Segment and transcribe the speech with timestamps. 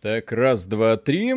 [0.00, 1.34] Так, раз, два, три.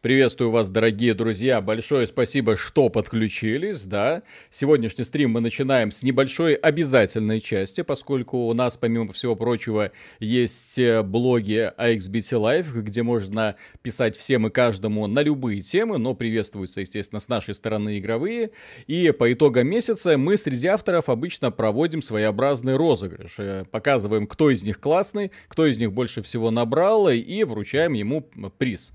[0.00, 1.60] Приветствую вас, дорогие друзья.
[1.60, 4.22] Большое спасибо, что подключились, да.
[4.48, 9.90] Сегодняшний стрим мы начинаем с небольшой обязательной части, поскольку у нас, помимо всего прочего,
[10.20, 16.14] есть э, блоги AXBT Live, где можно писать всем и каждому на любые темы, но
[16.14, 18.52] приветствуются, естественно, с нашей стороны игровые.
[18.86, 23.34] И по итогам месяца мы среди авторов обычно проводим своеобразный розыгрыш.
[23.38, 28.20] Э, показываем, кто из них классный, кто из них больше всего набрал, и вручаем ему
[28.58, 28.92] приз.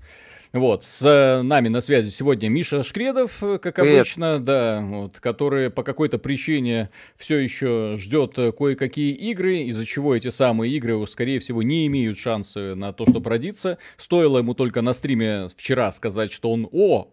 [0.54, 4.02] Вот, с нами на связи сегодня Миша Шкредов, э, как Привет.
[4.02, 10.14] обычно, да, вот, который по какой-то причине все еще ждет э, кое-какие игры, из-за чего
[10.14, 13.78] эти самые игры, скорее всего, не имеют шансы на то, чтобы родиться.
[13.96, 17.08] Стоило ему только на стриме вчера сказать, что он, о,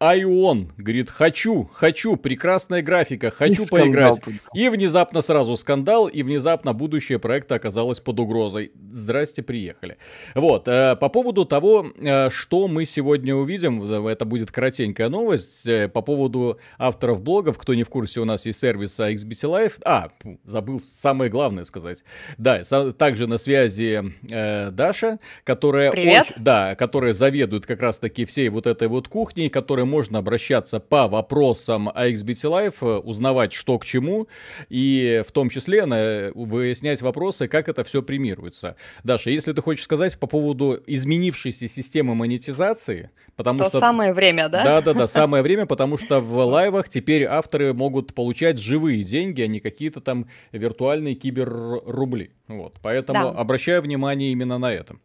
[0.00, 4.20] а и он говорит, хочу, хочу, прекрасная графика, хочу и поиграть.
[4.54, 8.70] И внезапно сразу скандал, и внезапно будущее проекта оказалось под угрозой.
[8.92, 9.98] Здрасте, приехали.
[10.36, 15.88] Вот, э, по поводу того, э, что мы сегодня увидим, это будет коротенькая новость, э,
[15.88, 19.72] по поводу авторов блогов, кто не в курсе, у нас есть сервис XBT Live.
[19.84, 20.10] А,
[20.44, 22.04] забыл самое главное сказать.
[22.36, 25.90] Да, также на связи э, Даша, которая...
[25.90, 26.30] Привет.
[26.30, 31.08] Очень, да, которая заведует как раз-таки всей вот этой вот кухней, которая можно обращаться по
[31.08, 34.28] вопросам AXBT Live, э, узнавать, что к чему,
[34.68, 38.76] и в том числе на, выяснять вопросы, как это все премируется.
[39.04, 43.80] Даша, если ты хочешь сказать по поводу изменившейся системы монетизации, потому То что...
[43.80, 44.64] самое время, да?
[44.64, 49.60] Да-да-да, самое время, потому что в лайвах теперь авторы могут получать живые деньги, а не
[49.60, 52.30] какие-то там виртуальные киберрубли.
[52.46, 53.40] Вот, поэтому да.
[53.40, 54.96] обращаю внимание именно на это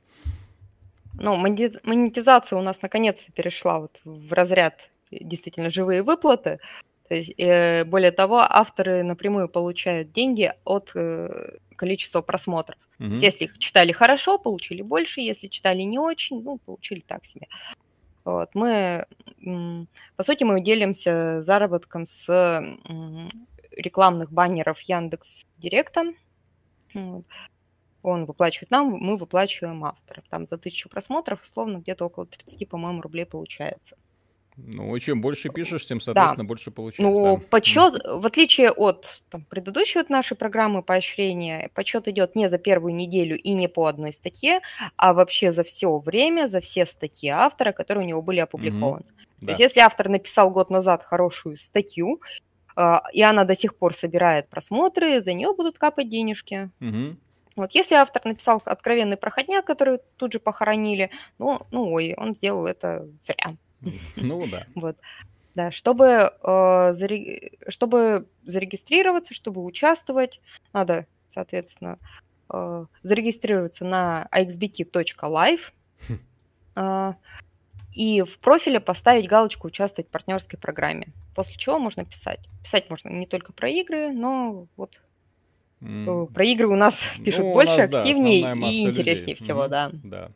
[1.13, 6.59] ну, монетизация у нас наконец-то перешла вот в разряд действительно живые выплаты.
[7.07, 12.77] То есть, э, более того, авторы напрямую получают деньги от э, количества просмотров.
[12.99, 17.47] Есть, если их читали хорошо, получили больше, если читали не очень, ну, получили так себе.
[18.23, 18.51] Вот.
[18.53, 19.05] Мы,
[20.15, 22.27] по сути, мы делимся заработком с
[23.71, 26.13] рекламных баннеров Яндекс Директа.
[26.93, 27.25] Вот
[28.03, 30.23] он выплачивает нам, мы выплачиваем авторам.
[30.29, 33.95] Там за тысячу просмотров, условно, где-то около 30, по-моему, рублей получается.
[34.55, 36.47] Ну, чем больше пишешь, тем, соответственно, да.
[36.47, 37.09] больше получаешь.
[37.09, 37.43] Ну, да.
[37.49, 38.19] почет, mm.
[38.19, 43.37] в отличие от там, предыдущей вот нашей программы поощрения, почет идет не за первую неделю
[43.37, 44.61] и не по одной статье,
[44.95, 49.05] а вообще за все время, за все статьи автора, которые у него были опубликованы.
[49.05, 49.39] Mm-hmm.
[49.39, 49.51] То да.
[49.51, 52.21] есть, если автор написал год назад хорошую статью,
[52.75, 56.69] э, и она до сих пор собирает просмотры, за нее будут капать денежки.
[56.79, 57.15] Mm-hmm.
[57.55, 62.65] Вот если автор написал откровенный проходняк, который тут же похоронили, ну, ну ой, он сделал
[62.65, 63.55] это зря.
[64.15, 64.65] Ну да.
[64.75, 64.97] Вот.
[65.55, 67.51] Да, чтобы, э, заре...
[67.67, 70.41] чтобы зарегистрироваться, чтобы участвовать,
[70.73, 71.99] надо, соответственно,
[72.51, 75.61] э, зарегистрироваться на axbt.live
[76.07, 76.19] хм.
[76.75, 77.13] э,
[77.93, 82.39] и в профиле поставить галочку «Участвовать в партнерской программе», после чего можно писать.
[82.63, 84.99] Писать можно не только про игры, но вот
[86.33, 86.95] про игры у нас
[87.25, 89.35] пишут ну, больше, нас, активнее да, и интереснее людей.
[89.35, 89.69] всего, mm-hmm.
[89.69, 89.91] да.
[90.03, 90.31] да.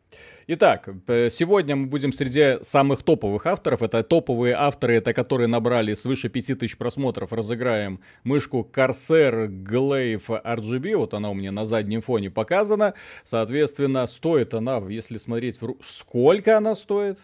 [0.49, 0.87] Итак,
[1.29, 3.81] сегодня мы будем среди самых топовых авторов.
[3.81, 7.33] Это топовые авторы, это которые набрали свыше 5000 просмотров.
[7.33, 10.95] Разыграем мышку Corsair Glaive RGB.
[10.95, 12.93] Вот она у меня на заднем фоне показана.
[13.25, 15.61] Соответственно, стоит она, если смотреть...
[15.61, 15.75] В...
[15.83, 17.19] Сколько она стоит?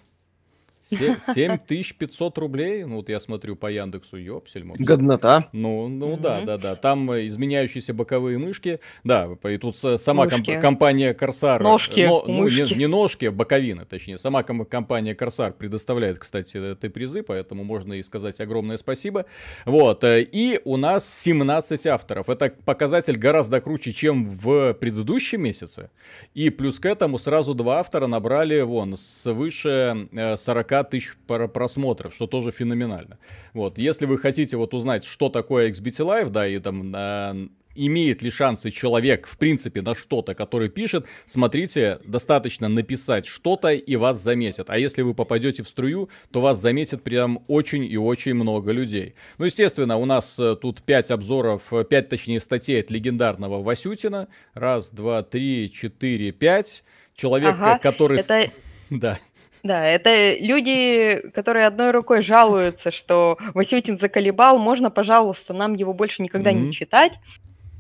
[0.84, 4.66] 7500 рублей, ну вот я смотрю по Яндексу, ёпсель.
[4.78, 5.50] Годнота.
[5.52, 6.76] Ну, ну да, да, да.
[6.76, 8.80] Там э, изменяющиеся боковые мышки.
[9.04, 11.62] Да, и тут сама комп- компания Corsair...
[11.62, 14.18] Ножки, но, ну, не, не ножки, а боковины, точнее.
[14.18, 19.26] Сама ком- компания Corsair предоставляет, кстати, эти призы, поэтому можно и сказать огромное спасибо.
[19.66, 22.30] Вот, э, и у нас 17 авторов.
[22.30, 25.90] Это показатель гораздо круче, чем в предыдущем месяце.
[26.34, 32.28] И плюс к этому сразу два автора набрали, вон, свыше 40 40 тысяч просмотров, что
[32.28, 33.20] тоже феноменально.
[33.54, 38.22] Вот, если вы хотите вот узнать, что такое XBT Live, да, и там э, имеет
[38.22, 44.22] ли шансы человек, в принципе, на что-то, который пишет, смотрите, достаточно написать что-то, и вас
[44.22, 44.70] заметят.
[44.70, 49.16] А если вы попадете в струю, то вас заметит прям очень и очень много людей.
[49.38, 54.28] Ну, естественно, у нас э, тут 5 обзоров, 5, э, точнее, статей от легендарного Васютина.
[54.54, 56.84] Раз, два, три, четыре, пять.
[57.16, 58.20] Человек, ага, который...
[58.20, 58.52] Это...
[58.90, 59.18] Да.
[59.64, 66.22] Да, это люди, которые одной рукой жалуются, что Васютин заколебал, можно, пожалуйста, нам его больше
[66.22, 66.60] никогда mm-hmm.
[66.60, 67.14] не читать.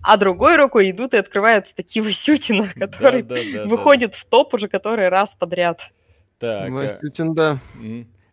[0.01, 4.17] А другой рукой идут и открывают статьи Васютина, который да, да, да, выходит да.
[4.17, 5.91] в топ уже который раз подряд.
[6.39, 6.69] Так.
[6.71, 7.59] Васютин, да.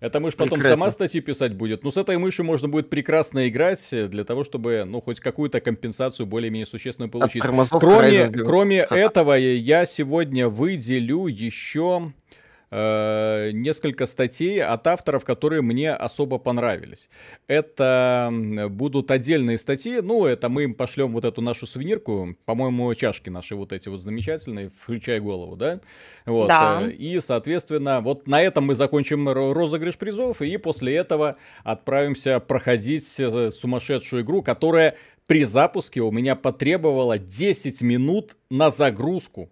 [0.00, 0.70] Эта мышь потом Прекрасно.
[0.70, 1.85] сама статьи писать будет.
[1.85, 6.25] Но с этой мышью можно будет прекрасно играть для того, чтобы, ну, хоть какую-то компенсацию
[6.25, 7.43] более-менее существенную получить.
[7.43, 12.12] Кроме, кроме этого, я сегодня выделю еще
[12.71, 17.09] э, несколько статей от авторов, которые мне особо понравились.
[17.47, 18.33] Это
[18.71, 23.55] будут отдельные статьи, ну, это мы им пошлем вот эту нашу сувенирку, по-моему, чашки наши
[23.55, 25.81] вот эти вот замечательные, включай голову, да?
[26.27, 26.49] Вот.
[26.49, 26.83] Да.
[26.83, 33.19] Э, и, соответственно, вот на этом мы закончим розыгрыш призов, и после этого отправимся проходить
[33.19, 34.97] э, сумасшедшую игру, которая
[35.27, 39.49] при запуске у меня потребовала 10 минут на загрузку.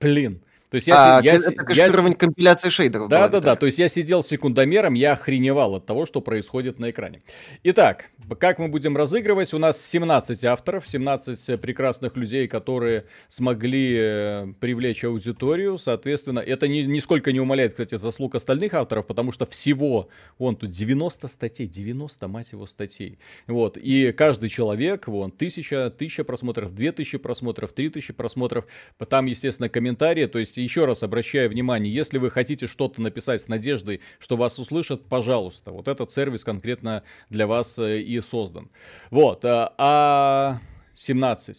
[0.00, 0.42] Блин.
[0.70, 3.08] То есть я, а, я, это кэширование я, компиляции шейдеров.
[3.08, 3.56] Да, да, да.
[3.56, 7.22] То есть я сидел секундомером, я охреневал от того, что происходит на экране.
[7.64, 9.54] Итак, как мы будем разыгрывать?
[9.54, 15.78] У нас 17 авторов, 17 прекрасных людей, которые смогли э, привлечь аудиторию.
[15.78, 20.08] Соответственно, это ни, нисколько не умаляет, кстати, заслуг остальных авторов, потому что всего,
[20.38, 23.18] вон тут 90 статей, 90, мать его, статей.
[23.46, 23.76] Вот.
[23.76, 28.66] И каждый человек, вон, тысяча, тысяча просмотров, две тысячи просмотров, три тысячи просмотров.
[29.08, 33.48] Там, естественно, комментарии, то есть еще раз обращаю внимание, если вы хотите что-то написать с
[33.48, 38.70] надеждой, что вас услышат, пожалуйста, вот этот сервис конкретно для вас э, и создан.
[39.10, 40.58] Вот, э, а
[40.94, 41.56] 17...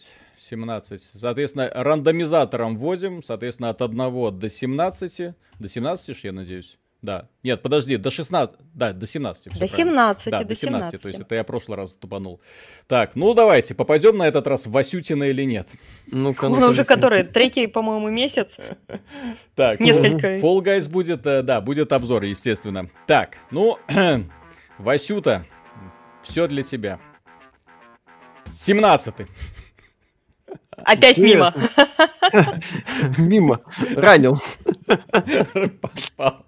[0.50, 1.00] 17.
[1.00, 5.34] Соответственно, рандомизатором вводим, соответственно, от 1 до 17.
[5.60, 6.76] До 17, я надеюсь.
[7.02, 7.28] Да.
[7.42, 8.56] Нет, подожди, до 16.
[8.74, 9.58] Да, до 17.
[9.58, 10.30] До 17.
[10.30, 10.60] Да, до 17.
[10.60, 11.02] 17.
[11.02, 12.40] То есть это я прошлый раз тупанул.
[12.86, 15.68] Так, ну давайте, попадем на этот раз в Васютина или нет?
[16.08, 17.24] Ну-ка, ну уже который?
[17.24, 18.56] Третий, по-моему, месяц.
[19.54, 20.38] Так, несколько.
[20.38, 22.88] Fall Guys будет, э, да, будет обзор, естественно.
[23.06, 23.78] Так, ну,
[24.78, 25.44] Васюта,
[26.22, 26.98] все для тебя.
[28.52, 29.14] 17
[30.84, 31.52] Опять мимо.
[33.18, 33.60] Мимо.
[33.96, 34.40] Ранил.
[36.16, 36.46] Попал.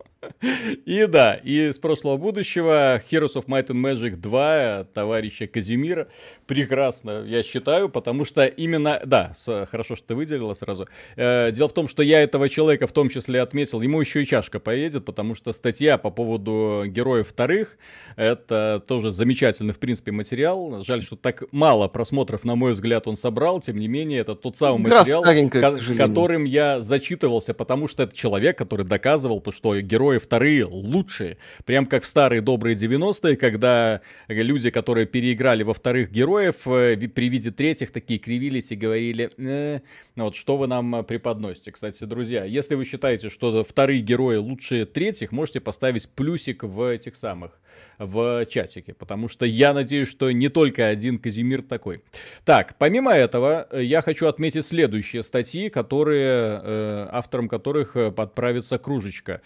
[0.87, 6.09] И да, и с прошлого будущего Heroes of Might and Magic 2 товарища Казимира
[6.47, 10.87] прекрасно, я считаю, потому что именно, да, с, хорошо, что ты выделила сразу.
[11.17, 14.27] Э, дело в том, что я этого человека в том числе отметил, ему еще и
[14.27, 17.79] чашка поедет, потому что статья по поводу героев вторых,
[18.17, 20.83] это тоже замечательный, в принципе, материал.
[20.85, 24.57] Жаль, что так мало просмотров, на мой взгляд, он собрал, тем не менее, это тот
[24.59, 25.23] самый материал,
[25.61, 25.61] ко-
[26.09, 31.37] которым я зачитывался, потому что это человек, который доказывал, что герои вторые лучшие.
[31.67, 37.29] Прям как в старые добрые 90-е, когда люди, которые переиграли во вторых героев, э, при
[37.29, 39.81] виде третьих такие кривились и говорили, э,
[40.17, 41.71] вот что вы нам преподносите.
[41.71, 47.17] Кстати, друзья, если вы считаете, что вторые герои лучше третьих, можете поставить плюсик в этих
[47.17, 47.61] самых
[47.99, 52.03] в чатике, потому что я надеюсь, что не только один Казимир такой.
[52.45, 58.79] Так, помимо этого, э, я хочу отметить следующие статьи, которые, э, автором которых э, подправится
[58.79, 59.41] кружечка.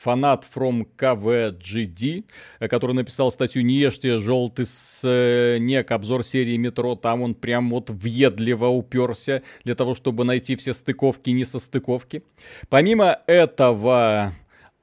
[0.00, 2.24] Фанат from KVGD,
[2.68, 8.66] который написал статью «Не ешьте желтый снег», обзор серии «Метро», там он прям вот въедливо
[8.66, 12.22] уперся для того, чтобы найти все стыковки и несостыковки.
[12.68, 14.32] Помимо этого,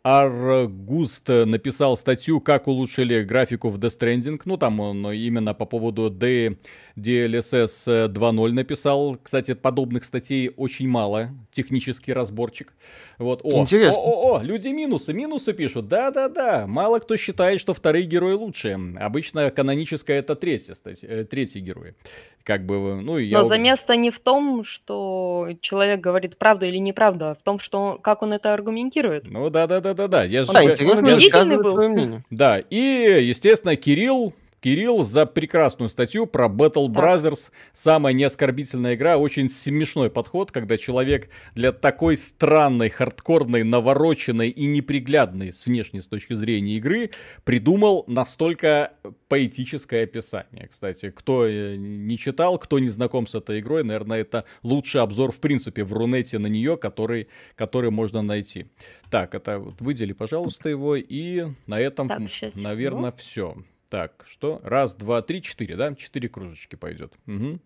[0.04, 4.42] Аргуст написал статью, как улучшили графику в Death Stranding.
[4.44, 6.58] Ну, там он именно по поводу D
[6.98, 9.18] DLSS 2.0 написал.
[9.24, 11.30] Кстати, подобных статей очень мало.
[11.54, 12.74] Технический разборчик.
[13.18, 13.42] Вот.
[13.44, 14.02] О, Интересно.
[14.02, 15.88] О, о, о, люди минусы, минусы пишут.
[15.88, 16.66] Да-да-да.
[16.68, 18.80] Мало кто считает, что вторые герои лучшие.
[19.00, 21.96] Обычно каноническая это третья, кстати, э, третий герой.
[22.44, 23.42] Как бы, ну, я...
[23.42, 28.00] Но замес-то не в том, что человек говорит правду или неправду, а в том, что
[28.02, 29.30] как он это аргументирует.
[29.30, 30.24] Ну да-да-да-да-да.
[30.24, 30.72] Я да, же...
[30.72, 31.72] интересно, он был.
[31.72, 32.26] свое мнение.
[32.30, 37.52] Да, и, естественно, Кирилл Кирилл за прекрасную статью про Battle Brothers.
[37.74, 39.18] Самая неоскорбительная игра.
[39.18, 46.08] Очень смешной подход, когда человек для такой странной, хардкорной, навороченной и неприглядной с внешней с
[46.08, 47.12] точки зрения игры
[47.44, 48.94] придумал настолько
[49.28, 50.70] поэтическое описание.
[50.72, 55.34] Кстати, кто э, не читал, кто не знаком с этой игрой, наверное, это лучший обзор
[55.34, 58.68] в принципе в Рунете на нее, который, который можно найти.
[59.12, 62.22] Так, это вот выдели, пожалуйста, его, и на этом, так,
[62.56, 63.58] наверное, все.
[63.94, 64.60] Так, что?
[64.64, 65.94] Раз, два, три, четыре, да?
[65.94, 67.14] Четыре кружечки пойдет.
[67.28, 67.60] Угу.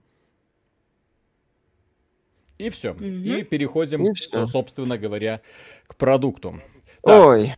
[2.58, 2.92] И все.
[2.92, 3.06] Угу.
[3.06, 4.46] И переходим, И все.
[4.46, 5.40] собственно говоря,
[5.88, 6.62] к продукту.
[7.02, 7.54] Так, Ой.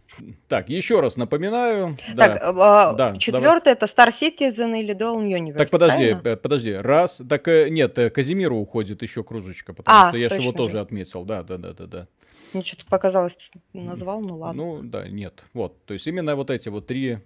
[0.47, 1.97] Так, еще раз напоминаю.
[2.15, 5.57] Так, да, а, да, четвертый это Star Citizen или Dual Universe.
[5.57, 6.38] Так, подожди, правильно?
[6.38, 6.73] подожди.
[6.73, 7.21] Раз.
[7.27, 10.79] Так, э, нет, э, Казимиру уходит еще кружечка, потому а, что я же его тоже
[10.79, 11.25] отметил.
[11.25, 12.07] Да, да, да, да, да.
[12.53, 13.36] Мне что-то показалось,
[13.74, 14.63] назвал, ну ладно.
[14.63, 15.44] Ну да, нет.
[15.53, 17.20] Вот, то есть именно вот эти вот три,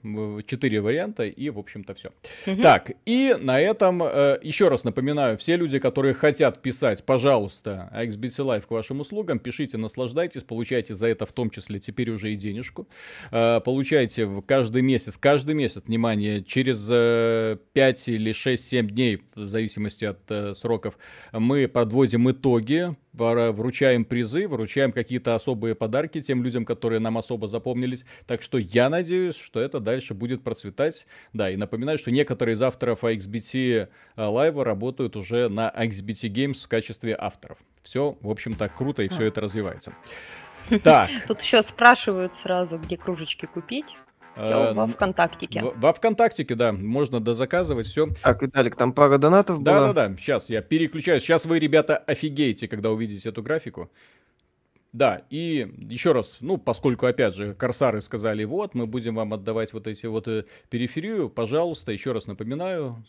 [0.45, 2.11] четыре варианта и, в общем-то, все.
[2.45, 2.61] Угу.
[2.61, 8.37] Так, и на этом э, еще раз напоминаю, все люди, которые хотят писать, пожалуйста, XBT
[8.37, 12.35] Live к вашим услугам, пишите, наслаждайтесь, получайте за это в том числе теперь уже и
[12.35, 12.87] денежку.
[13.31, 19.47] Э, получайте в каждый месяц, каждый месяц, внимание, через э, 5 или 6-7 дней, в
[19.47, 20.97] зависимости от э, сроков,
[21.31, 28.05] мы подводим итоги вручаем призы, вручаем какие-то особые подарки тем людям, которые нам особо запомнились.
[28.27, 31.05] Так что я надеюсь, что это дальше будет процветать.
[31.31, 36.67] Да, и напоминаю, что некоторые из авторов XBT Live работают уже на XBT Games в
[36.67, 37.57] качестве авторов.
[37.81, 39.93] Все, в общем-то, круто, и все это развивается.
[40.83, 41.09] Так.
[41.27, 43.85] Тут еще спрашивают сразу, где кружечки купить.
[44.35, 45.63] Все, э, во ВКонтактике.
[45.75, 48.07] Во ВКонтактике, да, можно дозаказывать все.
[48.21, 49.87] Так, Виталик, там пара донатов да, была.
[49.87, 51.23] Да-да-да, сейчас я переключаюсь.
[51.23, 53.91] Сейчас вы, ребята, офигеете, когда увидите эту графику.
[54.93, 59.73] Да, и еще раз, ну, поскольку, опять же, корсары сказали, вот, мы будем вам отдавать
[59.73, 63.03] вот эти вот э, периферию, пожалуйста, еще раз напоминаю,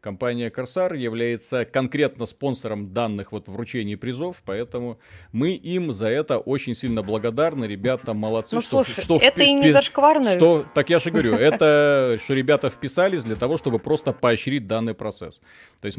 [0.00, 4.98] компания Корсар является конкретно спонсором данных вот вручений призов, поэтому
[5.30, 8.56] мы им за это очень сильно благодарны, ребята молодцы.
[8.56, 10.32] Ну, что, слушай, что это впи- и не зашкварно.
[10.32, 14.94] Что, так я же говорю, это, что ребята вписались для того, чтобы просто поощрить данный
[14.94, 15.40] процесс.
[15.80, 15.98] То есть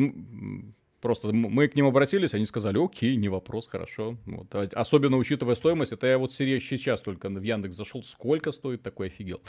[1.02, 4.18] Просто мы к ним обратились, они сказали, окей, не вопрос, хорошо.
[4.28, 4.54] Вот.
[4.54, 9.08] А особенно учитывая стоимость, это я вот сейчас только в Яндекс зашел, сколько стоит, такой
[9.08, 9.42] офигел.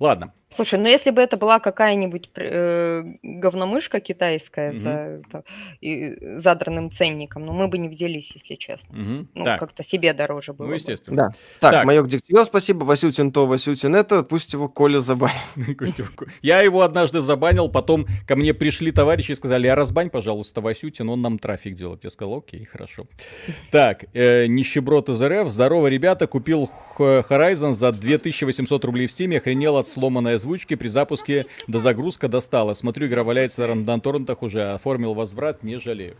[0.00, 0.32] Ладно.
[0.48, 4.78] Слушай, ну если бы это была какая-нибудь э, говномышка китайская угу.
[4.78, 5.44] за это,
[5.82, 8.98] и, задранным ценником, ну мы бы не взялись, если честно.
[8.98, 9.28] Угу.
[9.34, 9.60] Ну, так.
[9.60, 10.68] как-то себе дороже было.
[10.68, 11.16] Ну, естественно.
[11.16, 11.28] Да.
[11.60, 11.84] Так, так.
[11.84, 15.36] Маёк Дегтярев, спасибо, Васютин то, Васютин это, пусть его Коля забанит.
[16.40, 20.93] Я его однажды забанил, потом ко мне пришли товарищи и сказали, а разбань, пожалуйста, Васютин
[20.94, 22.04] Путин, он нам трафик делает.
[22.04, 23.06] Я сказал, окей, хорошо.
[23.72, 25.48] Так, э, нищеброд из РФ.
[25.48, 29.36] Здорово, ребята, купил Horizon за 2800 рублей в Steam.
[29.36, 30.76] Охренел от сломанной озвучки.
[30.76, 32.74] При запуске до загрузка достала.
[32.74, 34.72] Смотрю, игра валяется на торрентах уже.
[34.72, 36.16] Оформил возврат, не жалею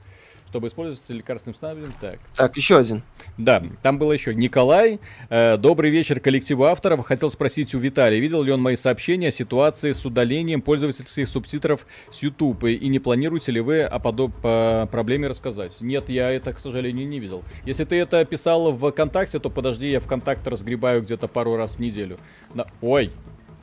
[0.55, 1.93] чтобы использовать лекарственным снадобьем.
[2.01, 2.21] Так.
[2.37, 3.03] Так, еще один.
[3.37, 5.01] Да, там было еще Николай.
[5.29, 7.05] Э, добрый вечер коллективу авторов.
[7.05, 11.89] Хотел спросить у Виталия, видел ли он мои сообщения о ситуации с удалением пользовательских субтитров
[12.13, 12.63] с YouTube?
[12.67, 15.73] И не планируете ли вы о подоб по проблеме рассказать?
[15.81, 17.43] Нет, я это, к сожалению, не видел.
[17.65, 21.79] Если ты это писал в ВКонтакте, то подожди, я ВКонтакт разгребаю где-то пару раз в
[21.81, 22.17] неделю.
[22.55, 22.69] На...
[22.81, 23.11] Ой,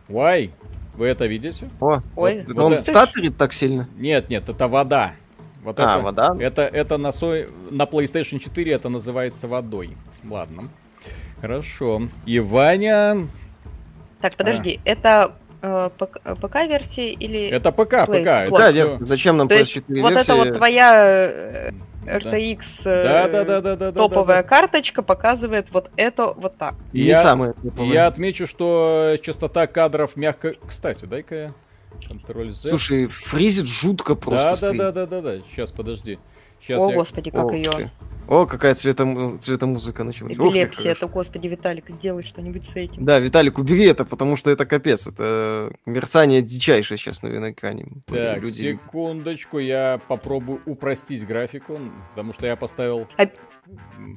[0.09, 0.51] Ой,
[0.95, 1.69] вы это видите?
[1.79, 3.87] О, Ой, вот, он вот статорит так сильно?
[3.95, 5.13] Нет, нет, это вода.
[5.63, 6.35] Вот а, это, вода?
[6.39, 7.45] Это, это на, со...
[7.69, 9.95] на PlayStation 4 это называется водой.
[10.27, 10.69] Ладно.
[11.39, 12.03] Хорошо.
[12.25, 13.27] И Ваня...
[14.21, 14.89] Так, подожди, а.
[14.89, 15.89] это э,
[16.41, 17.49] ПК-версия или...
[17.49, 18.53] Это ПК, Play, ПК.
[18.53, 18.97] Это все...
[19.01, 20.01] Зачем нам PS4 версия?
[20.01, 21.71] Вот это вот твоя
[22.05, 23.27] RTX да.
[23.27, 24.43] Да, да, да, да, топовая да, да.
[24.43, 26.75] карточка показывает вот это вот так.
[26.93, 30.55] Я, самое я отмечу, что частота кадров мягко...
[30.67, 31.53] Кстати, дай-ка я...
[32.07, 32.69] Контроль Z.
[32.69, 34.67] Слушай, фризит жутко просто.
[34.67, 35.43] Да, да, да, да, да, да.
[35.51, 36.19] Сейчас, подожди.
[36.61, 36.95] Сейчас О, я...
[36.95, 37.71] господи, как О, ее.
[37.71, 37.91] Ты.
[38.27, 40.35] О, какая цветом, цветомузыка началась.
[40.35, 43.03] Эпилепсия, это, господи, Виталик, сделай что-нибудь с этим.
[43.03, 45.07] Да, Виталик, убери это, потому что это капец.
[45.07, 47.87] Это мерцание дичайшее сейчас на экране.
[48.05, 48.73] Так, Люди...
[48.73, 51.79] секундочку, я попробую упростить графику,
[52.11, 53.07] потому что я поставил...
[53.17, 53.31] Об...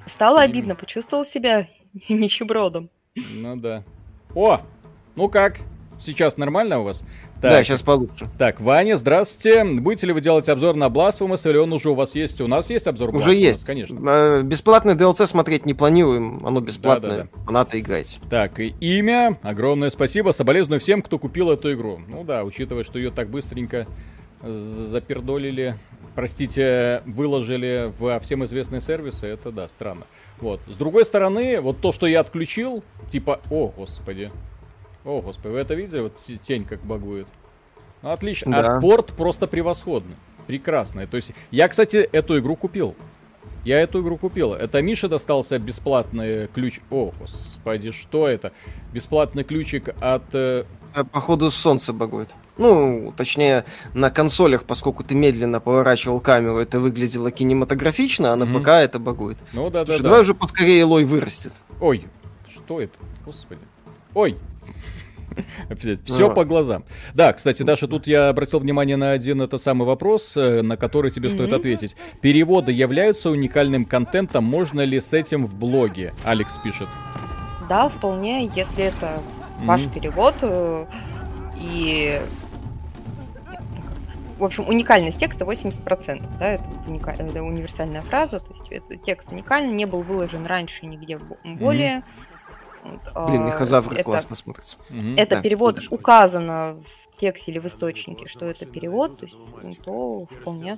[0.07, 1.69] Стало обидно, почувствовал себя
[2.09, 2.91] нищебродом.
[3.17, 3.85] Ну да.
[4.35, 4.61] О,
[5.17, 5.59] ну как?
[6.01, 7.01] Сейчас нормально у вас?
[7.41, 7.51] Так.
[7.51, 8.29] Да, сейчас получше.
[8.39, 9.65] Так, Ваня, здравствуйте.
[9.65, 12.41] Будете ли вы делать обзор на Blasphemous, или он уже у вас есть?
[12.41, 13.19] У нас есть обзор Blasphemous?
[13.19, 13.65] Уже есть.
[13.65, 14.01] Конечно.
[14.07, 17.11] Э, бесплатный DLC смотреть не планируем, оно бесплатное.
[17.11, 17.53] Да, да, да.
[17.53, 18.19] Надо играть.
[18.31, 19.39] Так, и имя.
[19.43, 20.31] Огромное спасибо.
[20.31, 22.01] Соболезную всем, кто купил эту игру.
[22.09, 23.87] Ну да, учитывая, что ее так быстренько
[24.43, 25.77] запердолили,
[26.15, 30.07] простите, выложили во всем известные сервисы, это да, странно.
[30.39, 30.61] Вот.
[30.67, 34.31] С другой стороны, вот то, что я отключил, типа, о, господи,
[35.05, 36.01] о, господи, вы это видели?
[36.01, 37.27] Вот тень как багует.
[38.03, 38.51] Ну, отлично.
[38.51, 38.77] Да.
[38.77, 40.17] А порт просто превосходный.
[40.47, 41.07] Прекрасный.
[41.07, 42.95] То есть, я, кстати, эту игру купил.
[43.65, 44.53] Я эту игру купил.
[44.53, 46.81] Это Миша достался бесплатный ключ.
[46.91, 48.53] О, господи, что это?
[48.93, 50.23] Бесплатный ключик от...
[50.35, 51.05] Э, э...
[51.05, 52.35] Походу, солнце багует.
[52.59, 58.61] Ну, точнее, на консолях, поскольку ты медленно поворачивал камеру, это выглядело кинематографично, а на mm-hmm.
[58.61, 59.39] ПК это багует.
[59.55, 60.03] Ну да, да, да.
[60.03, 61.53] Давай уже поскорее Лой вырастет.
[61.81, 62.05] Ой,
[62.55, 62.99] что это?
[63.25, 63.63] Господи.
[64.13, 64.39] Ой,
[66.05, 66.85] все по глазам.
[67.15, 71.11] Да, кстати, Даша, тут я обратил внимание на один это самый вопрос, э, на который
[71.11, 71.97] тебе стоит ответить.
[72.21, 76.15] Переводы являются уникальным контентом, можно ли с этим в блоге?
[76.25, 76.89] Алекс пишет.
[77.69, 79.23] Да, вполне, если это
[79.63, 80.87] ваш перевод э,
[81.57, 82.21] и
[84.39, 87.13] в общем, уникальность текста 80%, да, это, уника...
[87.13, 92.34] это универсальная фраза, то есть это текст уникальный, не был выложен раньше нигде более, mm-hmm.
[92.85, 94.77] Блин, а, мехозавр это, классно смотрится.
[95.17, 95.89] Это да, перевод дальше.
[95.91, 96.77] указано
[97.13, 100.77] в тексте или в источнике, что это перевод, то есть ну, то вполне.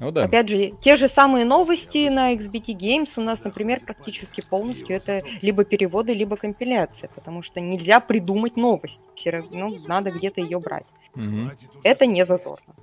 [0.00, 0.24] Ну, да.
[0.24, 5.22] Опять же, те же самые новости на XBT Games у нас, например, практически полностью это
[5.42, 10.86] либо переводы, либо компиляция, потому что нельзя придумать новость, все равно надо где-то ее брать.
[11.14, 11.50] Угу.
[11.82, 12.74] Это не зазорно.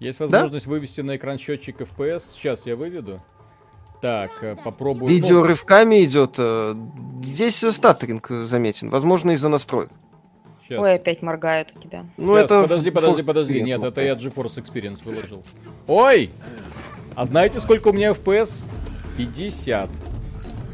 [0.00, 0.70] Есть возможность да?
[0.70, 2.22] вывести на экран счетчик FPS.
[2.34, 3.20] Сейчас я выведу.
[4.00, 5.08] Так, э, попробую.
[5.08, 6.34] Видео рывками идет.
[6.38, 6.74] э,
[7.22, 8.90] Здесь э, статтеринг заметен.
[8.90, 9.90] Возможно, из-за настроек.
[10.68, 10.78] щас.
[10.78, 12.06] Ой, опять моргает у тебя.
[12.16, 13.58] Ну, Щас, это Подожди, подожди, Force подожди.
[13.58, 14.12] Experience Нет, это я.
[14.14, 15.42] GeForce Experience выложил.
[15.88, 16.30] Ой!
[17.16, 18.62] А знаете, сколько у меня FPS?
[19.16, 19.90] 50.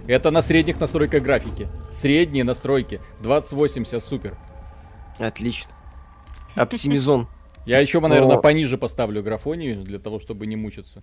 [0.07, 1.67] Это на средних настройках графики.
[1.93, 3.01] Средние настройки.
[3.21, 4.37] 2080, супер.
[5.19, 5.71] Отлично.
[6.57, 7.27] Оптимизон.
[7.65, 11.03] Я еще, наверное, Но- пониже поставлю графонию, для того, чтобы не мучиться.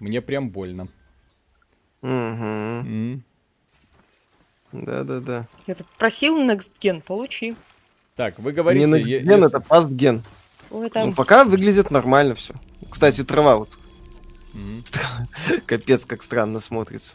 [0.00, 0.88] Мне прям больно.
[2.02, 2.12] Мгм.
[3.12, 3.24] М.
[4.72, 5.46] Да-да-да.
[5.66, 7.54] Это просил Next Gen, получи.
[8.16, 8.86] Так, вы Не говорите...
[8.86, 10.22] на е- ген, если- это пастген.
[10.70, 12.54] Ой, там Ну, пока выглядит нормально все.
[12.90, 13.78] Кстати, трава вот
[14.54, 14.82] М.
[15.66, 17.14] капец как странно смотрится.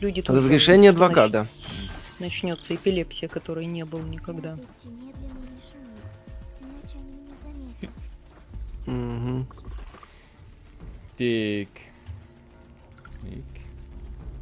[0.00, 1.40] Люди тут Разрешение говорят, 2К, что да.
[1.42, 1.46] нач-
[2.20, 4.56] Начнется эпилепсия, которой не было никогда.
[8.86, 9.46] Мгм.
[11.16, 11.68] Так.
[13.22, 13.44] Так.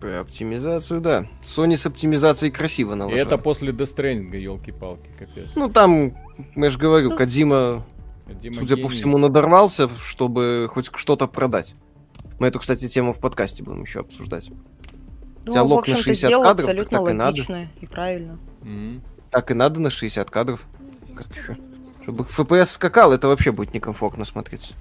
[0.00, 1.26] Про оптимизацию, да.
[1.42, 3.20] Sony с оптимизацией красиво И наложила.
[3.20, 5.50] это после Stranding, елки-палки, капец.
[5.54, 6.14] Ну, там,
[6.56, 7.86] я же говорю, Ну, Кадима,
[8.40, 11.76] Дима судя по всему, надорвался, чтобы хоть что-то продать.
[12.40, 14.50] Мы эту, кстати, тему в подкасте будем еще обсуждать.
[15.44, 17.68] Ну, тебя в лог на общем-то, 60 сделал кадров, так абсолютно так и надо.
[17.80, 18.38] и правильно.
[18.62, 19.02] М.
[19.30, 20.66] Так и надо на 60 кадров.
[21.14, 21.56] Как еще?
[22.02, 22.24] Чтобы.
[22.24, 24.74] FPS скакал, это вообще будет некомфортно смотреться.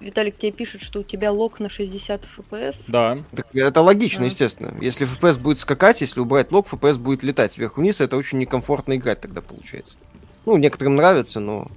[0.00, 2.76] Виталик тебе пишет, что у тебя лог на 60 FPS.
[2.88, 3.18] Да.
[3.34, 4.26] Так это логично, А.
[4.26, 4.74] естественно.
[4.80, 9.22] Если FPS будет скакать, если убрать лог, FPS будет летать вверх-вниз, это очень некомфортно играть
[9.22, 9.96] тогда получается.
[10.44, 11.70] Ну, некоторым нравится, но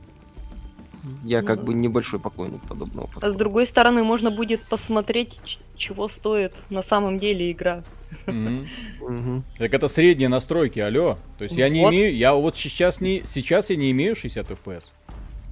[1.23, 1.65] я Ну как да.
[1.65, 3.37] бы небольшой поклонник подобного А с подхода.
[3.37, 5.39] другой стороны, можно будет посмотреть,
[5.77, 7.83] чего стоит на самом деле игра.
[9.57, 11.17] Так это средние настройки, алло.
[11.37, 11.91] То есть я не Вот.
[11.93, 14.85] имею, я вот сейчас не, сейчас я не имею 60 FPS.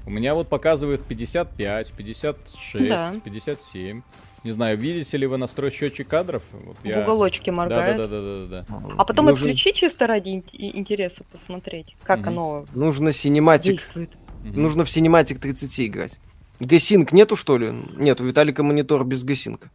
[0.05, 3.13] У меня вот показывает 55, 56, Да.
[3.23, 4.01] 57.
[4.43, 6.43] Не знаю, видите ли вы настрой счетчик кадров?
[6.51, 7.97] Вот В уголочке Да, моргает.
[7.97, 8.79] да, да, да, да, да.
[8.97, 12.27] А потом Нужен- отключи чисто ради интереса посмотреть, как Мгм.
[12.29, 13.71] оно Нужно cinematic.
[13.77, 14.11] действует.
[14.45, 14.61] Мгм.
[14.61, 16.19] Нужно в cinematic 30 играть.
[16.59, 17.71] G-Sync нету, что ли?
[17.97, 19.71] Нет, у Виталика монитор без G-Sync а.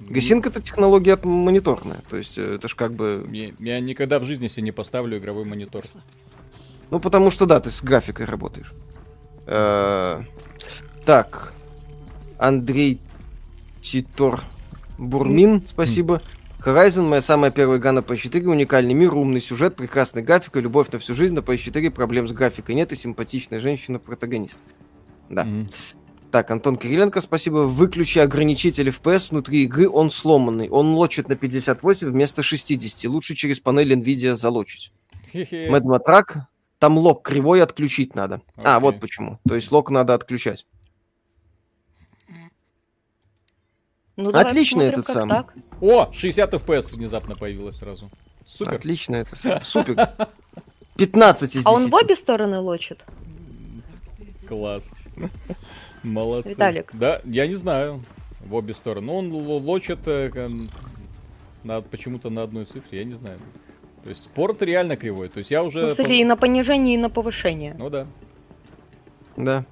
[0.00, 2.00] G-Sync это технология от мониторная.
[2.10, 3.26] То есть э, это ж как бы...
[3.32, 5.84] Я, я никогда в жизни себе не поставлю игровой монитор.
[6.90, 8.72] Ну, потому что, да, ты с графикой работаешь.
[9.46, 10.22] Э,
[11.06, 11.54] Так.
[12.38, 13.00] Андрей
[13.80, 14.42] Титор
[14.98, 16.20] Бурмин, спасибо.
[16.64, 21.00] Horizon, моя самая первая игра на PS4, уникальный мир, умный сюжет, прекрасная графика, любовь на
[21.00, 24.60] всю жизнь, на PS4 проблем с графикой нет и симпатичная женщина-протагонист.
[25.28, 25.44] Да.
[25.44, 25.66] Мгм.
[26.30, 27.58] Так, Антон Кириленко, спасибо.
[27.66, 30.70] Выключи ограничитель FPS внутри игры, он сломанный.
[30.70, 33.10] Он лочит на 58 вместо 60.
[33.10, 34.92] Лучше через панель NVIDIA залочить.
[35.34, 36.42] Matrack,
[36.78, 38.40] там лог кривой отключить надо.
[38.56, 38.82] А, Окей.
[38.82, 39.40] вот почему.
[39.46, 40.64] То есть лог надо отключать.
[44.30, 45.28] Ну, Отлично этот самый.
[45.28, 45.54] так.
[45.80, 48.10] О, 60 FPS внезапно появилось сразу.
[48.46, 48.74] Супер.
[48.74, 49.64] Отлично это.
[49.64, 50.10] Супер.
[50.96, 51.66] 15 из 10.
[51.66, 53.02] А он в обе стороны лочит?
[54.48, 54.90] Класс.
[56.02, 56.50] Молодцы.
[56.50, 56.90] Виталик.
[56.92, 58.02] Да, я не знаю.
[58.40, 59.06] В обе стороны.
[59.06, 60.50] Ну, он лочит э,
[61.62, 63.38] на, почему-то на одной цифре, я не знаю.
[64.02, 65.28] То есть порт реально кривой.
[65.28, 65.82] То есть я уже...
[65.82, 67.76] Ну, кстати, и на понижение, и на повышение.
[67.78, 68.06] Ну да.
[69.36, 69.64] Да.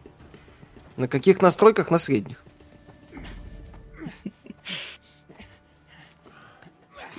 [0.97, 1.91] На каких настройках?
[1.91, 2.45] На средних.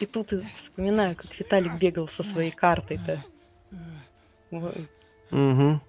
[0.01, 3.19] И тут вспоминаю, как Виталик бегал со своей картой-то.
[4.49, 5.79] Угу.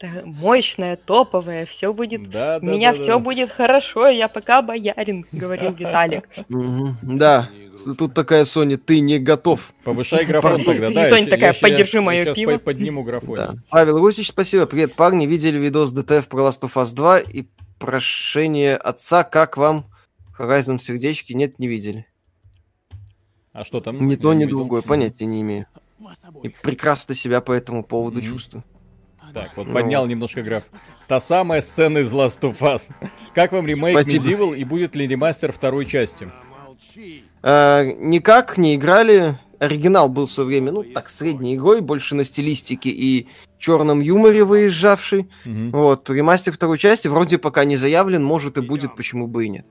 [0.00, 2.30] Да, Мощная, топовая, все будет...
[2.30, 3.18] Да, У да, меня да, все да.
[3.18, 6.28] будет хорошо, я пока боярин, говорил Виталик.
[7.02, 7.48] Да.
[7.96, 9.72] Тут такая Sony, ты не готов.
[9.84, 11.08] Повышай графон тогда, да.
[11.08, 12.52] Соня такая, я щ- «Подержи я моё щас пиво».
[12.52, 13.62] по- подниму графон.
[13.70, 14.66] Павел Русич, спасибо.
[14.66, 15.26] Привет, парни.
[15.26, 17.44] Видели видос ДТФ про Last of Us 2 и
[17.78, 19.22] прошение отца.
[19.24, 19.86] Как вам?
[20.38, 21.34] Horizon в сердечке?
[21.34, 22.06] Нет, не видели.
[23.52, 24.06] А что там?
[24.06, 24.82] Ни то, не ни другое.
[24.82, 25.66] Понятия не имею.
[26.42, 28.64] И прекрасно себя по этому поводу чувствую.
[29.34, 29.74] Так, вот Ну.
[29.74, 30.64] поднял немножко граф.
[31.06, 32.90] Та самая сцена из Last of Us.
[33.34, 34.24] Как вам ремейк Спасибо.
[34.24, 36.30] Medieval и будет ли ремастер второй части?
[37.42, 39.38] А, никак не играли.
[39.58, 43.26] Оригинал был в свое время, ну, так, средней игрой, больше на стилистике и
[43.58, 45.28] черном юморе выезжавший.
[45.44, 45.72] Мгм.
[45.72, 49.66] Вот, ремастер второй части вроде пока не заявлен, может и будет, почему бы и нет.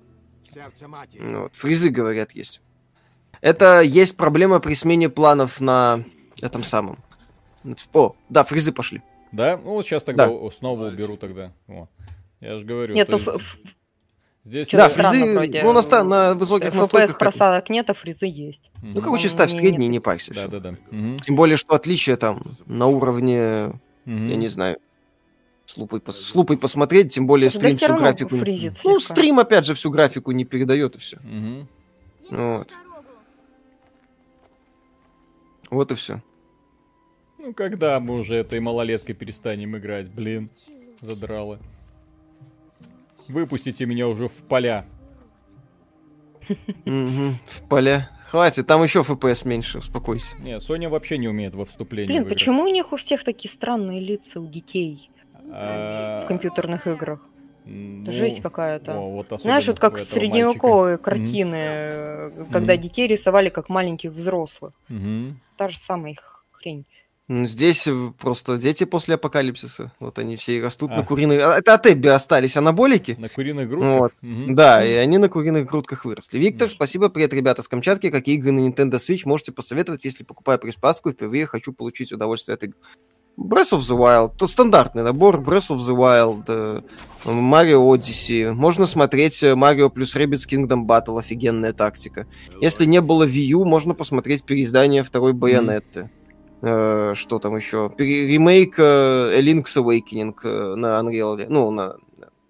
[1.19, 2.61] Ну, вот, фризы, говорят, есть.
[3.41, 5.99] Это есть проблема при смене планов на
[6.41, 6.97] этом самом.
[7.93, 9.01] О, да, фризы пошли.
[9.31, 9.57] Да?
[9.63, 10.33] Ну вот сейчас тогда Да.
[10.57, 11.51] снова уберу тогда.
[11.67, 11.87] О.
[12.39, 12.95] Я же говорю.
[12.95, 13.57] Нет, то есть ф-
[14.45, 14.69] здесь...
[14.71, 15.63] Да, э, фризы, вроде.
[15.63, 17.09] ну, на, ста- на высоких FPS настройках.
[17.15, 18.71] это- просадок нет, а фризы есть.
[18.81, 18.93] мгм.
[18.95, 20.33] Ну, короче, ставь не- средний, не- не парься.
[20.33, 20.49] Да, всё.
[20.51, 20.75] да, да.
[20.91, 21.17] Мгм.
[21.17, 23.73] Тем более, что отличие там на уровне,
[24.05, 24.27] Мгм.
[24.29, 24.77] я не знаю,
[25.65, 28.35] с лупой, пос- с лупой посмотреть, тем более стрим всю графику.
[28.35, 29.13] не- фризит Ну, слегка.
[29.15, 31.17] стрим, опять же, всю графику не передает, и все.
[31.23, 31.67] Мгм.
[32.29, 32.71] Вот.
[35.69, 36.21] Вот и все.
[37.37, 40.49] Ну, когда мы уже этой малолеткой перестанем играть, блин,
[41.01, 41.59] задрало.
[43.27, 44.85] Выпустите меня уже в поля.
[46.85, 48.09] В поля.
[48.29, 50.37] Хватит, там еще FPS меньше, успокойся.
[50.39, 54.01] Не, Соня вообще не умеет во вступлении Блин, почему у них у всех такие странные
[54.01, 55.09] лица у детей
[55.49, 57.21] А, в компьютерных играх?
[57.67, 58.97] Ну, Жесть какая-то.
[58.97, 62.81] о, вот Знаешь, вот как средневековые картины, э, когда Мгм.
[62.81, 64.73] детей рисовали как маленьких взрослых.
[64.89, 65.07] мальчика.
[65.07, 65.39] Мгм.
[65.57, 66.85] Та же самая их хрень.
[67.29, 69.91] Ну, Здесь э, просто дети после апокалипсиса.
[69.99, 71.03] Вот они все и растут на А.
[71.03, 71.39] куриных...
[71.43, 73.17] а, Это от Эбби остались анаболики.
[73.19, 73.99] На куриных грудках?
[73.99, 74.13] Вот.
[74.21, 74.55] Мгм.
[74.55, 76.37] Да, и они на куриных грудках выросли.
[76.37, 76.75] Виктор, Мгм.
[76.75, 77.09] спасибо.
[77.09, 78.09] Привет, ребята с Камчатки.
[78.11, 82.53] Какие игры на Nintendo Switch можете посоветовать, если покупаю приспадку и впервые хочу получить удовольствие
[82.53, 82.75] от игр?
[83.37, 84.35] Breath of the Wild.
[84.35, 85.39] Тут стандартный набор.
[85.39, 86.81] Breath of the Wild, э,
[87.23, 88.51] Mario Odyssey.
[88.51, 91.19] Можно смотреть э, Mario плюс Rabbids Kingdom Battle.
[91.19, 92.25] Офигенная тактика.
[92.59, 96.09] Если не было Wii U, можно посмотреть переиздание второй Байонетты.
[96.63, 97.91] Э, что там еще?
[97.99, 101.45] Ремейк A Link's Awakening на Unreal.
[101.47, 101.97] Ну, на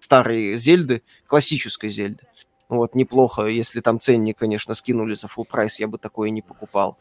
[0.00, 2.24] старой Зельды, классической Зельды.
[2.70, 6.98] Вот, неплохо, если там ценник, конечно, скинули за full прайс, я бы такое не покупал.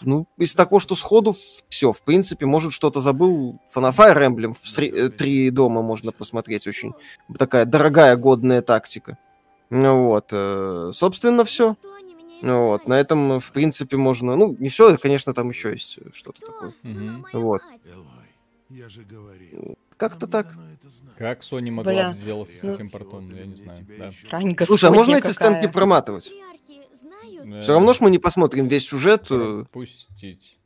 [0.00, 1.36] Ну, из такого, что сходу,
[1.84, 3.60] все, в принципе, может, что-то забыл.
[3.74, 6.94] Fire Emblem в сре- три дома можно посмотреть, очень
[7.38, 9.18] такая дорогая, годная тактика.
[9.68, 11.76] Ну вот, э, собственно, все.
[12.40, 14.34] Ну вот, на этом, в принципе, можно...
[14.36, 16.74] Ну, не все, конечно, там еще есть что-то такое.
[16.82, 17.26] Мгм.
[17.34, 17.60] Вот.
[17.92, 18.06] Элой,
[18.70, 19.76] я же говорил.
[19.98, 20.54] Как-то так.
[21.18, 22.10] Как Соня могла Бля.
[22.12, 23.78] бы сделать с Ну- этим портом, я не знаю.
[23.98, 24.10] Да.
[24.30, 26.30] Рань Слушай, а можно эти сценки проматывать?
[27.44, 29.26] Э, Все равно ж мы не посмотрим весь сюжет.
[29.30, 30.56] э, Пропустить.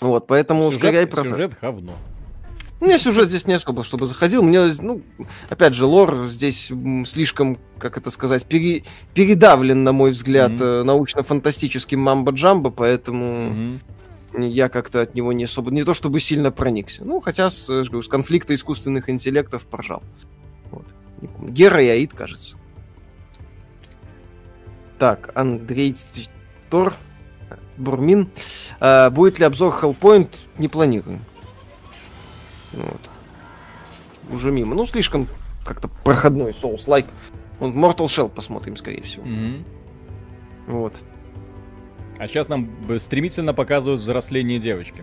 [0.00, 1.30] Вот, поэтому ускоряй Сюжет, процесс.
[1.32, 1.92] сюжет говно.
[2.80, 4.42] У меня сюжет здесь не особо, чтобы заходил.
[4.42, 5.00] Мне, ну,
[5.48, 6.70] опять же, лор здесь
[7.06, 13.80] слишком, как это сказать, пере- передавлен, на мой взгляд, э, научно-фантастическим мамбо-джамбо, поэтому Мгм.
[14.36, 17.04] я как-то от него не особо, не то чтобы сильно проникся.
[17.04, 20.02] Ну, хотя с, э, с конфликта искусственных интеллектов поржал.
[20.70, 20.84] Вот.
[21.40, 22.58] Гера и Аид, кажется.
[24.98, 25.94] Так, Андрей
[26.70, 26.94] Тор,
[27.76, 28.30] Бурмин.
[28.80, 30.36] А, будет ли обзор Hellpoint?
[30.58, 31.20] Не планирую.
[32.72, 33.00] Вот.
[34.30, 34.74] Уже мимо.
[34.74, 35.26] Ну, слишком
[35.64, 37.06] как-то проходной соус-лайк.
[37.58, 39.24] Вот Mortal Shell посмотрим, скорее всего.
[39.24, 39.64] Мгм.
[40.66, 40.94] Вот.
[42.18, 45.02] А сейчас нам стремительно показывают взросление девочки.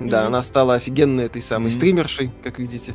[0.00, 1.76] Да, она стала офигенной этой самой Мгм.
[1.78, 2.94] стримершей, как видите.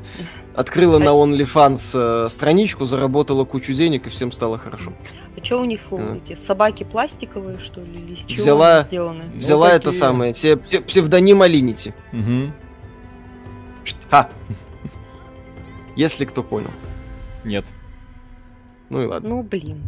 [0.55, 4.93] Открыла на OnlyFans э, страничку, заработала кучу денег, и всем стало хорошо.
[5.39, 6.15] А что у них А.
[6.15, 9.23] эти собаки пластиковые, что ли, или из чего Взяла- они сделаны?
[9.33, 9.99] Ну, Взяла это такие.
[9.99, 11.93] самое, се- псе- псевдоним Алинити.
[12.13, 12.53] Мгм.
[14.09, 14.29] Ха!
[15.95, 16.71] Если кто понял.
[17.43, 17.65] Нет.
[18.89, 19.29] Ну и ладно.
[19.29, 19.81] Ну, блин.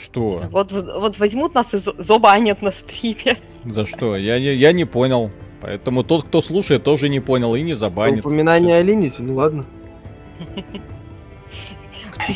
[0.00, 0.44] Что?
[0.50, 3.38] Вот, вот возьмут нас и зо- забанят на стриме.
[3.64, 4.16] За что?
[4.16, 5.30] Я не, я не понял.
[5.62, 8.20] Поэтому тот, кто слушает, тоже не понял и не забанит.
[8.20, 9.64] Упоминание Алинити, ну ладно.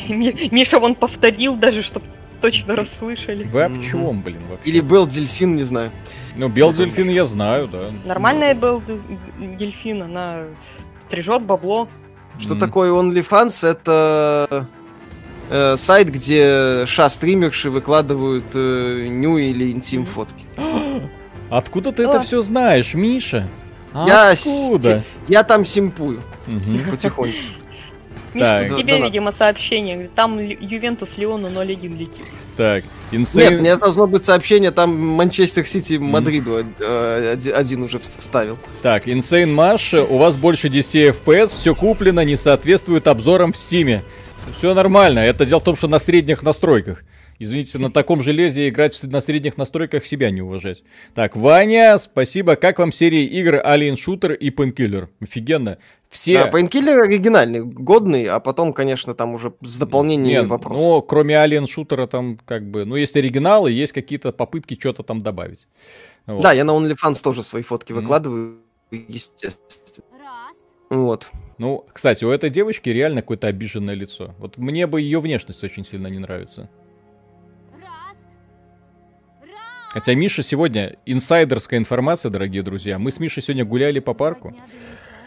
[0.09, 2.07] Ми- Миша вон повторил даже, чтобы
[2.41, 3.43] точно расслышали.
[3.43, 4.71] Вы об чем, блин, вообще?
[4.71, 5.91] Или был дельфин, не знаю.
[6.37, 7.91] Ну, Бел Дельфин я знаю, да.
[8.05, 8.81] Нормальная был
[9.59, 10.45] дельфин, она
[11.07, 11.89] стрижет бабло.
[12.39, 13.67] Что такое OnlyFans?
[13.67, 14.69] Это
[15.51, 20.45] э, сайт, где ша-стримерши выкладывают э, ню или интим фотки.
[21.51, 22.23] Откуда ты это О.
[22.23, 23.49] все знаешь, Миша?
[23.95, 25.03] Я Откуда?
[25.29, 26.91] Я там симпую Мгм.
[26.91, 27.37] потихоньку.
[28.35, 28.77] Миша, Так.
[28.79, 30.11] тебе, Да, видимо, сообщение.
[30.15, 32.27] Там Ювентус Леону 0-1 летит.
[32.57, 33.59] Так, Нет, Insane...
[33.61, 38.59] мне должно быть сообщение, там Манчестер Сити Мадриду э, оди- один уже вс- вставил.
[38.83, 44.03] Так, Insane Mash, у вас больше 10 FPS, все куплено, не соответствует обзорам в Стиме.
[44.57, 47.05] Все нормально, это дело в том, что на средних настройках.
[47.39, 50.83] Извините, на таком железе играть в- на средних настройках себя не уважать.
[51.15, 52.57] Так, Ваня, спасибо.
[52.57, 55.09] Как вам серии игр Alien Shooter и Painkiller?
[55.21, 55.79] Офигенно.
[56.09, 56.45] Все...
[56.45, 60.81] Да, Painkiller оригинальный, годный, а потом, конечно, там уже с дополнениями Нет, вопросов.
[60.87, 62.85] Ну, кроме Alien Шутера там как бы...
[62.85, 65.67] Ну, есть оригиналы, есть какие-то попытки что-то там добавить.
[66.27, 66.43] Вот.
[66.43, 68.01] Да, я на OnlyFans тоже свои фотки Мгм.
[68.03, 68.59] выкладываю,
[68.91, 69.63] естественно.
[70.89, 71.29] Вот.
[71.59, 74.35] Ну, кстати, у этой девочки реально какое-то обиженное лицо.
[74.39, 76.71] Вот мне бы ее внешность очень сильно не нравится.
[79.97, 82.99] Хотя Миша сегодня, инсайдерская информация, дорогие друзья.
[82.99, 84.55] Мы с Мишей сегодня гуляли по парку.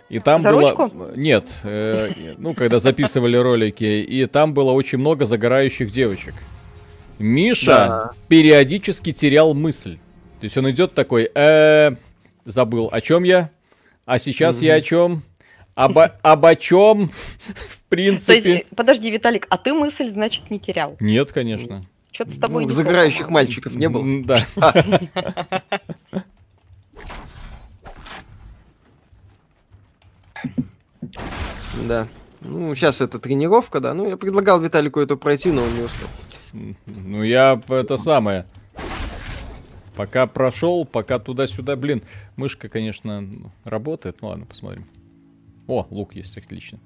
[0.10, 0.76] И там За было...
[0.76, 0.92] ручку?
[1.16, 6.36] Нет, э, ну, когда записывали ролики, и там было очень много загорающих девочек.
[7.18, 8.12] Миша Да.
[8.28, 9.96] периодически терял мысль.
[10.40, 11.96] То есть он идет такой, «Э,
[12.46, 13.50] забыл, о чем я?
[14.06, 15.24] А сейчас я о чем?
[15.74, 18.66] обо, обо чем, в То есть, принципе.
[18.76, 20.96] подожди, Виталик, а ты мысль, значит, не терял?
[21.00, 21.82] Нет, конечно.
[22.12, 23.34] Что-то с тобой Ну, не загорающих по-моему.
[23.34, 24.02] мальчиков не было.
[24.02, 24.40] М, Да.
[31.88, 32.08] Да.
[32.42, 33.94] Ну, сейчас это тренировка, да.
[33.94, 36.08] Ну, я предлагал Виталику это пройти, но он не успел.
[36.86, 38.46] Ну, я это самое.
[39.96, 41.76] Пока прошел, пока туда-сюда.
[41.76, 42.02] Блин,
[42.38, 43.28] мышка, конечно,
[43.66, 44.18] работает.
[44.22, 44.86] Ну ладно, посмотрим.
[45.68, 46.80] О, лук есть, отлично.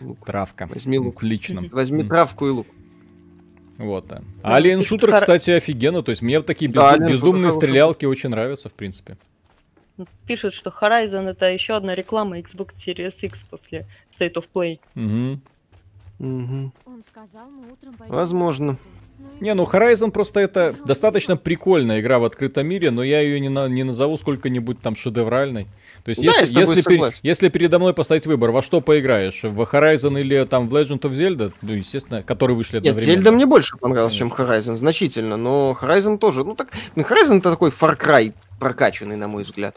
[0.00, 0.24] Лук.
[0.24, 0.66] Травка.
[0.68, 1.16] Возьми лук.
[1.16, 1.64] Отлично.
[1.72, 2.66] Возьми М, травку и лук.
[3.78, 4.22] Вот, да.
[4.42, 6.02] Да, Alien Shooter, хор- кстати, офигенно.
[6.02, 9.16] То есть мне такие Да, безду- Shooter бездумные стрелялки очень нравятся, в принципе.
[10.26, 14.80] Пишут, что Horizon это еще одна реклама Xbox Series X после State of Play.
[14.94, 15.40] Мгм.
[16.18, 16.72] Мгм.
[16.86, 18.14] Он сказал, мы утром пойдем.
[18.14, 18.76] Возможно.
[19.40, 23.48] Не, ну Horizon просто это достаточно прикольная игра в открытом мире, но я ее не,
[23.48, 25.66] на- не назову сколько-нибудь там шедевральной.
[26.04, 29.60] То есть, Да, если, если, пер- если передо мной поставить выбор, во что поиграешь, в
[29.62, 33.16] Horizon или там в Legend of Zelda, ну, естественно, которые вышли Нет, одновременно.
[33.16, 37.50] Зельда мне больше понравился, чем Horizon, значительно, но Horizon тоже, ну так, ну, Horizon это
[37.50, 39.76] такой Far Cry прокачанный, на мой взгляд.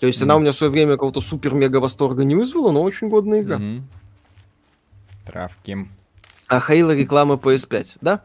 [0.00, 3.08] То есть она у меня в свое время какого-то супер-мега восторга не вызвала, но очень
[3.08, 3.58] годная игра.
[3.58, 3.88] Мгм.
[5.24, 5.88] Травки.
[6.48, 8.20] А Хейла реклама PS5, да?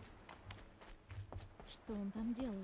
[1.72, 2.56] Что он там делает?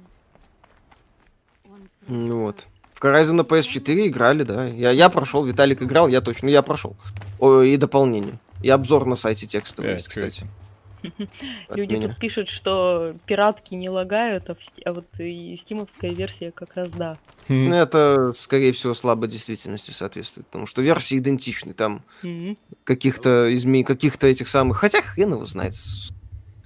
[1.69, 2.65] Он Ну вот.
[2.93, 4.65] В Horizon на PS4 играли, да.
[4.67, 6.95] Я, я прошел, Виталик играл, я точно, ну я прошел.
[7.39, 8.39] О, и дополнение.
[8.61, 10.47] И обзор на сайте текстовый Э, есть, кстати.
[11.69, 12.07] От Люди меня.
[12.07, 16.91] тут пишут, что пиратки не лагают, а, в а вот и стимовская версия как раз
[16.93, 17.19] да.
[17.47, 22.57] Ну, это, скорее всего, слабо действительности соответствует, потому что версии идентичны, там Мгм.
[22.85, 23.83] каких-то изме...
[23.83, 24.77] каких-то этих самых...
[24.77, 25.73] Хотя хрен его знает.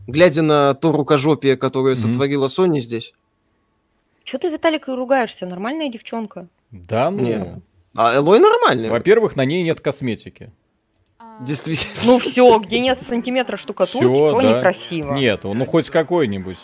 [0.08, 2.02] Глядя на то рукожопие, которое Мгм.
[2.04, 3.13] сотворила Sony здесь.
[4.29, 5.47] Чё ты, Виталик, и ругаешься?
[5.47, 6.49] Нормальная девчонка.
[6.69, 7.19] Да, ну.
[7.19, 7.61] Не.
[7.95, 8.91] А Элой нормальный.
[8.91, 10.51] Во-первых, на ней нет косметики.
[11.17, 11.93] А, Действительно.
[12.05, 14.57] Ну все, где нет сантиметра штукатурки, Всё, то да.
[14.59, 15.15] некрасиво.
[15.15, 16.59] Нет, ну хоть какой-нибудь.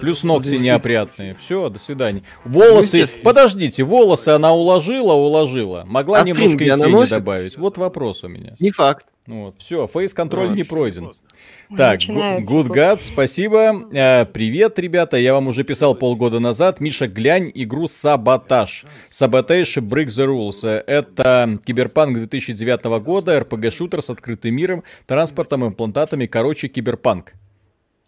[0.00, 1.36] Плюс ногти неопрятные.
[1.40, 2.24] Все, до свидания.
[2.44, 3.06] Волосы.
[3.22, 5.84] Подождите, волосы она уложила, уложила.
[5.86, 7.56] Могла А немножко и тени добавить.
[7.56, 8.56] Вот вопрос у меня.
[8.58, 9.06] Не факт.
[9.28, 11.06] Вот, все, фейс-контроль Ну, не пройден.
[11.06, 11.28] поздно.
[11.74, 12.68] Так, Good.
[12.68, 13.88] God, спасибо.
[13.92, 15.16] Э, привет, ребята.
[15.16, 16.80] Я вам уже писал полгода назад.
[16.80, 18.84] Миша, глянь игру Саботаж.
[19.10, 20.64] Саботаж Break the Rules.
[20.64, 26.26] Это киберпанк 2009 года, RPG-шутер с открытым миром, транспортом, имплантатами.
[26.26, 27.34] Короче, киберпанк.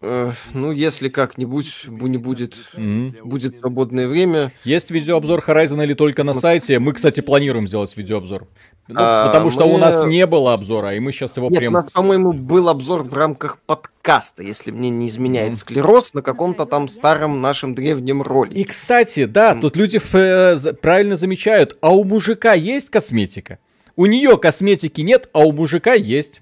[0.01, 3.15] Э, ну, если как-нибудь бу- не будет, Мгм.
[3.25, 4.53] будет свободное время.
[4.63, 6.79] Есть видеообзор Horizon или только на сайте?
[6.79, 8.47] Мы, кстати, планируем сделать видеообзор.
[8.87, 11.59] Ну, А, потому что у мы- нас не было обзора, и мы сейчас его Нет,
[11.59, 11.73] прям...
[11.73, 16.65] у нас, по-моему, был обзор в рамках подкаста, если мне не изменяет склероз, на каком-то
[16.65, 18.61] там старом нашем древнем ролике.
[18.61, 23.59] И, кстати, да, тут люди э, правильно замечают, а у мужика есть косметика?
[23.97, 26.41] У нее косметики нет, а у мужика есть.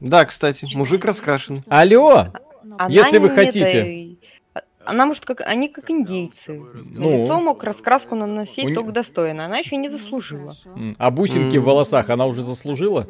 [0.00, 1.62] Да, кстати, мужик раскрашен.
[1.68, 2.26] Алло!
[2.78, 3.60] Она Если вы хотите.
[3.66, 4.18] этой-
[4.84, 6.52] Она может как они как индейцы.
[6.54, 7.10] Ну.
[7.10, 9.44] На лицо мог раскраску наносить У не- только достойно.
[9.44, 10.54] Она еще не Ну, заслужила.
[10.96, 11.64] А бусинки в М.
[11.64, 13.06] волосах она уже заслужила?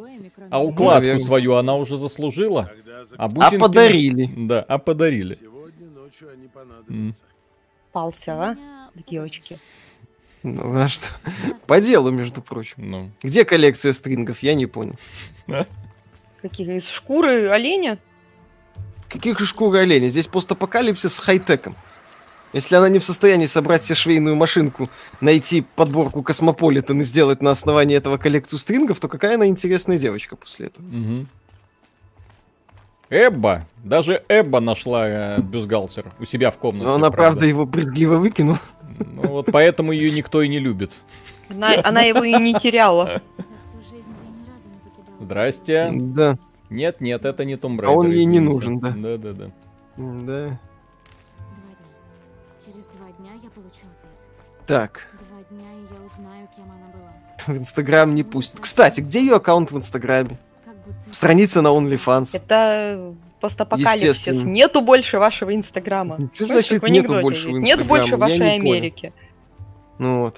[0.50, 1.24] А у укладку Наверное.
[1.24, 2.68] свою она уже заслужила?
[3.16, 3.58] А А бусинки...
[3.58, 4.28] подарили.
[4.36, 5.34] Да, а подарили.
[5.34, 7.22] Сегодня ночью они понадобятся.
[7.92, 8.56] Пался, а?
[9.08, 9.58] Девочки.
[10.42, 11.06] Ну, а что?
[11.68, 12.90] По делу, между прочим.
[12.90, 14.96] Ну, Где коллекция стрингов, я не понял.
[16.42, 16.76] Какие?
[16.76, 17.98] Из шкуры оленя?
[19.08, 20.08] Каких же шкуры оленя?
[20.08, 21.74] Здесь постапокалипсис с хай-теком.
[22.52, 24.88] Если она не в состоянии собрать себе швейную машинку,
[25.20, 30.36] найти подборку Космополитен и сделать на основании этого коллекцию стрингов, то какая она интересная девочка
[30.36, 30.84] после этого.
[30.84, 31.28] мгм.
[33.10, 36.86] Эбба, даже Эбба нашла э, бюстгальтер у себя в комнате.
[36.86, 38.60] Но она, правда, его брезгливо выкинула.
[38.98, 40.92] Ну вот поэтому ее никто и не любит.
[41.48, 43.22] Она, она его и не теряла.
[45.20, 45.90] Здрасте.
[45.92, 46.38] Да,
[46.70, 48.90] Нет, нет, это не Том А он ей не нужен, да.
[48.90, 49.44] Да, да, да.
[49.46, 49.50] да.
[49.96, 50.58] Два дня.
[52.64, 54.66] Через два дня я получу ответ.
[54.66, 57.12] Так, Два дня, и я узнаю, кем она была.
[57.46, 58.60] в Инстаграм не пустит.
[58.60, 60.38] Кстати, где ее аккаунт в Инстаграме?
[61.10, 62.30] Страница на OnlyFans.
[62.34, 64.02] Это постапокалипсис.
[64.18, 64.48] Естественно.
[64.48, 66.30] Нету больше вашего Инстаграма.
[66.34, 67.60] Что значит нету больше есть.
[67.60, 68.32] Нет больше Инстаграма?
[68.32, 68.56] Вашей.
[68.56, 69.12] Америки.
[69.98, 70.36] Ну вот.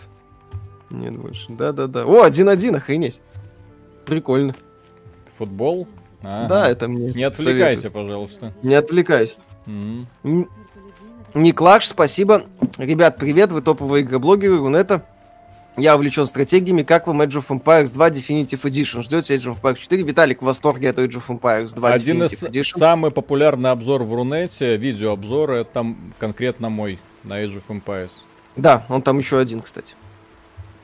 [0.90, 1.46] Нет больше.
[1.50, 2.04] Да-да-да.
[2.04, 3.20] О, один-один, охренеть.
[4.06, 4.54] Прикольно.
[5.44, 5.88] Футбол?
[6.22, 6.48] Ага.
[6.48, 8.04] Да, это мне Не отвлекайся, советую.
[8.04, 8.52] пожалуйста.
[8.62, 9.34] Не отвлекайся.
[9.66, 10.06] Людей
[11.32, 12.42] на Никлаш, спасибо.
[12.76, 15.06] Ребят, привет, вы топовые игроблогеры Рунета.
[15.78, 16.82] Я увлечен стратегиями.
[16.82, 19.02] Как вам Age of Empires 2 Definitive Edition?
[19.02, 20.02] Ждете Age of Empires 4?
[20.02, 22.78] Виталик в восторге от Age of Empires 2 Один из Definitive Edition.
[22.78, 28.10] самый популярный обзор в Рунете, видеообзор, это там конкретно мой на Age of Empires.
[28.56, 29.94] Да, он там еще один, кстати.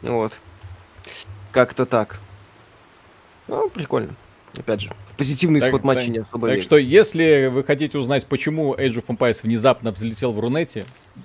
[0.00, 0.32] Вот.
[1.52, 2.20] Как-то так.
[3.48, 4.14] Ну, прикольно.
[4.58, 6.62] Опять же, в позитивный Так- исход матча так- не особо Так верю.
[6.62, 10.84] что, если вы хотите узнать, почему Age of Empires внезапно взлетел в Рунете,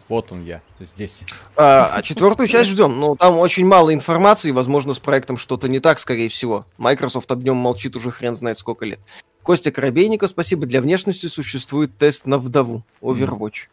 [0.10, 1.20] вот он я, здесь.
[1.56, 3.00] А, а четвертую часть ждем.
[3.00, 6.66] Ну, там очень мало информации, возможно, с проектом что-то не так, скорее всего.
[6.78, 9.00] Microsoft об нем молчит уже хрен знает сколько лет.
[9.44, 10.66] Костя Коробейников, спасибо.
[10.68, 12.84] Для внешности существует тест на вдову.
[13.02, 13.68] Overwatch.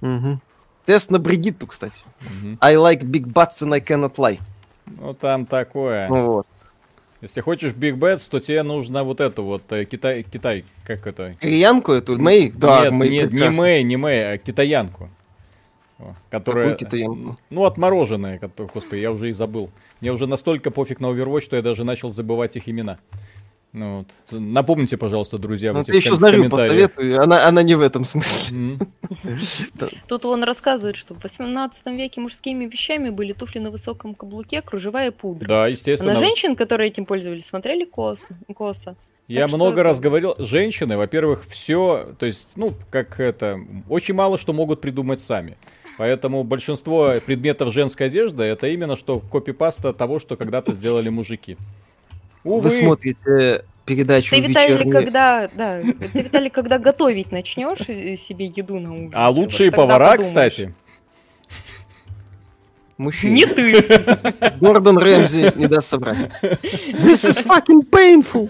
[0.00, 0.40] Мгм.
[0.86, 2.02] Тест на Бригитту, кстати.
[2.20, 2.58] Мгм.
[2.60, 4.38] I like big butts and I cannot lie.
[4.86, 6.08] Ну, там такое.
[6.08, 6.46] Ну Вот.
[7.24, 11.34] Если хочешь Big Bets, то тебе нужно вот эту вот э, Китай, Китай, как это?
[11.40, 12.52] Кореянку эту, Мэй?
[12.54, 13.48] Да, нет, Мэй нет, не.
[13.48, 15.08] Мэй, не Мэй, а китаянку.
[16.28, 16.72] Которая...
[16.72, 17.38] Какую китаянку?
[17.48, 19.70] Ну, отмороженная, которая, господи, я уже и забыл.
[20.02, 22.98] Мне уже настолько пофиг на Overwatch, что я даже начал забывать их имена.
[23.74, 23.98] Ну,
[24.30, 24.40] вот.
[24.40, 26.50] Напомните, пожалуйста, друзья, в Ну, этих ты еще комментариях.
[26.92, 28.78] посоветую, она, она не в этом смысле.
[30.08, 35.10] Тут он рассказывает, что в 18 веке мужскими вещами были туфли на высоком каблуке, кружевая
[35.10, 35.48] пудра.
[35.48, 36.14] Да, А естественно.
[36.14, 38.22] на женщин, которые этим пользовались, смотрели косо.
[38.54, 38.94] косо.
[39.26, 43.58] Я Так что много это- раз говорил, женщины, во-первых, все, то есть, ну, как это,
[43.88, 45.56] очень мало что могут придумать сами.
[45.98, 51.56] Поэтому большинство предметов женской одежды это именно что копипаста того, что когда-то сделали мужики.
[52.44, 58.16] Увы, Вы смотрите передачу Ты, Виталий, «Вечерний...» когда, да, ты, Виталий, когда готовить начнешь и-
[58.16, 59.10] себе еду на ужин.
[59.14, 60.26] а вот лучшие тогда повара, подумаешь.
[60.28, 60.74] кстати.
[62.96, 63.32] Мужчина.
[63.34, 63.82] Не ты.
[64.60, 66.30] Гордон Рэмзи не даст собрать.
[66.42, 68.48] This is fucking painful.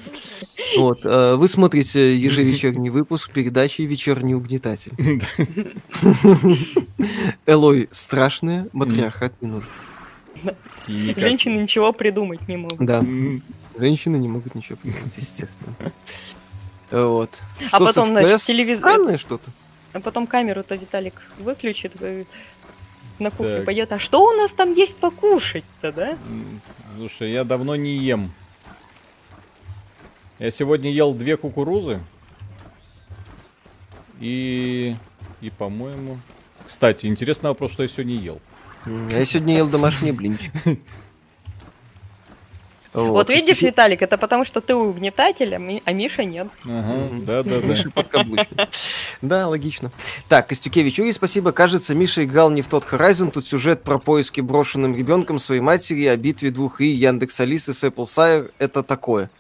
[0.77, 4.93] Вот, э, вы смотрите ежевечерний выпуск передачи «Вечерний угнетатель».
[7.47, 9.71] Элой страшная, матриархат не нужен.
[10.87, 12.79] Женщины ничего придумать не могут.
[12.81, 13.03] Да,
[13.79, 15.75] женщины не могут ничего придумать, естественно.
[16.91, 17.31] Вот.
[17.65, 19.51] А Что потом, значит, телевизор- Странное что-то.
[19.93, 21.93] А потом камеру-то Виталик выключит,
[23.19, 23.65] на кухне Так.
[23.65, 23.93] пойдет.
[23.93, 26.19] А что у нас там есть покушать-то, да?
[26.97, 28.33] Слушай, я давно не ем.
[30.39, 32.01] Я сегодня ел две кукурузы.
[34.21, 34.97] И...
[35.41, 36.19] И, по-моему...
[36.67, 38.41] Кстати, интересный вопрос, что я сегодня ел.
[39.11, 40.51] Я сегодня ел домашние блинчики.
[42.95, 46.47] Вот, видишь, Виталик, это потому что ты угнетатель, а, Ми- а Миша нет.
[46.65, 47.67] Ага, да-да-да.
[47.67, 48.69] Миша подкаблучник.
[49.23, 49.91] Да, логично.
[50.29, 51.51] Так, Костюкевич, Юрий, спасибо.
[51.53, 53.31] Кажется, Миша играл не в тот Horizon.
[53.31, 57.83] Тут сюжет про поиски брошенным ребенком своей матери, о битве двух и Яндекс Алисы с
[57.85, 58.51] Apple Sire.
[58.59, 59.31] Это такое.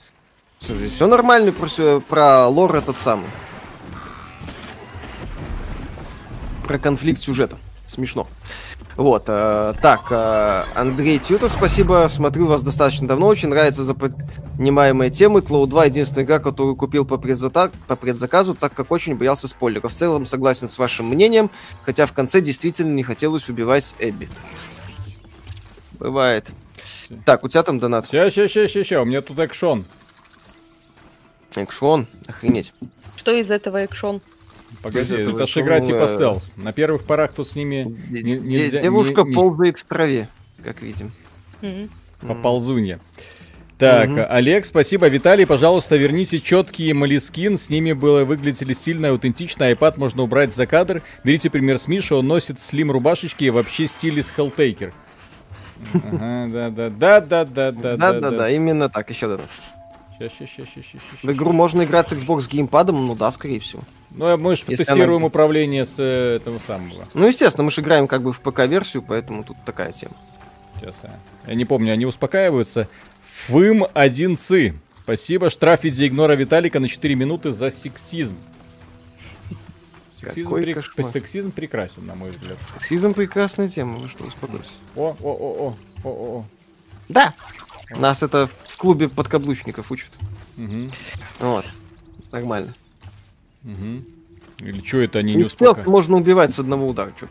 [0.60, 3.28] Слушай, все нормально про, сё- про лор этот самый.
[6.66, 7.58] Про конфликт сюжета.
[7.86, 8.26] Смешно.
[8.96, 15.40] Вот, э, так, э, Андрей Тьютор, спасибо, смотрю вас достаточно давно, очень нравятся запоминаемые темы.
[15.40, 19.92] Тлоу 2 единственная игра, которую купил по, предзата- по предзаказу, так как очень боялся спойлеров.
[19.92, 21.50] В целом согласен с вашим мнением,
[21.82, 24.28] хотя в конце действительно не хотелось убивать Эбби.
[25.98, 26.50] Бывает.
[27.24, 28.08] Так, у тебя там донат.
[28.10, 29.86] Ща, ща, ща, ща, у меня тут экшон.
[31.56, 32.72] Экшон, охренеть.
[33.16, 34.20] Что из этого экшон?
[34.82, 36.52] Погоди, это ж экшона, игра типа стелс.
[36.56, 40.28] На первых порах тут с ними не- нельзя- Девушка не- не- ползает в траве,
[40.64, 41.12] как видим.
[41.62, 41.88] Мгм.
[42.20, 43.00] поползунья.
[43.78, 44.24] Так, Мгм.
[44.28, 45.08] Олег, спасибо.
[45.08, 47.58] Виталий, пожалуйста, верните четкие молескин.
[47.58, 49.64] С ними было выглядели стильно и аутентично.
[49.64, 51.02] iPad можно убрать за кадр.
[51.24, 54.92] Берите пример с Миши, он носит слим рубашечки и вообще стиль из Helltaker.
[55.92, 59.48] Ага, да, да, да, да, да, да, Да-да-да, именно так, еще донат.
[60.18, 63.58] Ща, ща, ща, ща, ща, В игру можно играть с Xbox геймпадом, ну да, скорее
[63.58, 63.82] всего.
[64.10, 67.06] Ну, а мы же тестируем она- управление с э, этого самого.
[67.14, 70.14] Ну, естественно, мы же играем как бы в ПК-версию, поэтому тут такая тема.
[70.78, 71.10] Сейчас, а.
[71.48, 72.88] я не помню, они успокаиваются.
[73.46, 74.74] Фым 1 цы.
[75.02, 78.36] Спасибо, штрафить за игнора Виталика на 4 минуты за сексизм.
[80.20, 82.56] Сексизм, Какой прек- сексизм прекрасен, на мой взгляд.
[82.78, 84.70] Сексизм прекрасная тема, вы что, успокойтесь.
[84.96, 86.44] О, о, о, о, о, о.
[87.08, 87.34] Да!
[87.90, 90.10] Нас это в клубе подкаблучников учат.
[90.56, 90.90] Мгм,
[91.38, 91.64] Вот.
[92.32, 92.74] Нормально.
[93.62, 94.04] мгм.
[94.58, 95.86] Или что это они не Не успокаивают?
[95.86, 97.28] можно убивать с одного удара, что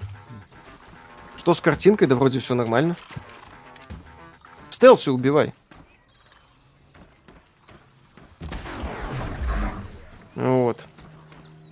[1.38, 2.08] Что с картинкой?
[2.08, 2.96] Да вроде все нормально.
[4.70, 5.54] В стелсе убивай.
[10.36, 10.88] Вот.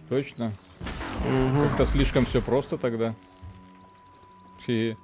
[0.09, 0.53] Точно.
[1.25, 1.61] Мгм.
[1.61, 3.15] Это слишком все просто тогда.
[4.65, 4.97] Фи.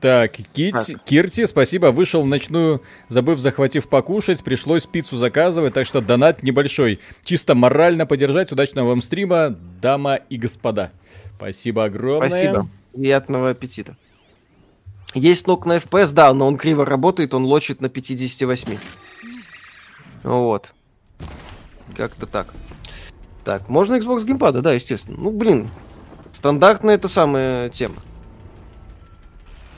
[0.00, 1.86] Так, Кити, Кирти, спасибо.
[1.86, 4.44] Вышел в ночную, забыв захватив покушать.
[4.44, 7.00] Пришлось пиццу заказывать, так что донат небольшой.
[7.24, 8.52] Чисто морально поддержать.
[8.52, 10.92] Удачного вам стрима, дама и господа.
[11.36, 12.28] Спасибо огромное.
[12.28, 12.68] Спасибо.
[12.94, 13.96] Приятного аппетита.
[15.14, 18.78] Есть ног на FPS, да, но он криво работает, он лочит на 58.
[20.22, 20.74] Вот.
[21.96, 22.52] Как-то так.
[23.44, 25.16] Так, можно Xbox геймпада, да, естественно.
[25.18, 25.70] Ну, блин,
[26.32, 27.94] стандартная это самая тема.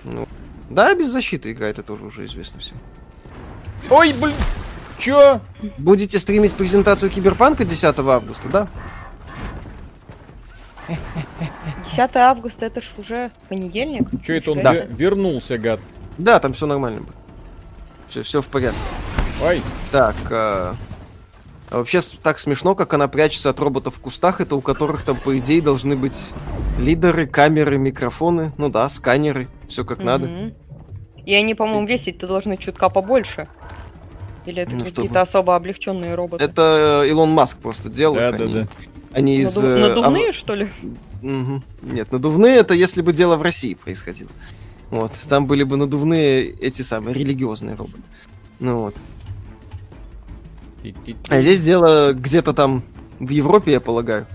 [0.05, 0.27] Ну,
[0.69, 2.79] да, без защиты играет, это тоже уже известно всем.
[3.91, 4.35] Ой, блин.
[4.99, 5.41] Чё?
[5.79, 8.69] Будете стримить презентацию Киберпанка 10 августа, да?
[11.91, 14.09] 10 августа это ж уже понедельник.
[14.25, 14.87] Чё это он себе.
[14.91, 15.81] вернулся, гад?
[16.19, 17.17] Да, там все нормально будет.
[18.09, 18.79] Все, все в порядке.
[19.43, 20.75] Ой, Так, а,
[21.71, 25.17] а вообще так смешно, как она прячется от роботов в кустах, это у которых там,
[25.17, 26.31] по идее, должны быть
[26.79, 30.27] лидеры, камеры, микрофоны, ну да, сканеры, все как надо.
[30.27, 30.55] Мгм.
[31.27, 33.49] И они, по-моему, весить-то должны чутка побольше.
[34.47, 36.43] Или это Ну, какие-то чтобы- особо облегченные роботы?
[36.43, 38.15] Это Илон Маск просто делал.
[38.17, 38.69] да, их, да, они, да.
[39.13, 39.57] они из...
[39.57, 40.69] Наду- э, Надувные, что ли?
[41.23, 41.63] Мгм.
[41.83, 44.31] Нет, надувные это если бы дело в России происходило.
[44.91, 48.03] Вот, там были бы надувные эти самые религиозные роботы.
[48.59, 48.97] Ну вот.
[51.29, 52.83] А здесь дело где-то там
[53.19, 54.27] в Европе, я полагаю.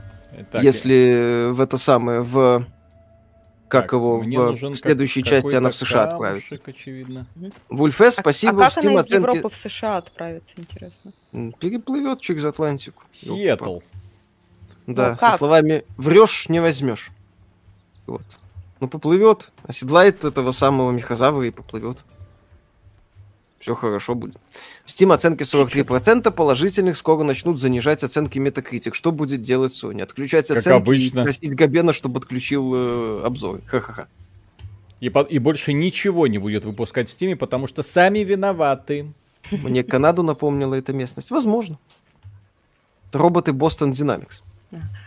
[0.52, 2.66] Так, если в это самое, в...
[3.68, 6.44] Как так, его, в, нужен в следующей как- части она в США отправит.
[6.44, 7.26] камушек, очевидно.
[7.70, 9.22] Вульфес, А- спасибо, а в как Steam она из оценки...
[9.36, 11.12] Европы в США отправится, интересно?
[11.60, 13.02] Переплывет через Атлантику.
[13.12, 13.80] Сиэтл.
[14.86, 15.38] Да, Ну, со как?
[15.40, 17.10] словами «врешь, не возьмешь».
[18.06, 18.22] Вот.
[18.80, 21.98] Ну, поплывет, оседлает этого самого мехозавра и поплывет.
[23.66, 24.36] Все хорошо будет.
[24.86, 28.94] В Steam оценки 43% положительных, скоро начнут занижать оценки Metacritic.
[28.94, 30.04] Что будет делать Sony?
[30.04, 31.22] Отключать Как оценки обычно.
[31.22, 33.62] и просить Габена, чтобы отключил э, обзоры.
[33.66, 34.06] Ха-ха-ха.
[35.00, 39.12] И, по- и больше ничего не будет выпускать в Стиме, потому что сами виноваты.
[39.50, 41.32] Мне Канаду напомнила эта местность.
[41.32, 41.80] Возможно.
[43.14, 44.44] Роботы Boston Dynamics.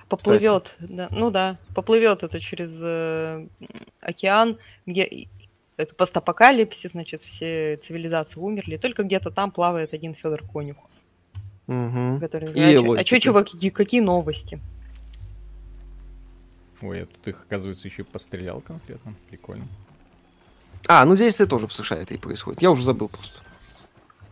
[0.08, 3.46] Поплывет, да, ну да, поплывет это через э,
[4.00, 5.28] океан, где
[5.78, 10.76] это постапокалипсис, значит, все цивилизации умерли, только где-то там плавает один Федор Конюх,
[11.68, 12.18] Мгм.
[12.20, 12.52] который...
[12.52, 14.60] И а а что, чуваки, какие новости?
[16.82, 19.14] Ой, я тут их, оказывается, еще и пострелял конкретно.
[19.30, 19.66] Прикольно.
[20.86, 22.60] А, ну действие тоже в США это и происходит.
[22.62, 23.40] Я уже забыл просто.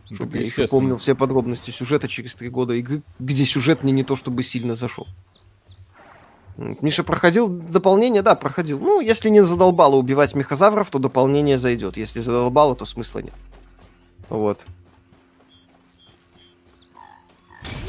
[0.09, 3.91] Ну, Чтобы я еще помнил все подробности сюжета через три года игры, где сюжет мне
[3.91, 5.07] не то чтобы сильно зашел.
[6.57, 8.23] Миша проходил дополнение?
[8.23, 8.79] Да, проходил.
[8.79, 11.97] Ну, если не задолбало убивать мехозавров, то дополнение зайдет.
[11.97, 13.33] Если задолбало, то смысла нет.
[14.29, 14.65] Вот.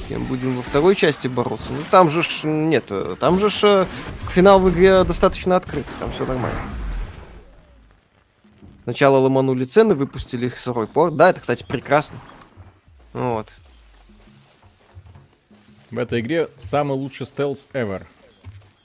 [0.09, 1.73] Кем будем во второй части бороться?
[1.73, 2.91] Ну, там же ж, нет,
[3.21, 3.87] там же ж, э,
[4.31, 6.61] финал в игре достаточно открытый, там все нормально.
[8.85, 11.17] Сначала ломанули цены, выпустили их сырой порт.
[11.17, 12.19] Да, это, кстати, прекрасно.
[13.13, 13.49] Вот.
[15.91, 18.07] В этой игре самый лучший стелс ever.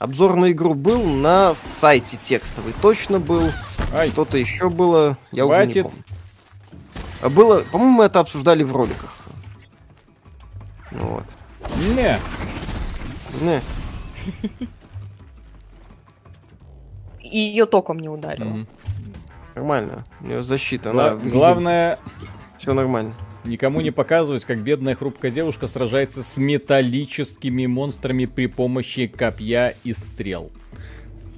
[0.04, 2.74] Обзор на игру был на сайте текстовый.
[2.82, 3.50] Точно был.
[3.94, 5.16] Ай, Что-то еще было.
[5.32, 5.82] Я уже не Хватит.
[5.84, 6.04] помню.
[7.22, 9.16] А было, по-моему, мы это обсуждали в роликах.
[10.90, 11.24] Ну вот.
[11.96, 12.18] не.
[13.40, 13.60] Не.
[17.20, 18.66] И ее током не ударило.
[19.54, 20.04] Нормально.
[20.20, 20.90] У нее защита.
[20.92, 21.98] Гла- Она главное,
[22.58, 23.14] Все нормально.
[23.44, 29.92] Никому не показывать, как бедная хрупкая девушка сражается с металлическими монстрами при помощи копья и
[29.92, 30.50] стрел.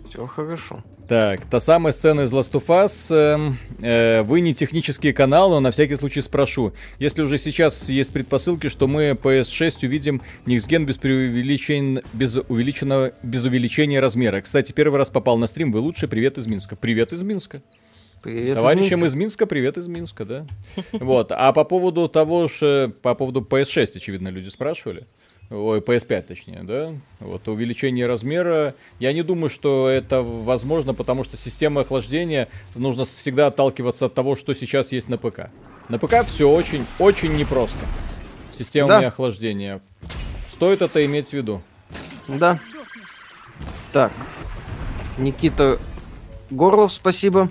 [0.08, 0.82] Все хорошо.
[1.08, 3.14] Так, та самая сцена из Last of Us.
[3.14, 6.72] эм, э, вы не технический канал, но на всякий случай спрошу.
[6.98, 12.02] Если уже сейчас есть предпосылки, что мы PS6 увидим Gen без преувеличен...
[12.12, 13.12] без увеличенного...
[13.22, 14.40] без увеличения размера.
[14.40, 15.70] Кстати, первый раз попал на стрим.
[15.70, 16.08] Вы лучший.
[16.08, 16.74] Привет из Минска.
[16.74, 17.62] Привет из Минска.
[18.26, 19.06] Из Товарищам Минска.
[19.06, 20.46] из Минска, привет из Минска, да.
[20.92, 21.30] Вот.
[21.32, 25.06] А по поводу того же, по поводу PS6, очевидно, люди спрашивали.
[25.48, 26.92] Ой, PS5, точнее, да?
[27.20, 28.74] Вот, увеличение размера.
[28.98, 34.34] Я не думаю, что это возможно, потому что система охлаждения нужно всегда отталкиваться от того,
[34.34, 35.50] что сейчас есть на ПК.
[35.88, 37.78] На ПК все очень, очень непросто.
[38.58, 38.98] Система Да.
[39.06, 39.80] охлаждения.
[40.50, 41.62] Стоит это иметь в виду.
[42.26, 42.58] Да.
[43.92, 44.10] Так.
[45.16, 45.78] Никита
[46.50, 47.50] Горлов, спасибо.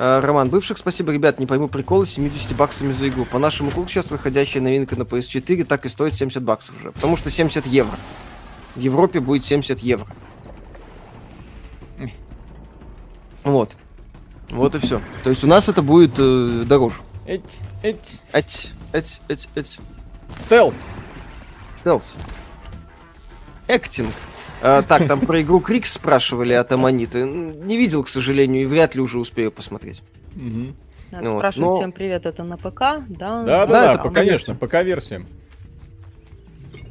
[0.00, 1.12] А, Роман Бывших, спасибо.
[1.12, 3.24] Ребят, не пойму прикола с 70 баксами за игру.
[3.24, 6.92] По нашему курсу сейчас выходящая новинка на PS4 так и стоит 70 баксов уже.
[6.92, 7.98] Потому что 70 евро.
[8.76, 10.06] В Европе будет 70 евро.
[13.42, 13.76] Вот.
[14.50, 15.02] Вот и все.
[15.24, 17.00] То есть у нас это будет э, дороже.
[17.26, 17.42] Эть,
[17.82, 18.20] эть.
[18.32, 19.78] Эть, эть, эть, эть.
[20.44, 20.76] Стелс.
[21.80, 22.04] Стелс.
[23.66, 24.14] Эктинг.
[24.60, 27.22] А, так, там про игру Крикс спрашивали от Аманиты.
[27.24, 30.02] Не видел, к сожалению, и вряд ли уже успею посмотреть.
[31.10, 32.80] Надо Ну вот, спрашивать но- всем привет, это на ПК?
[32.80, 34.54] Да, Да, да, Да, да, это конечно, версия.
[34.54, 35.26] ПК-версия.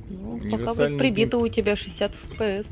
[0.10, 2.68] Ну, пока вот прибито у тебя 60 FPS.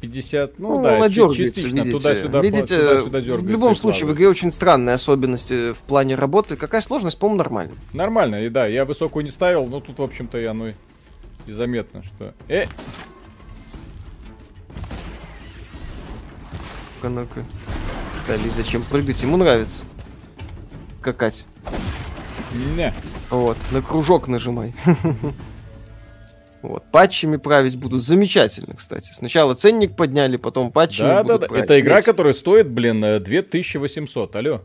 [0.00, 1.92] 50, ну, Ну, да, она дергается, частично, видите.
[1.98, 6.56] туда-сюда, видите, туда-сюда в любом случае в игре очень странные особенности в плане работы.
[6.56, 7.72] Какая сложность, по-моему, нормально.
[7.92, 10.72] Нормально, и да, я высокую не ставил, но тут, в общем-то, и оно и
[11.46, 12.34] и заметно, что...
[12.48, 12.64] Э,
[17.02, 17.44] Ну-ка, ну-ка.
[18.28, 19.22] Дали зачем прыгать?
[19.22, 19.84] Ему нравится.
[21.00, 21.44] Скакать.
[22.76, 22.92] не.
[23.30, 24.74] Вот, на кружок нажимай.
[26.62, 29.12] Вот, патчами править будут замечательно, кстати.
[29.14, 31.46] Сначала ценник подняли, потом патчами Да, да, будут да.
[31.46, 31.64] править.
[31.64, 34.36] Это игра, которая стоит, блин, э, 2800.
[34.36, 34.60] Алло.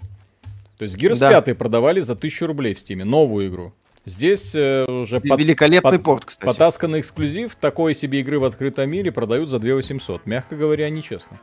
[0.78, 1.42] То есть Gears Да.
[1.42, 3.06] 5 продавали за 1000 рублей в Стиме.
[3.06, 3.74] Новую игру.
[4.04, 6.46] Здесь э, уже под- Великолепный под- порт, кстати.
[6.46, 10.26] потасканный эксклюзив такой себе игры в открытом мире продают за 2800.
[10.26, 11.40] Мягко говоря, нечестно.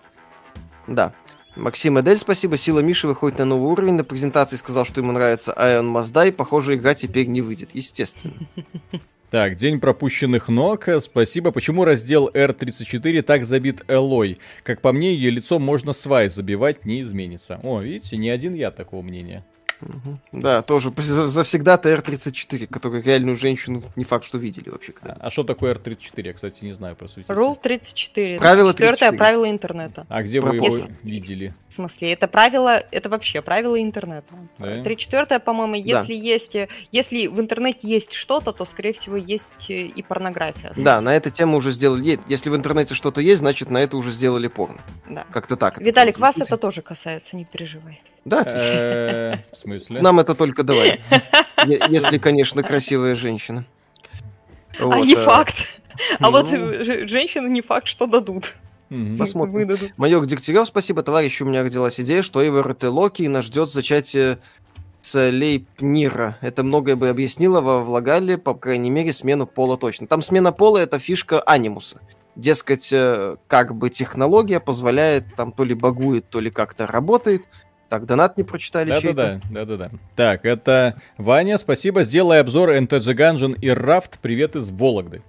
[0.86, 1.12] Да.
[1.54, 2.56] Максим Эдель, спасибо.
[2.56, 3.94] Сила Миши выходит на новый уровень.
[3.94, 6.32] На презентации сказал, что ему нравится Must Die.
[6.32, 7.74] Похоже, игра теперь не выйдет.
[7.74, 8.34] Естественно.
[9.32, 10.86] Так, день пропущенных ног.
[11.00, 11.52] Спасибо.
[11.52, 14.36] Почему раздел R34 так забит Элой?
[14.62, 17.58] Как по мне, ее лицо можно свай забивать, не изменится.
[17.62, 19.42] О, видите, не один я такого мнения.
[20.32, 24.92] Да, тоже за- завсегда ТР-34, который реальную женщину не факт, что видели вообще.
[24.92, 25.16] когда.
[25.20, 26.26] А что такое R34?
[26.26, 27.32] Я, кстати, не знаю, просветите.
[27.32, 28.38] Rule 34.
[28.38, 29.18] Правило Четвертое 34.
[29.18, 30.06] правило интернета.
[30.08, 31.54] А где вы его видели?
[31.68, 34.26] В смысле, это правило, это вообще правило интернета.
[34.58, 34.82] Да?
[34.82, 36.00] Три четвертое, по-моему, Да.
[36.00, 40.72] если есть, э, если в интернете есть что-то, то, скорее всего, есть э, и порнография.
[40.76, 42.18] Да, на эту тему уже сделали.
[42.28, 44.82] Если в интернете что-то есть, значит на это уже сделали порно.
[45.08, 45.24] Да.
[45.30, 45.76] Как-то так.
[45.76, 48.02] это Виталик, вас это тоже касается, не переживай.
[48.24, 48.60] Да, отлично.
[48.60, 50.00] Э, В смысле?
[50.00, 51.00] Нам это только давай.
[51.88, 53.64] Если, конечно, красивая женщина.
[54.78, 55.54] а не э, факт.
[56.20, 56.84] А вот ну.
[57.06, 58.54] женщины не факт, что дадут.
[59.18, 59.54] Посмотрим.
[59.54, 59.92] Выдадут.
[59.96, 64.38] Майор Дегтярев, спасибо, товарищ, у меня родилась идея, что ИВРТ Локи нас ждет зачатие
[65.00, 66.36] с Лейпнира.
[66.42, 70.06] Это многое бы объяснило во Влагале, по крайней мере, смену пола точно.
[70.06, 72.00] Там смена пола— это фишка анимуса.
[72.36, 77.44] Дескать, э, как бы технология позволяет, там то ли багует, то ли как-то работает.
[77.92, 79.12] Так, донат не прочитали чей-то.
[79.50, 79.90] Да-да-да, да-да-да.
[80.16, 82.04] Так, это Ваня, спасибо.
[82.04, 84.18] Сделай обзор NTG Gungeon и Рафт.
[84.22, 85.20] Привет из Вологды.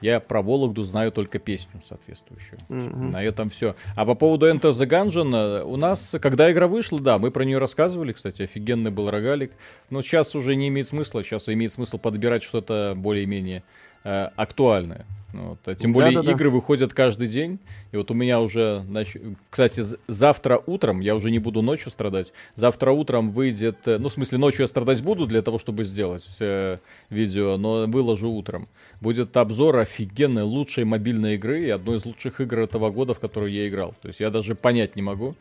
[0.00, 2.60] Я про Вологду знаю только песню соответствующую.
[2.68, 3.10] Мгм.
[3.10, 3.74] На этом все.
[3.96, 7.58] А по поводу Enter the Gungeon, у нас, когда игра вышла, да, мы про нее
[7.58, 9.50] рассказывали, кстати, офигенный был рогалик.
[9.90, 13.64] Но сейчас уже не имеет смысла, сейчас имеет смысл подбирать что-то более-менее
[14.04, 15.04] э, актуальное.
[15.32, 15.58] Вот.
[15.66, 16.32] а Тем более Да-да-да.
[16.32, 17.58] игры выходят каждый день.
[17.92, 22.32] И вот у меня уже, нач- кстати, завтра утром, я уже не буду ночью страдать,
[22.56, 26.26] завтра утром выйдет, э, ну, в смысле, ночью я страдать буду для того, чтобы сделать
[26.40, 26.78] э,
[27.10, 28.68] видео, но выложу утром.
[29.02, 33.52] Будет обзор офигенной, лучшей мобильной игры и одной из лучших игр этого года, в которую
[33.52, 33.94] я играл.
[34.00, 35.34] То есть я даже понять не могу,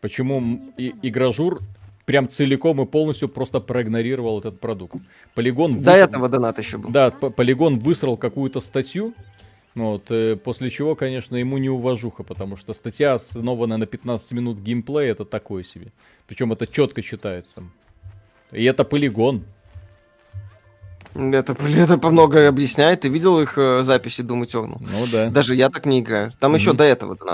[0.00, 1.60] почему и- игражур
[2.06, 4.96] прям целиком и полностью просто проигнорировал этот продукт.
[5.34, 6.90] Полигон До выс- этого донат еще был.
[6.90, 9.14] да, Полигон высрал какую-то статью,
[9.74, 14.58] вот, э, после чего, конечно, ему не уважуха, потому что статья, основанная на 15 минут
[14.58, 15.92] геймплея, это такое себе.
[16.26, 17.64] Причем это четко читается.
[18.52, 19.44] И это полигон.
[21.14, 23.00] Это, это много объясняет.
[23.02, 24.78] Ты видел их э, записи Doom Eternal?
[24.80, 25.30] Ну да.
[25.30, 26.32] Даже я так не играю.
[26.40, 26.76] Там еще Мгм.
[26.78, 27.26] до этого был.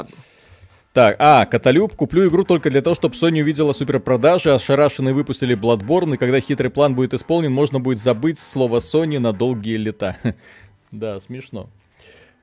[0.92, 6.14] Так, а, Каталюб, куплю игру только для того, чтобы Sony увидела суперпродажи, ошарашенные выпустили Bloodborne,
[6.14, 10.16] и когда хитрый план будет исполнен, можно будет забыть слово Sony на долгие лета.
[10.90, 11.68] Да, смешно.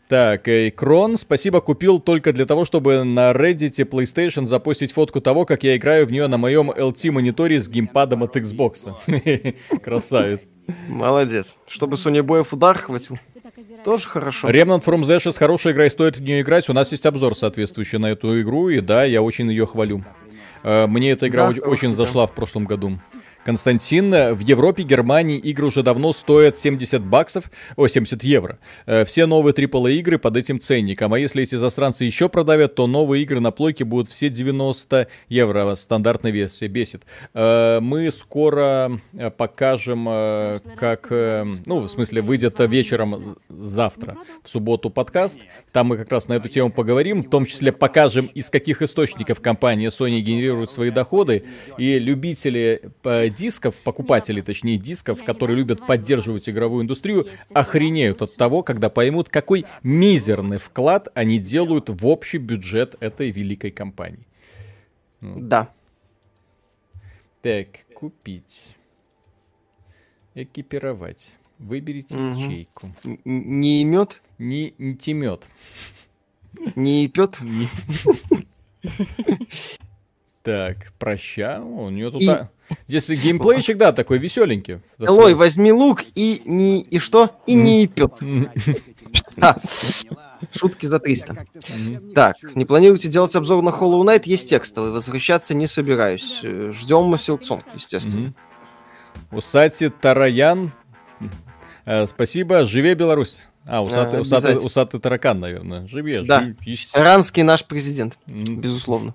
[0.08, 5.46] Так, э, Крон, спасибо, купил только для того, чтобы на Reddit PlayStation запостить фотку того,
[5.46, 8.94] как я играю в нее на моем LT-мониторе с геймпадом от Xbox.
[9.84, 10.48] Красавец.
[10.88, 11.58] Молодец.
[11.68, 13.20] Чтобы Sony Боев удар хватил.
[13.84, 14.50] Тоже хорошо.
[14.50, 16.70] Remnant from the Ashes хорошая игра и стоит в нее играть.
[16.70, 20.04] У нас есть обзор соответствующий на эту игру, и да, я очень ее хвалю.
[20.64, 21.98] Э, Мне эта игра Да, очень игра.
[21.98, 23.00] зашла в прошлом году.
[23.48, 27.46] Константин, в Европе, Германии игры уже давно стоят 70 баксов,
[27.78, 28.60] о, 70 евро.
[28.86, 31.14] Э, Все новые AAA игры под этим ценником.
[31.14, 35.76] А если эти засранцы еще продавят, то новые игры на плойке будут все 90 евро.
[35.76, 37.04] Стандартная версия бесит.
[37.34, 40.10] Э, Мы скоро э, покажем,
[40.76, 45.40] как, ну, в смысле, выйдет вечером завтра, в субботу подкаст.
[45.72, 49.40] Там мы как раз на эту тему поговорим, в том числе покажем, из каких источников
[49.40, 51.46] компания Sony генерирует свои доходы.
[51.78, 52.92] И любители
[53.38, 59.66] дисков, покупатели, точнее, дисков, которые любят поддерживать игровую индустрию, охренеют от того, когда поймут, какой
[59.84, 64.26] мизерный вклад они делают в общий бюджет этой великой компании.
[65.22, 65.70] Да.
[67.42, 68.66] Так, купить.
[70.36, 71.32] Экипировать.
[71.60, 72.36] Выберите Мгм.
[72.36, 72.88] ячейку.
[73.26, 75.48] Не имет, Не, не темет.
[76.76, 77.40] не ипет.
[77.42, 77.68] Не-
[80.44, 81.60] Так, проща.
[81.62, 82.22] У нее тут...
[82.22, 82.48] И-
[82.88, 84.80] Здесь геймплейчик, да, такой веселенький.
[85.00, 86.82] Элой, возьми лук и не...
[86.82, 87.32] И что?
[87.46, 88.20] И не ипет.
[90.56, 91.46] Шутки за 300.
[92.14, 94.24] Так, не планируете делать обзор на Hollow Knight?
[94.26, 94.92] Есть текстовый.
[94.92, 96.40] Возвращаться не собираюсь.
[96.44, 98.34] Э, Ждем Силксон, естественно.
[99.32, 99.38] Мгм.
[99.38, 100.72] Усати Тараян.
[101.86, 102.66] Э, Спасибо.
[102.66, 103.40] Живе Беларусь.
[103.66, 105.88] А, усатый, А, усатый, усатый таракан, наверное.
[105.88, 106.22] Живе.
[106.24, 106.42] Да.
[106.42, 109.14] жи- ес- Иранский наш президент, безусловно.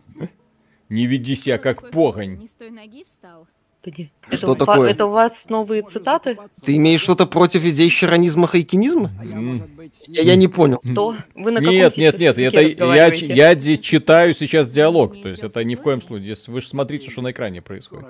[0.93, 2.36] Не веди себя как погонь.
[2.36, 3.49] Не с той ноги встал.
[3.85, 4.12] Господи.
[4.28, 4.91] Это, Что у ва- такое?
[4.91, 6.37] это у вас новые цитаты?
[6.64, 9.11] Ты имеешь что-то против идей щаранизма, хайкинизма?
[9.33, 9.61] М.
[10.07, 10.80] Я, я не понял.
[10.85, 11.16] Что?
[11.35, 12.61] Вы на каком Нет, нет, нет, это
[12.95, 16.37] я, я читаю сейчас диалог, то есть это ни в коем случае.
[16.47, 18.07] Вы же смотрите, что на экране происходит.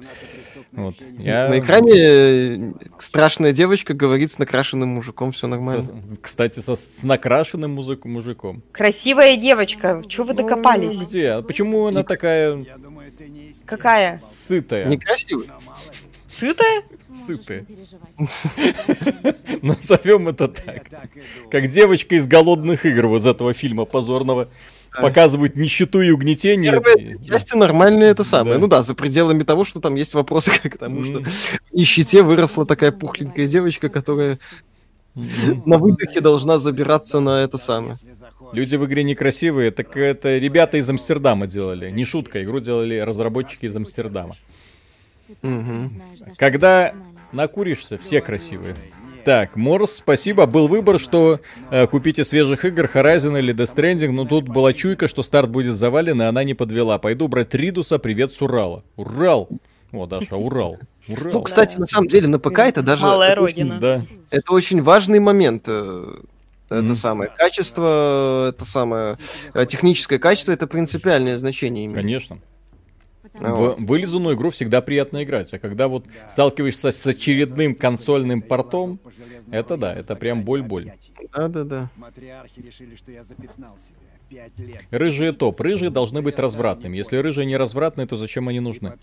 [0.73, 0.95] Вот.
[1.18, 5.83] Я- На экране э, страшная девочка говорит с накрашенным мужиком, все нормально.
[5.83, 8.62] со- кстати, со, с накрашенным музык- мужиком.
[8.73, 10.03] Красивая девочка.
[10.07, 10.95] Чего вы докопались?
[10.95, 11.31] Ну, где?
[11.31, 12.62] А Почему она такая
[13.67, 14.21] Какая?
[14.27, 14.87] сытая?
[14.87, 15.49] Некрасивый.
[16.33, 16.83] Сытая?
[17.15, 17.67] Сытая.
[19.63, 20.85] Назовем это так.
[21.51, 24.49] Как девочка из голодных игр вот из этого фильма позорного.
[24.95, 26.71] Показывают нищету и угнетение.
[26.71, 28.57] Первая часть нормальная это самое.
[28.57, 28.61] Да.
[28.61, 32.67] Ну да, за пределами того, что там есть вопросы к тому, что в нищете выросла
[32.67, 34.39] такая пухленькая девочка, которая
[35.15, 37.97] на выдохе должна забираться на это самое.
[38.53, 41.91] Люди в игре некрасивые, так это ребята из Амстердама делали.
[41.91, 44.37] Не шутка, игру делали разработчики из Амстердама.
[45.41, 45.89] Мгм.
[46.37, 46.95] Когда
[47.33, 48.77] накуришься, все красивые.
[49.25, 50.47] Так, Морс, спасибо.
[50.47, 51.39] Был выбор, что
[51.71, 55.77] э, купите свежих игр Horizon или Death Stranding, но тут была чуйка, что старт будет
[55.77, 56.99] завален, и она не подвела.
[56.99, 58.83] Пойду брать Ридуса, привет с Урала.
[58.97, 59.49] Урал!
[59.93, 60.79] О, Даша, Урал.
[61.07, 61.33] Урал.
[61.35, 63.79] Ну, кстати, на самом деле на ПК это даже Малая это очень- родина.
[63.81, 64.03] Да.
[64.31, 65.69] Это очень важный момент.
[66.73, 69.16] Э, Это самое качество, это самое
[69.55, 72.01] э, техническое качество, это принципиальное значение имеет.
[72.01, 72.39] Конечно.
[73.35, 73.81] В вот.
[73.81, 79.01] вылизанную игру всегда приятно играть, а когда вот сталкиваешься с очередным консольным портом,
[79.51, 80.93] это да, это прям боль-боль.
[81.35, 81.91] Да-да-да.
[81.97, 83.97] Матриархи решили, что я запятнал себя.
[83.97, 84.02] Пять лет.
[84.91, 85.61] Рыжие топ.
[85.61, 86.97] Рыжие должны быть развратными.
[86.97, 88.95] Если рыжие не развратные, то зачем они нужны?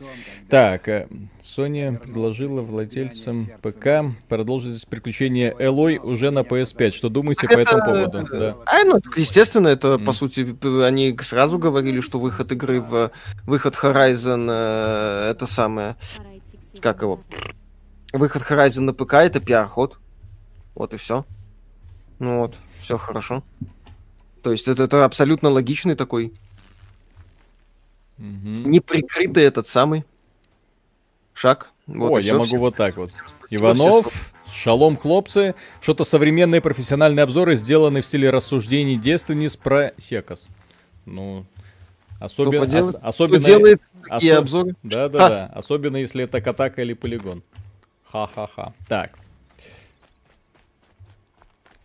[0.50, 1.08] Так, э,
[1.42, 6.92] Sony предложила владельцам ПК продолжить приключение Элой уже на PS5.
[6.92, 8.28] Что думаете по этому поводу?
[8.32, 8.58] Да.
[8.66, 10.06] А, ну, так, естественно, это, Мгм.
[10.06, 13.12] по сути, они сразу говорили, что выход игры в...
[13.46, 15.96] Выход Horizon, э, это самое...
[16.82, 17.22] Как его?
[18.14, 20.00] Выход Horizon на ПК это пиар-ход.
[20.76, 21.26] Вот и все.
[22.20, 23.44] Ну вот, все хорошо.
[24.42, 26.34] То есть это, это абсолютно логичный такой,
[28.18, 28.70] Мгм.
[28.70, 30.04] неприкрытый этот самый
[31.34, 31.72] шаг.
[31.88, 32.34] Вот О, я всё.
[32.34, 33.12] могу Всем вот так вот.
[33.14, 35.56] спасибо, Иванов, все шалом, хлопцы.
[35.82, 40.48] Что-то современные профессиональные обзоры сделаны в стиле рассуждений девственниц про секас.
[41.06, 41.46] Ну,
[42.20, 42.64] особенно...
[42.66, 43.40] ос- Кто особенно...
[43.40, 44.76] делает такие осо- обзоры?
[44.84, 45.46] Да-да-да.
[45.56, 47.42] Особенно, если это катака или полигон.
[48.06, 48.74] Ха-ха-ха.
[48.88, 49.18] Так.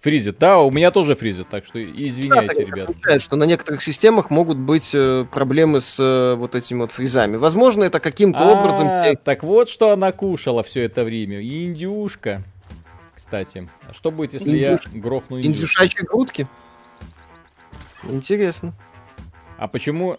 [0.05, 0.37] Фризит.
[0.39, 2.91] Да, у меня тоже фризит, так что Да, извиняйте, так ребят.
[2.91, 7.37] отмечают, что на некоторых системах могут быть э, проблемы с э, вот этими вот фризами.
[7.37, 8.87] Возможно, это каким-то образом...
[8.87, 11.41] А, те- Так вот, что она кушала все это время.
[11.41, 12.43] Индюшка.
[13.17, 14.91] Кстати, а что будет, если Индюшка.
[14.93, 15.57] я грохну индюшку?
[15.63, 16.47] Индюшачьи грудки.
[18.03, 18.75] Интересно.
[19.57, 20.19] А почему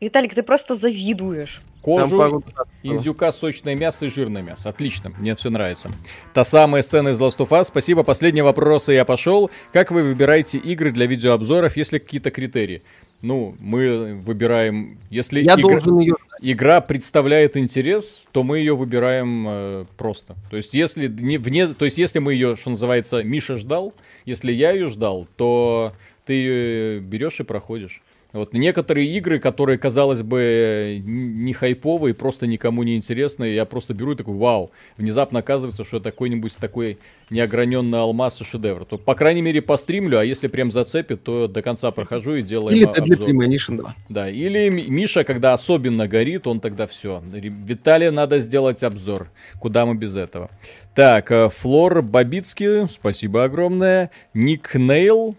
[0.00, 1.60] Виталик, ты просто завидуешь.
[1.82, 2.44] Кожу пару...
[2.82, 4.68] индюка сочное мясо и жирное мясо?
[4.68, 5.90] Отлично, мне все нравится.
[6.34, 7.64] Та самая сцена из Last of Us.
[7.64, 8.02] Спасибо.
[8.02, 9.50] Последний вопрос, и я пошел.
[9.72, 12.82] Как вы выбираете игры для видеообзоров, если какие-то критерии?
[13.22, 16.14] Ну, мы выбираем, если Я игра- должен ее...
[16.40, 20.36] игра представляет интерес, то мы ее выбираем э, просто.
[20.50, 23.92] То есть, если не вне, то есть, если мы ее, что называется, Миша ждал,
[24.24, 25.92] если я ее ждал, то
[26.24, 28.00] ты ее берешь и проходишь.
[28.32, 34.12] Вот некоторые игры, которые, казалось бы, не хайповые, просто никому не интересные, я просто беру
[34.12, 36.98] и такой, вау, внезапно оказывается, что это какой-нибудь такой
[37.30, 38.84] неограненный алмаз и шедевр.
[38.84, 42.76] То, по крайней мере, постримлю, а если прям зацепит, то до конца прохожу и делаю
[42.76, 43.30] Или это для обзор.
[43.30, 43.96] Premonition 2.
[44.08, 47.22] Да, или Ми- Миша, когда особенно горит, он тогда все.
[47.30, 49.28] Виталия надо сделать обзор.
[49.58, 50.50] Куда мы без этого?
[50.94, 54.10] Так, э, Флор Бабицкий, спасибо огромное.
[54.34, 55.36] Ник Нейл,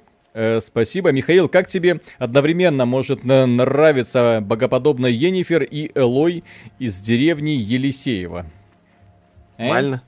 [0.62, 1.12] спасибо.
[1.12, 6.44] Михаил, как тебе одновременно может нравиться богоподобная Енифер и Элой
[6.80, 8.46] из деревни Елисеева?
[9.58, 9.64] Э?
[9.64, 10.04] Нормально.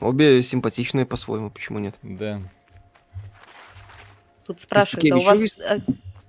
[0.00, 1.94] Обе симпатичные по-своему, почему нет?
[2.02, 2.40] Да.
[4.46, 5.38] Тут спрашивают, а у вас...
[5.38, 5.60] есть?
[5.60, 5.78] а,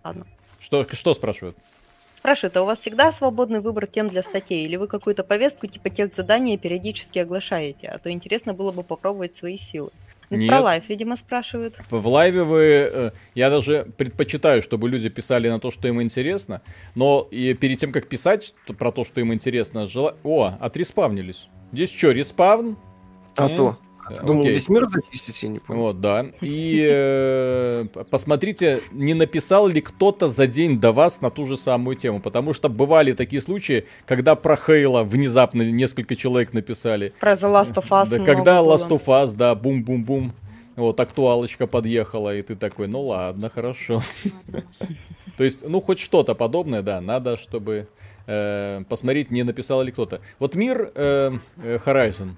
[0.04, 0.28] Ладно.
[0.60, 1.58] Что, что спрашивают?
[2.18, 4.66] Спрашивают, а у вас всегда свободный выбор тем для статей?
[4.66, 7.88] Или вы какую-то повестку типа тех задания периодически оглашаете?
[7.88, 9.92] А то интересно было бы попробовать свои силы.
[10.38, 10.50] Нет.
[10.50, 11.76] Про лайф, видимо, спрашивают.
[11.90, 12.62] В лайве вы...
[12.92, 16.62] э, Я даже предпочитаю, чтобы люди писали на то, что им интересно.
[16.96, 20.16] Но и перед тем, как писать то- про то, что им интересно, жела...
[20.24, 21.48] О, отреспавнились.
[21.72, 22.78] Здесь что, респавн?
[23.38, 23.78] А Э, то.
[24.10, 25.82] Да, Думал, весь мир зачистить, я не понял.
[25.82, 26.26] Вот, да.
[26.42, 31.96] И э, посмотрите, не написал ли кто-то за день до вас на ту же самую
[31.96, 32.20] тему.
[32.20, 37.14] Потому что бывали такие случаи, когда про Хейла внезапно несколько человек написали.
[37.20, 38.76] Про The Last of Us Да, когда было.
[38.76, 40.34] Last of Us, да, бум-бум-бум.
[40.76, 44.02] Вот, актуалочка подъехала, и ты такой, ну ладно, хорошо.
[45.38, 47.88] То есть, ну, хоть что-то подобное, да, надо, чтобы
[48.28, 50.22] э, посмотреть, не написал ли кто-то.
[50.40, 52.32] Вот мир э, э, Horizon.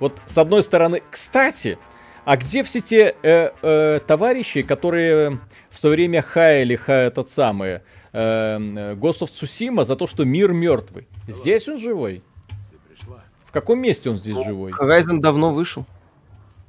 [0.00, 1.78] Вот с одной стороны, кстати,
[2.24, 5.40] а где все те э, э, товарищи, которые
[5.70, 7.80] в свое время хаяли ха, этот самый
[8.12, 8.58] э,
[8.94, 11.06] Ghost of Tsushima за то, что мир мертвый?
[11.28, 12.22] Здесь он живой?
[12.70, 13.24] Ты пришла?
[13.44, 14.72] В каком месте он здесь живой?
[14.72, 15.84] Horizon давно вышел.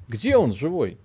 [0.07, 0.97] Где он живой?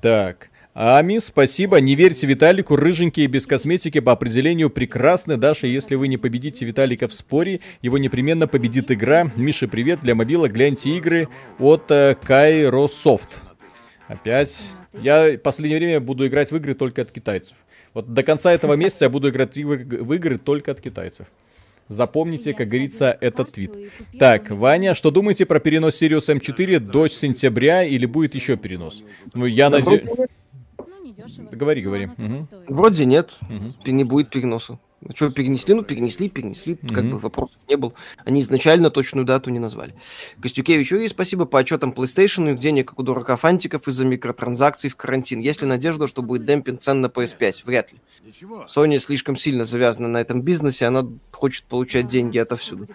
[0.00, 0.50] Так.
[0.76, 1.80] Ами, спасибо.
[1.80, 5.36] Не верьте Виталику, рыженькие без косметики по определению прекрасны.
[5.36, 9.30] Даша, если вы не победите Виталика в споре, его непременно победит игра.
[9.36, 10.00] Миша, привет.
[10.02, 11.28] Для мобила гляньте игры
[11.60, 13.28] от э, Kairosoft.
[14.08, 14.66] Опять.
[14.92, 17.56] Я в последнее время буду играть в игры только от китайцев.
[17.94, 21.28] Вот до конца этого месяца я буду играть в игры- только от китайцев.
[21.88, 23.70] Запомните, как говорится, этот твит.
[24.18, 29.04] Так, Ваня, что думаете про перенос Sirius M4 до сентября или будет еще перенос?
[29.34, 29.80] Ну, я Да
[31.16, 32.06] вроде, Говори, говори.
[32.16, 32.48] Мгм.
[32.68, 33.74] вроде нет, Мгм.
[33.86, 34.78] не будет переноса.
[35.06, 35.74] Ну, что, перенесли?
[35.74, 36.76] Ну, перенесли, перенесли.
[36.76, 37.92] Тут Как бы вопросов не был.
[38.24, 39.94] Они изначально точную дату не назвали.
[40.40, 42.50] Костюкевич, Юрий, спасибо по отчетам PlayStation.
[42.50, 45.40] Их денег, как у дурака фантиков, из-за микротранзакций в карантин.
[45.40, 47.64] Есть ли надежда, что будет демпинг цен на PS5?
[47.66, 47.98] Вряд ли.
[48.66, 52.86] Sony слишком сильно завязана на этом бизнесе, она хочет получать деньги отовсюду.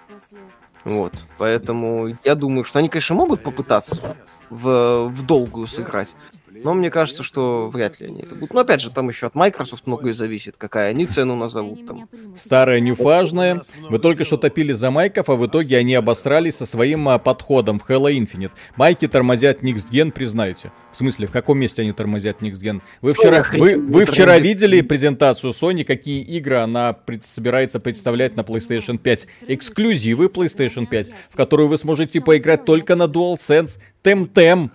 [0.85, 1.13] Вот.
[1.37, 4.17] Поэтому я думаю, что они, конечно, могут попытаться
[4.49, 6.15] в, в долгую сыграть.
[6.63, 8.53] Но мне кажется, что вряд ли они это будут.
[8.53, 12.09] Но опять же, там еще от Microsoft многое зависит, какая они цену назовут там.
[12.35, 13.61] Старая нюфажная.
[13.89, 17.79] Вы только что топили за майков, а в итоге они обосрались со своим а, подходом
[17.79, 18.51] в Halo Infinite.
[18.75, 20.71] Майки тормозят Next Gen, признайте.
[20.91, 22.81] В смысле, в каком месте они тормозят Next Gen?
[23.01, 28.41] Вы вчера, вы, вы вчера видели презентацию Sony, какие игры она пред- собирается представлять на
[28.41, 29.27] PlayStation 5?
[29.47, 34.69] Эксклюзивы PlayStation 5, в которую вы сможете поиграть только на DualSense, Temtem,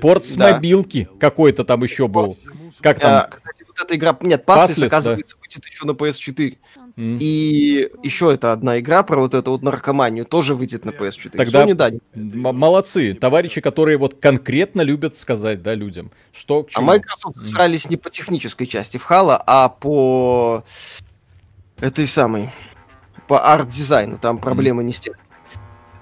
[0.00, 0.52] порт с Да.
[0.52, 2.36] мобилки какой-то там еще был.
[2.80, 3.30] Как А, там?
[3.30, 4.16] кстати, вот эта игра...
[4.22, 6.56] Нет, Passless, оказывается, выйдет еще на PS4.
[6.96, 7.18] М.
[7.20, 11.36] И еще это одна игра про вот эту вот наркоманию тоже выйдет на PS4.
[11.36, 11.88] Тогда- Sony, да.
[11.88, 12.00] М-
[12.56, 16.80] Молодцы, товарищи, которые вот конкретно любят сказать, да, людям, что к А.
[16.80, 20.64] Microsoft всрались не по технической части в Halo, а по
[21.80, 22.50] этой самой,
[23.28, 24.18] по арт-дизайну.
[24.18, 25.14] Там проблемы не с тем.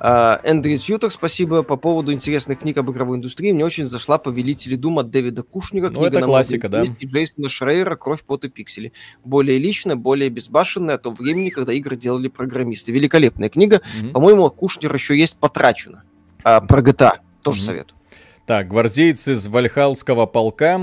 [0.00, 1.62] А, Эндрю Тьютер, спасибо.
[1.62, 5.90] По поводу интересных книг об игровой индустрии, мне очень зашла «Повелители Дума» от Дэвида Кушнера.
[5.90, 6.82] Ну, это классика, да.
[6.82, 8.92] интереснее Джейсона Шрейера «Кровь, пот и пиксели».
[9.24, 12.92] Более личная, более безбашенная о том времени, когда игры делали программисты.
[12.92, 13.80] Великолепная книга.
[14.00, 14.12] Мгм.
[14.12, 16.04] По-моему, от Кушнера еще есть «Потрачено».
[16.44, 17.12] А, про GTA.
[17.42, 17.66] Тоже Мгм.
[17.66, 17.98] советую.
[18.46, 20.80] Так, гвардейцы из Вальхалского полка.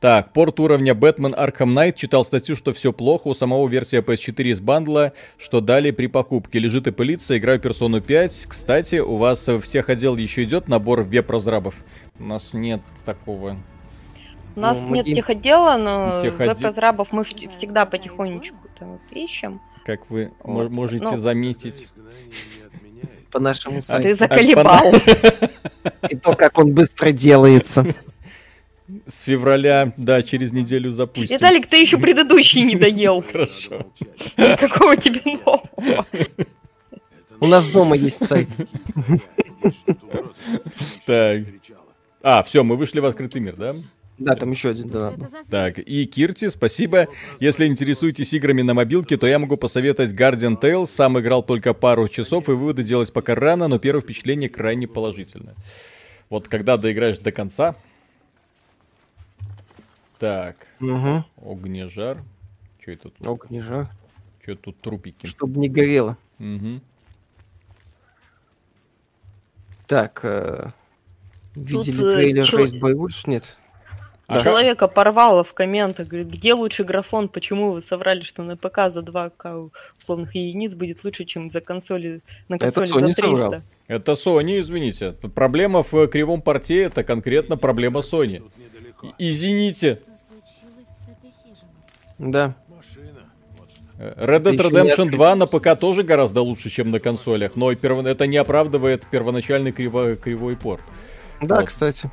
[0.00, 3.28] Так, порт уровня Бэтмен Arkham Knight читал статью, что все плохо.
[3.28, 6.58] У самого версия PS4 из бандла, что дали при покупке.
[6.58, 8.46] Лежит и пылится, играю персону 5.
[8.48, 11.74] Кстати, у вас в всех отдел еще идет набор веб-разрабов?
[12.18, 13.56] У нас нет такого.
[14.54, 19.60] У нас Ну, нет мы- техдела, но Техотдел- веб-разрабов мы всегда потихонечку там вот ищем.
[19.86, 20.64] Как вы Вот.
[20.64, 21.88] мо- можете Ну, заметить.
[23.32, 24.18] По нашему Ты сайту.
[24.18, 24.92] заколебал.
[26.10, 27.86] И то, как он быстро делается.
[29.06, 31.36] С февраля, да, через неделю запустим.
[31.36, 33.22] Виталик, ты еще предыдущий не доел.
[33.32, 33.86] Хорошо.
[34.36, 36.06] Какого тебе нового?
[37.38, 38.48] У нас дома есть сайт.
[41.06, 41.42] Так.
[42.22, 43.74] А, все, мы вышли в открытый мир, да?
[44.18, 45.18] Да, там еще один донат.
[45.18, 45.28] был.
[45.50, 47.06] Так, и Кирти, спасибо.
[47.38, 50.86] Если интересуетесь играми на мобилке, то я могу посоветовать Guardian Tales.
[50.86, 55.54] Сам играл только пару часов, и выводы делать пока рано, но первое впечатление крайне положительное.
[56.28, 57.76] Вот когда доиграешь до конца...
[60.18, 61.24] Так, Угу.
[61.50, 62.22] огнежар.
[62.80, 63.26] Что это тут?
[63.26, 63.88] Ох, не жар.
[64.42, 65.26] Что тут трупики?
[65.26, 66.16] Чтобы не горело.
[66.38, 66.80] Мгм.
[69.86, 70.68] Так, э,
[71.54, 73.22] видели э, трейлер Raised by Wolves?
[73.26, 73.56] Нет.
[74.28, 74.42] А Да.
[74.44, 79.00] Человека порвало в комментах, говорит, где лучше графон, почему вы соврали, что на ПК за
[79.02, 83.22] 2К условных единиц будет лучше, чем за консоли, на Это консоли Sony за 300.
[83.22, 83.62] соврал.
[83.86, 85.12] Это Sony, извините.
[85.12, 88.42] Проблема в э, кривом порте, это конкретно проблема Sony.
[89.18, 89.94] Извините.
[89.94, 92.32] Что случилось с этой хижиной?
[92.32, 92.54] Да.
[92.68, 93.68] Вот.
[93.98, 98.06] Э, Red Dead Redemption 2 на ПК тоже гораздо лучше, чем на консолях, но перво-
[98.06, 100.82] это не оправдывает первоначальный криво- кривой порт.
[101.40, 101.66] Да, Вот.
[101.66, 102.10] кстати.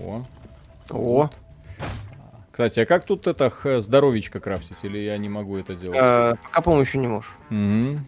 [0.00, 0.22] О.
[0.90, 1.30] О.
[2.50, 3.50] Кстати, а как тут это
[3.80, 5.98] здоровичка крафтить, или я не могу это делать?
[6.00, 7.30] Э, пока, по-моему, еще не можешь.
[7.48, 8.06] Мгм.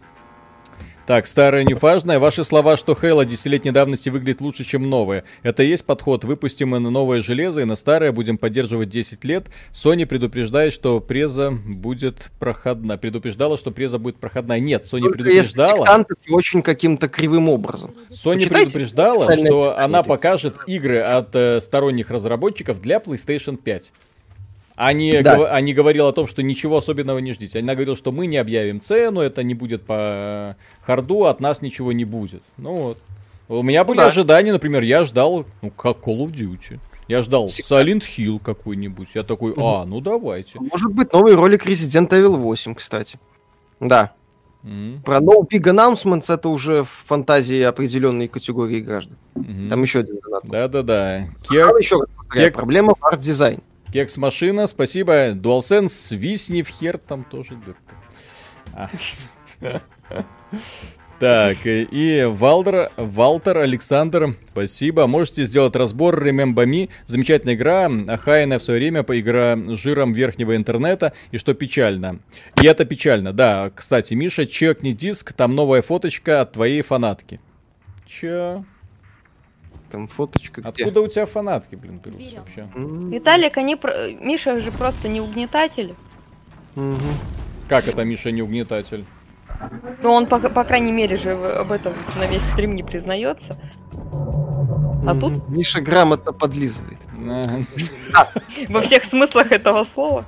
[1.05, 2.17] Так, старое неважное.
[2.17, 5.25] Ваши слова, что Halo десятилетней давности выглядит лучше, чем новое.
[5.41, 6.23] Это и есть подход.
[6.23, 9.47] Выпустим мы на новое железо и на старое будем поддерживать 10 лет.
[9.73, 12.97] Sony предупреждает, что преза будет проходна.
[12.97, 14.61] Предупреждала, что преза будет проходная.
[14.61, 16.05] Нет, Sony Только если предупреждала.
[16.29, 17.93] очень каким-то кривым образом.
[18.09, 23.91] Sony предупреждала, что она покажет игры от э, сторонних разработчиков для PlayStation 5.
[24.75, 25.35] Они, Да.
[25.37, 27.59] гов- они говорили о том, что ничего особенного не ждите.
[27.59, 31.91] Она говорила, что мы не объявим цену, это не будет по харду, от нас ничего
[31.91, 32.41] не будет.
[32.57, 32.97] Ну вот.
[33.49, 34.07] У меня были да.
[34.07, 36.79] ожидания, например, я ждал, ну, как Call of Duty.
[37.07, 37.45] Я ждал.
[37.47, 39.09] Silent Hill какой-нибудь.
[39.13, 40.57] Я такой, а, ну давайте.
[40.59, 43.19] Может быть, новый ролик Resident Evil 8, кстати.
[43.79, 44.13] Да.
[44.63, 49.17] М, Про No Big Announcements это уже в фантазии определенной категории граждан.
[49.35, 49.69] мгм.
[49.69, 50.43] Там еще один донат.
[50.45, 51.17] Да-да-да.
[51.17, 51.99] Там Кек, еще
[52.33, 53.59] кек- проблема в арт-дизайне.
[53.93, 55.33] Кекс машина, спасибо.
[55.33, 57.95] DualSense, свистни в хер, там тоже дырка.
[58.73, 58.89] А.
[61.19, 65.05] Так, и Валдер, Валтер Александр, спасибо.
[65.05, 66.89] Можете сделать разбор Remember Me.
[67.05, 71.13] Замечательная игра, охаянная в свое время по игра жиром верхнего интернета.
[71.29, 72.19] И что печально.
[72.63, 73.71] И это печально, да.
[73.73, 77.39] Кстати, Миша, чекни диск, там новая фоточка от твоей фанатки.
[78.07, 78.65] Чё?
[79.93, 80.61] Там фоточка.
[80.61, 80.69] где?
[80.69, 82.67] Откуда у тебя фанатки, блин, берутся вообще?
[82.75, 83.75] Виталик, они...
[83.75, 85.93] про- Миша же просто не угнетатель.
[86.73, 86.97] мгм.
[87.69, 89.05] Как это Миша не угнетатель?
[90.01, 93.55] Ну, он, по, по крайней мере, же об этом на весь стрим не признается.
[95.05, 95.19] А Мгм.
[95.19, 95.47] тут?
[95.49, 96.97] Миша грамотно подлизывает.
[98.69, 100.25] Во всех смыслах этого слова.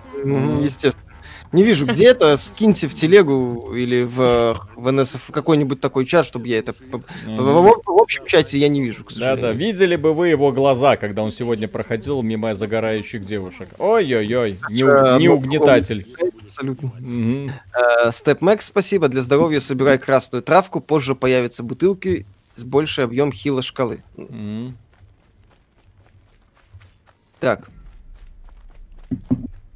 [0.61, 1.04] Естественно.
[1.55, 2.35] Не вижу, где это.
[2.37, 6.73] Скиньте в телегу или в, в НСФ какой-нибудь такой чат, чтобы я это...
[6.73, 9.57] В, в- в общем чате я не вижу, к Да-да, сожалению.
[9.59, 13.69] видели бы вы его глаза, когда он сегодня проходил мимо загорающих девушек.
[13.79, 16.05] Ой-ой-ой, не, Э, не ну, угнетатель.
[16.45, 16.91] Абсолютно.
[18.11, 19.07] Степ Мэкс, спасибо.
[19.07, 20.81] Для здоровья собирай красную травку.
[20.81, 22.25] Позже появятся бутылки
[22.55, 24.03] с больший объем хила шкалы.
[27.39, 27.69] Так.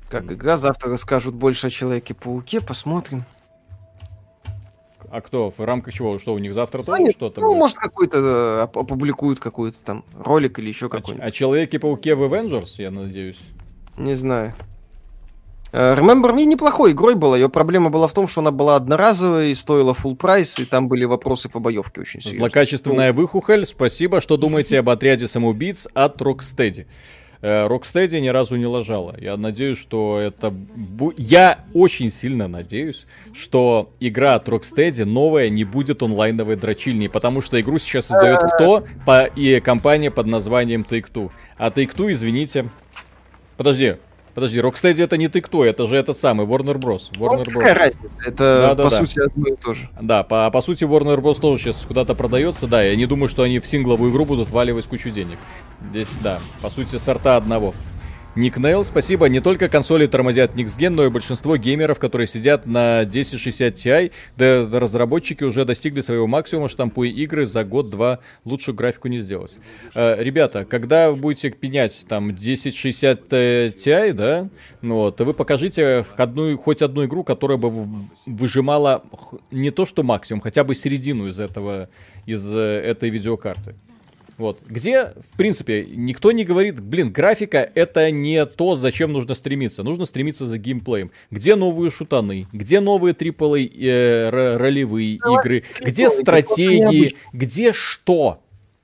[0.09, 3.23] Как игра, завтра расскажут больше о Человеке-пауке, посмотрим.
[5.11, 5.51] А кто?
[5.55, 6.19] В рамках чего?
[6.19, 7.57] Что, у них завтра тоже Они- что-то ну, будет?
[7.57, 11.25] может, какой-то э, оп- опубликуют какой-то там ролик или еще А какой-нибудь.
[11.27, 13.39] О Человеке-пауке в Avengers, я надеюсь.
[13.97, 14.53] Не знаю.
[15.71, 17.37] Э, Remember Me неплохой игрой была.
[17.37, 20.87] Ее проблема была в том, что она была одноразовая и стоила full прайс, и там
[20.87, 22.39] были вопросы по боевке очень серьезные.
[22.41, 24.21] Злокачественная выхухоль, спасибо.
[24.21, 26.85] Что думаете об отряде самоубийц от Rocksteady?
[27.41, 29.15] Э, Rocksteady ни разу не лажала.
[29.17, 30.53] Я надеюсь, что это...
[31.17, 37.59] Я очень сильно надеюсь, что игра от Rocksteady новая не будет онлайновой дрочильней, потому что
[37.61, 38.83] игру сейчас создает кто?
[39.05, 39.25] По...
[39.25, 41.31] И компания под названием Take-Two.
[41.57, 42.69] А Take-Two, извините...
[43.55, 43.97] Подожди,
[44.39, 47.09] подожди, Rocksteady это не Take-Two, это же этот самый Warner Bros.
[47.17, 47.79] Ну, Warner какая Bros.
[47.79, 48.21] разница?
[48.25, 48.83] Это, Да-да-да.
[48.83, 49.89] по сути, одно и то же.
[50.01, 51.41] Да, по, по сути, Warner Bros.
[51.41, 54.85] тоже сейчас куда-то продается, да, я не думаю, что они в сингловую игру будут валивать
[54.85, 55.37] кучу денег.
[55.91, 57.73] Здесь, да, по сути, сорта одного.
[58.35, 59.27] Ник Нейл, спасибо.
[59.27, 64.79] Не только консоли тормозят Gen, но и большинство геймеров, которые сидят на 1060 Ti, да
[64.79, 69.57] разработчики уже достигли своего максимума, штампуя игры за год-два лучшую графику не сделать.
[69.95, 74.47] Э, ребята, когда вы будете пенять там 1060 Ti, да,
[74.81, 77.87] ну вот, вы покажите одну, хоть одну игру, которая бы
[78.27, 79.03] выжимала
[79.49, 81.89] не то что максимум, хотя бы середину из этого,
[82.27, 83.75] из э, этой видеокарты.
[84.39, 84.59] Вот.
[84.67, 89.83] Где, в принципе, никто не говорит, блин, графика это не то, зачем нужно стремиться.
[89.83, 91.11] Нужно стремиться за геймплеем.
[91.29, 92.47] Где новые шутаны?
[92.53, 95.63] Где новые AAA э, ро- ролевые игры?
[95.81, 97.15] Где стратегии?
[97.33, 98.39] Где что?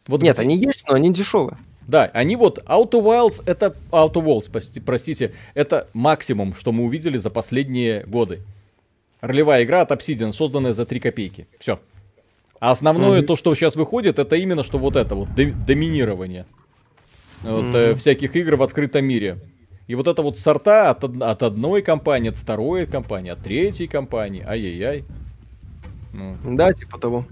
[0.07, 1.57] Вот Нет, где- они есть, но они дешевые.
[1.87, 7.17] да, они вот Outer Wilds, это Outer Worlds, прости- простите, это максимум, что мы увидели
[7.17, 8.41] за последние годы.
[9.21, 11.47] Ролевая игра от Obsidian, созданная за 3 копейки.
[11.59, 11.79] Все.
[12.65, 13.27] А основное, Мгм.
[13.27, 16.47] то, что сейчас выходит, это именно что вот это вот, до- доминирование.
[17.43, 17.97] Вот, э, Мгм.
[17.99, 19.37] всяких игр в открытом мире.
[19.85, 24.43] И вот это вот сорта от, от одной компании, от второй компании, от третьей компании.
[24.43, 25.03] Ай-яй-яй.
[26.13, 27.27] Ну, Да, типа того.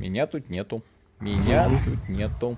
[0.00, 0.82] меня тут нету.
[1.18, 2.56] Меня тут нету.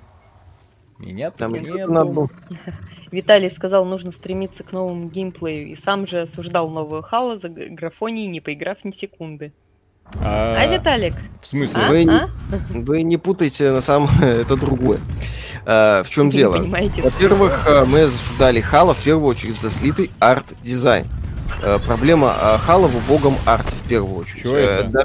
[0.99, 1.93] Меня тут Там нету.
[1.93, 2.29] надо было.
[3.13, 5.69] Виталий сказал, нужно стремиться к новому геймплею.
[5.69, 9.53] И сам же осуждал новую Halo за г- графоний, не поиграв ни секунды.
[10.23, 11.15] А, А, Виталик?
[11.41, 11.75] В смысле?
[11.77, 11.89] А?
[11.89, 12.29] Вы не- А?
[12.71, 14.99] Вы не путайте, на самом это другое.
[15.67, 16.57] А, в чем Вы не дело?
[16.59, 17.03] понимаете?
[17.03, 21.07] Во-первых, э, мы осуждали Halo в первую очередь за слитый арт-дизайн.
[21.63, 24.43] Э, Проблема э, Хала в убогом арте в первую очередь.
[24.43, 24.89] Чё Э, это?
[24.89, 25.03] да,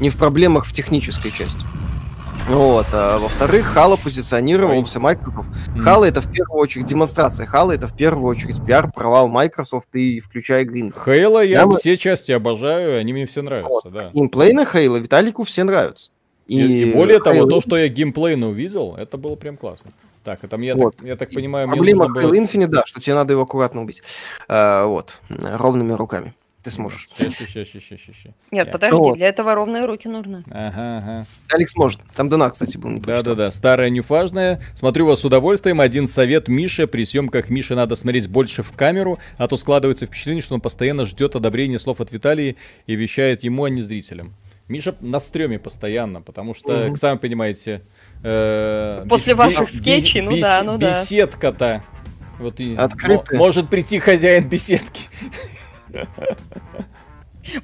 [0.00, 1.64] не в проблемах в технической части.
[2.48, 2.86] Вот.
[2.92, 5.50] А во-вторых, Halo позиционировался Microsoft.
[5.74, 5.82] М.
[5.82, 7.46] Halo это в первую очередь демонстрация.
[7.46, 10.92] Halo это в первую очередь пиар-провал Microsoft и включая Green.
[10.92, 14.10] Хейла я Я все части обожаю, они мне все нравятся, да.
[14.12, 16.10] Геймплей на Halo Виталику все нравятся.
[16.46, 19.92] И, и более того, Halo- то, что я геймплейно увидел, это было прям классно.
[20.24, 20.96] Так, это мне, Вот.
[20.96, 22.34] так, я так понимаю, мне Проблема нужно Halo было...
[22.34, 24.02] Infinite, да, что тебе надо его аккуратно убить.
[24.48, 25.20] А, вот.
[25.28, 26.34] Ровными руками.
[26.62, 27.08] Ты сможешь.
[27.18, 28.30] Ща, ща, ща, ща.
[28.52, 29.16] Нет, Я- подожди, Вот.
[29.16, 30.44] для этого ровные руки нужны.
[30.48, 31.26] Ага, ага.
[31.52, 32.00] Алекс может.
[32.14, 33.00] Там донат, кстати, был.
[33.00, 34.60] Да-да-да, старая нюфажная.
[34.76, 35.80] Смотрю вас с удовольствием.
[35.80, 36.86] Один совет Мише.
[36.86, 41.04] При съемках Миши надо смотреть больше в камеру, а то складывается впечатление, что он постоянно
[41.04, 42.56] ждет одобрения слов от Виталии
[42.86, 44.32] и вещает ему, а не зрителям.
[44.68, 46.96] Миша на стреме постоянно, потому что, Мгм.
[46.96, 47.82] сами понимаете...
[48.22, 50.90] э, После бес- ваших бес- скетчей, ну бес- да, ну да.
[50.90, 51.82] Беседка-то.
[52.38, 53.36] Вот и Открытая.
[53.38, 55.02] мо- может прийти хозяин беседки.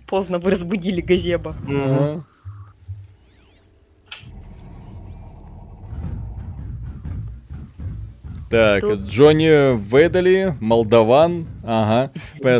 [0.06, 1.56] Поздно вы разбудили Газеба.
[8.50, 12.10] Так, Тут- Джонни Ведали, Молдаван, ага.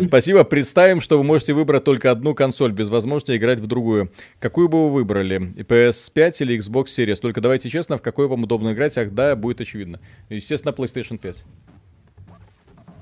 [0.03, 0.45] Спасибо.
[0.45, 4.13] Представим, что вы можете выбрать только одну консоль, без возможности играть в другую.
[4.39, 5.39] Какую бы вы выбрали?
[5.65, 7.17] PS5 или Xbox Series?
[7.21, 9.99] Только давайте честно, в какой вам удобно играть, ах да, будет очевидно.
[10.29, 11.43] Естественно, PlayStation 5.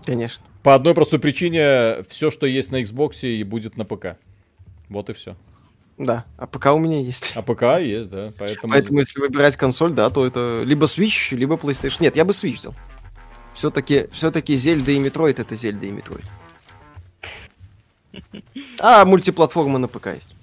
[0.07, 0.45] Конечно.
[0.63, 4.17] По одной простой причине, все, что есть на Xbox, и будет на ПК.
[4.89, 5.37] Вот и все.
[5.99, 6.25] Да.
[6.37, 7.33] А пока у меня есть.
[7.37, 8.33] А ПК есть, да.
[8.39, 8.73] Поэтому...
[8.73, 11.97] Поэтому, если выбирать консоль, да, то это либо Switch, либо PlayStation.
[12.01, 12.75] Нет, я бы Switch взял.
[13.55, 16.24] Все-таки, все-таки Zelda и Metroid это Zelda и Metroid.
[18.81, 20.35] А мультиплатформа на ПК есть.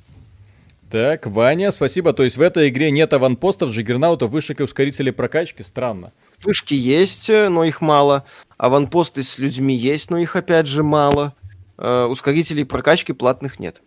[0.89, 2.13] Так, Ваня, спасибо.
[2.13, 5.63] То есть в этой игре нет аванпостов, джаггернаутов, вышек и ускорителей прокачки?
[5.63, 6.11] Странно.
[6.43, 8.25] Вышки есть, э, но их мало.
[8.57, 11.33] Аванпосты с людьми есть, но их опять же мало.
[11.77, 13.81] Э, ускорителей прокачки платных нет.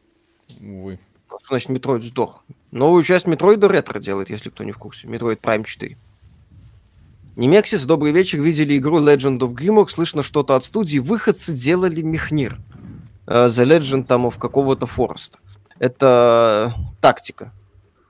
[0.60, 0.98] Увы.
[1.48, 2.44] Значит Metroid сдох?
[2.72, 5.06] Новую часть Metroid а Retro делает, если кто не в курсе.
[5.06, 5.96] Metroid Prime 4.
[7.36, 8.40] Немексис, добрый вечер.
[8.40, 9.88] Видели игру Legend of Grimrock?
[9.90, 10.98] Слышно что-то от студии.
[10.98, 12.58] Выходцы делали Мехнир.
[13.26, 15.38] Э, The Legend там of какого-то Фореста.
[15.78, 17.52] Это тактика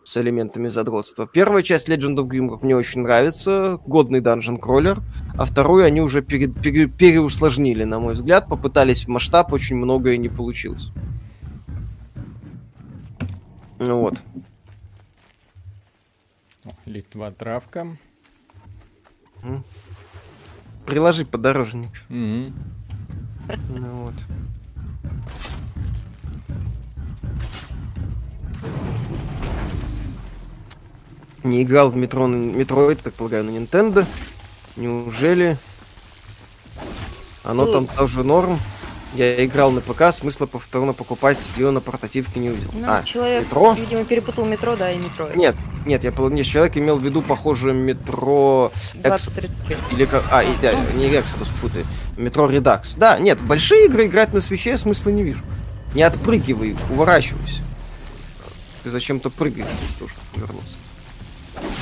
[0.07, 1.27] с элементами задротства.
[1.27, 3.81] Первая часть Legend of Grimrock мне очень нравится.
[3.87, 5.03] Годный данжен кроллер.
[5.37, 8.49] А вторую они уже пере- пере- переусложнили, на мой взгляд.
[8.49, 10.93] Попытались в масштаб, очень многое не получилось.
[13.81, 14.15] Ну вот.
[16.85, 17.89] Литва травка.
[20.87, 21.91] Приложи подорожник.
[22.09, 22.55] Мгм.
[23.71, 24.15] Ну вот.
[31.47, 34.05] Не играл в метро, Metroid, так полагаю, на Nintendo.
[34.75, 35.57] Неужели?
[37.45, 38.59] Оно там тоже норм.
[39.15, 42.71] Я играл на ПК, смысла повторно покупать ее на портативке не увидел.
[42.75, 43.73] Ну, а, человек, метро?
[43.73, 45.29] видимо, перепутал метро, да, и метро.
[45.35, 45.55] Нет,
[45.87, 49.77] нет, я нет, человек имел в виду похожее метро 2033.
[49.93, 50.25] Или как...
[50.31, 51.85] А, и, да, не Exodus, фу ты.
[52.21, 52.95] Метро Redux.
[52.99, 55.45] Да, нет, большие игры играть на свече я смысла не вижу.
[55.95, 57.63] Не отпрыгивай, уворачивайся.
[58.83, 60.77] Ты зачем-то прыгаешь чтобы вернуться.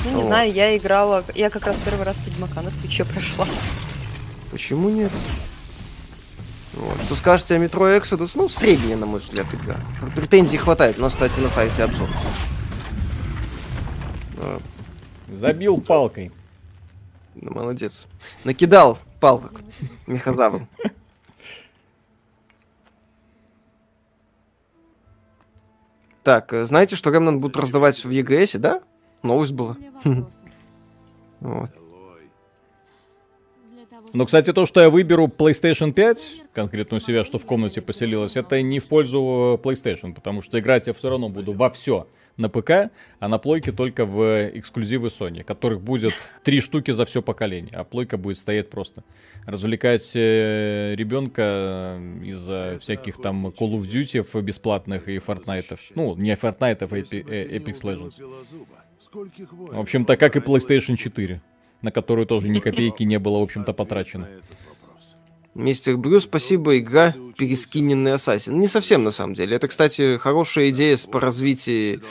[0.05, 0.25] Ну, не Вот.
[0.27, 1.23] знаю, я играла...
[1.33, 3.47] Я как раз первый раз Ведьмака на свече прошла.
[4.51, 5.11] Почему нет?
[6.73, 6.97] Вот.
[7.05, 8.31] Что скажете о метро Exodus?
[8.35, 9.75] Ну, средняя, на мой взгляд, игра.
[10.15, 10.97] Претензий хватает.
[10.99, 12.09] У нас, кстати, на сайте обзор.
[15.33, 16.31] Забил палкой.
[17.35, 18.07] ну, молодец.
[18.43, 19.53] Накидал палок
[20.07, 20.67] мехозавром.
[26.23, 28.81] Так, э, знаете, что Remnant будут раздавать в EGS, да?
[29.25, 29.77] Новость была.
[31.41, 31.69] Вот.
[34.13, 38.37] Но, кстати, то, что я выберу PlayStation 5, конкретно у себя, что в комнате поселилось,
[38.37, 42.07] это не в пользу э, PlayStation, потому что играть я все равно буду во все
[42.37, 46.13] на ПК, а на плойке только в эксклюзивы Sony, которых будет
[46.43, 49.03] три штуки за все поколение, а плойка будет стоять просто.
[49.45, 55.77] Развлекать э, ребенка из-за всяких там Call of Duty бесплатных и Fortnite.
[55.95, 58.13] Ну, не Fortnite, а Epi- э, Apex Legends.
[59.15, 61.41] В общем-то, как и PlayStation 4,
[61.81, 64.27] на которую тоже ни копейки не было, в общем-то, потрачено.
[65.55, 68.59] Мистер Брюс, спасибо, игра перескиненный Ассасин.
[68.59, 69.55] Не совсем, на самом деле.
[69.55, 72.01] Это, кстати, хорошая идея по развитию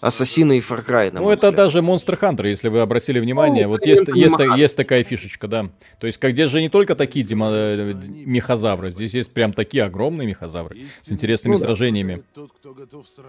[0.00, 1.10] Ассасина и Far Cry.
[1.12, 1.54] Ну, это взгляд.
[1.56, 3.66] даже Monster Hunter, если вы обратили внимание.
[3.66, 5.68] Ну, вот есть, есть, есть такая фишечка, да.
[6.00, 7.92] То есть, как здесь же не только такие демо- э,
[8.24, 12.22] мехозавры, здесь есть прям такие огромные мехозавры с интересными Ну сражениями.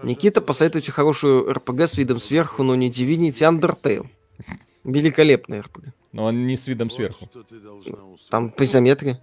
[0.02, 4.06] Никита, посоветуйте хорошую РПГ с видом сверху, но не Divinity Undertale.
[4.84, 5.88] Великолепная РПГ.
[6.12, 7.28] Но он не с видом сверху.
[8.30, 9.18] Там по изометрии.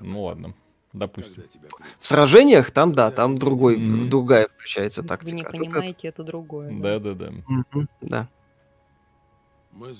[0.00, 0.54] Ну ладно,
[0.92, 1.42] допустим.
[2.00, 4.08] В сражениях там, да, там другой, Мгм.
[4.10, 5.34] другая включается Вы тактика.
[5.36, 6.72] не А тут понимаете, это другое.
[6.72, 7.26] Да-да-да.
[7.72, 8.28] это- Да.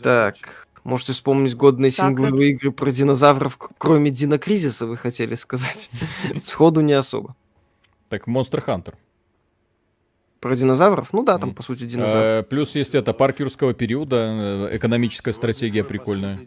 [0.02, 5.90] Так, можете вспомнить годные Так, сингловые игры про динозавров, кроме Динокризиса, вы хотели сказать?
[6.44, 7.34] Сходу не особо.
[8.08, 8.94] Так, Monster Hunter.
[10.44, 11.14] Про динозавров?
[11.14, 12.26] Ну да, там, по сути, динозавры.
[12.26, 16.38] Э, Плюс есть это парк юрского периода, э, экономическая стратегия прикольная.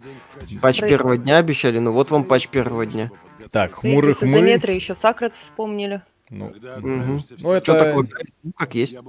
[0.61, 3.09] Патч первого дня обещали, ну вот вам патч первого дня.
[3.49, 4.37] Так, хмурых Из мы.
[4.37, 6.03] изометра еще Сакрат вспомнили.
[6.29, 7.21] Ну, Мгм.
[7.39, 8.05] Ну, это- Что такое?
[8.43, 8.99] Ну, как есть.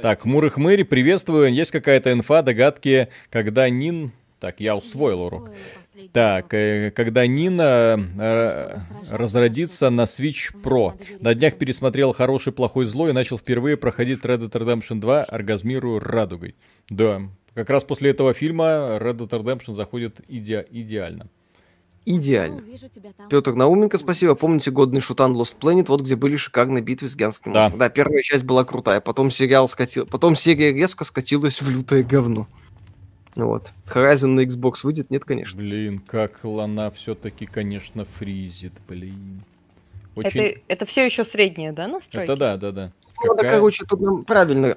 [0.00, 1.52] Так, хмурых мыри, приветствую.
[1.52, 4.12] Есть какая-то инфа, догадки, когда Нин...
[4.40, 5.50] Так, я усвоил урок.
[6.12, 8.78] Так, э, когда Нина э,
[9.10, 10.94] разродится на Switch Pro.
[11.20, 15.98] На днях пересмотрел «Хороший, плохой, злой» и начал впервые проходить Red Dead Redemption 2, оргазмирую
[15.98, 16.54] радугой.
[16.88, 17.22] Да,
[17.54, 21.26] как раз после этого фильма Red Dead Redemption заходит иде- идеально.
[22.04, 22.62] Идеально.
[23.28, 24.34] Петр Науменко, спасибо.
[24.34, 27.68] Помните годный шутан Lost Planet, вот где были шикарные битвы с гигантским Да.
[27.68, 32.46] Да, первая часть была крутая, потом сериал скатил, потом серия резко скатилась в лютое говно.
[33.38, 33.72] Вот.
[33.86, 35.10] Horizon на Xbox выйдет?
[35.10, 35.56] Нет, конечно.
[35.56, 39.44] Блин, как Лана все-таки, конечно, фризит, блин.
[40.16, 40.40] Очень...
[40.40, 42.24] Это, это все еще средние, да, настройки?
[42.24, 42.92] Это да, да, да.
[43.22, 44.76] Ну, да, Какая- короче, тут нам правильно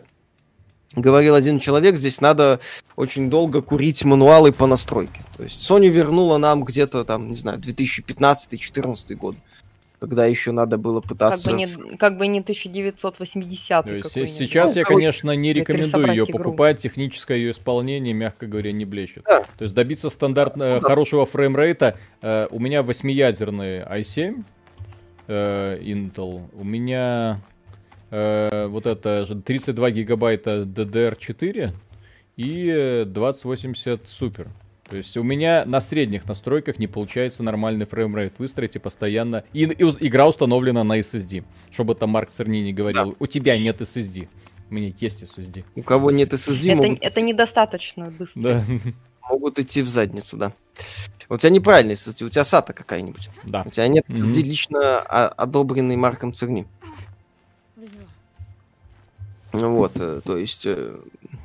[0.95, 2.59] говорил один человек, здесь надо
[2.95, 5.23] очень долго курить мануалы по настройке.
[5.35, 9.35] То есть Sony вернула нам где-то там, не знаю, 2015-2014 год,
[10.01, 11.51] когда еще надо было Как пытаться...
[11.51, 14.35] бы, не, как бы не 1980 То есть какой-нибудь.
[14.35, 16.39] сейчас Ну, я, конечно, не рекомендую ее игру.
[16.39, 16.79] покупать.
[16.79, 19.23] Техническое ее исполнение, мягко говоря, не блещет.
[19.25, 19.43] Да.
[19.59, 20.87] То есть добиться стандартного Ну да.
[20.87, 21.99] хорошего фреймрейта.
[22.23, 24.43] э, у меня восьмиядерный i7
[25.27, 26.49] э, Intel.
[26.55, 27.39] У меня
[28.09, 31.73] э, вот это же 32 гигабайта DDR4
[32.37, 34.47] и э, 2080 Super.
[34.91, 39.45] То есть у меня на средних настройках не получается нормальный фреймрейт выстроить и постоянно...
[39.53, 41.45] И, и игра установлена на SSD.
[41.71, 44.27] Чтобы там Марк Церни не говорил, у тебя нет SSD.
[44.69, 45.63] У меня есть SSD.
[45.77, 48.41] У кого нет SSD, это, могут, это недостаточно быстро.
[48.41, 48.65] Да,
[49.29, 50.51] могут идти в задницу, да.
[51.29, 53.29] У тебя неправильный SSD, у тебя SATA какая-нибудь.
[53.45, 53.63] да.
[53.65, 54.03] У тебя нет.
[54.09, 56.67] SSD лично а- одобренный Марком Церни.
[59.53, 60.97] Ну Вот, э, то есть, э,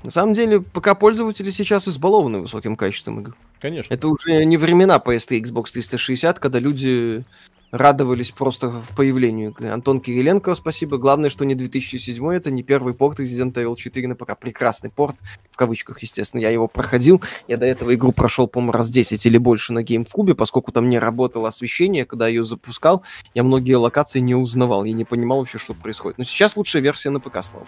[0.06, 3.34] на самом деле, пока пользователи сейчас избалованы высоким качеством игр.
[3.60, 3.92] Конечно.
[3.92, 7.24] Это уже не времена PS3 Xbox 360, когда люди
[7.72, 9.68] радовались просто появлению игры.
[9.68, 10.96] Антон Кириленко, спасибо.
[10.96, 14.38] Главное, что не 2007, это не первый порт Resident Evil 4 на ПК.
[14.38, 15.16] Прекрасный порт,
[15.50, 16.40] в кавычках, естественно.
[16.40, 17.20] Я его проходил.
[17.48, 21.00] Я до этого игру прошел, по-моему, раз 10 или больше на GameCube, поскольку там не
[21.00, 23.04] работало освещение, когда ее запускал,
[23.34, 24.84] я многие локации не узнавал.
[24.84, 26.18] Я не понимал вообще, что происходит.
[26.18, 27.66] Но сейчас лучшая версия на ПК, слава.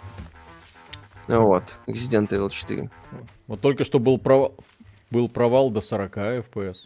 [1.28, 2.90] Вот, Resident Evil 4.
[3.46, 4.54] Вот только что был провал,
[5.10, 6.76] был провал до 40 FPS.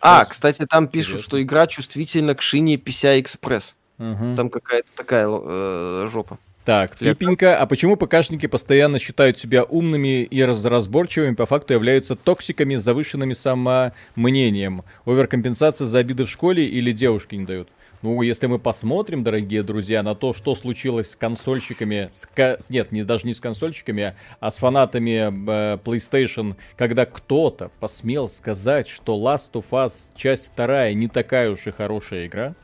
[0.00, 0.28] А, Сейчас.
[0.28, 1.28] кстати, там пишут, Интересно.
[1.28, 3.74] что игра чувствительна к шине PCI Express.
[3.98, 4.36] Мгм.
[4.36, 6.38] Там какая-то такая э, жопа.
[6.64, 6.98] Так.
[6.98, 12.84] Пипенька, а почему ПКшники постоянно считают себя умными и разразборчивыми, по факту являются токсиками с
[12.84, 14.84] завышенным самомнением?
[15.06, 17.70] Оверкомпенсация за обиды в школе или девушки не дают?
[18.00, 22.92] Ну, если мы посмотрим, дорогие друзья, на то, что случилось с консольщиками, с ка- нет,
[22.92, 25.12] не, даже не с консольщиками, а с фанатами
[25.74, 31.66] э, PlayStation, когда кто-то посмел сказать, что Last of Us часть вторая не такая уж
[31.66, 32.54] и хорошая игра,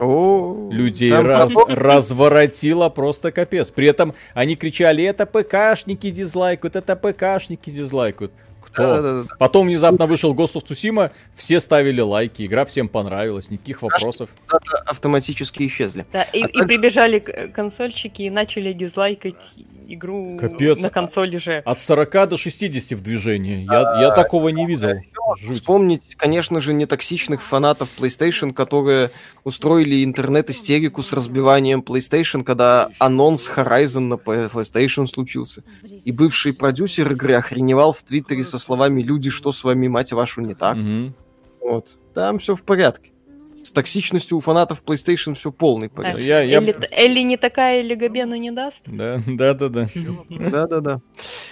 [0.00, 3.70] О, людей раз- потом- разворотило просто капец.
[3.70, 8.32] При этом они кричали, это ПКшники дизлайкают, это ПКшники дизлайкают.
[8.72, 9.26] Кто?
[9.38, 14.28] Потом внезапно вышел Ghost of Tsushima, все ставили лайки, игра всем понравилась, никаких вопросов.
[14.46, 16.06] Куда-то автоматически исчезли.
[16.12, 19.36] Да, и, А и прибежали к- консольщики и начали дизлайкать
[19.88, 20.80] игру Капец.
[20.80, 21.62] на консоли же.
[21.64, 23.64] От 40 до 60 в движении.
[23.64, 24.90] Я, я такого не видел.
[25.40, 25.56] Жуть.
[25.56, 29.10] Вспомнить, конечно же, нетоксичных фанатов PlayStation, которые
[29.44, 35.62] устроили интернет-истерику с разбиванием PlayStation, когда анонс Horizon на PlayStation случился.
[36.04, 40.40] И бывший продюсер игры охреневал в Твиттере со словами «Люди, что с вами, мать вашу,
[40.40, 41.14] не так?» Мгм.
[41.60, 41.98] Вот.
[42.14, 43.12] Там все в порядке.
[43.62, 46.20] С токсичностью у фанатов PlayStation все полный порядок.
[46.20, 46.58] Я, я...
[46.58, 48.80] Элли, Элли не такая, Элли Габена не даст?
[48.86, 49.88] Да, да, да, да.
[50.30, 51.00] Да-да-да.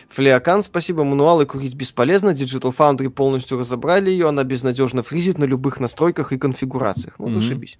[0.08, 1.04] Флеокан, спасибо.
[1.04, 2.30] Мануалы курить бесполезно.
[2.30, 4.28] Digital Foundry полностью разобрали ее.
[4.28, 7.18] Она безнадежно фризит на любых настройках и конфигурациях.
[7.18, 7.78] Ну, зашибись.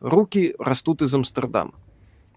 [0.00, 1.74] Руки растут из Амстердама.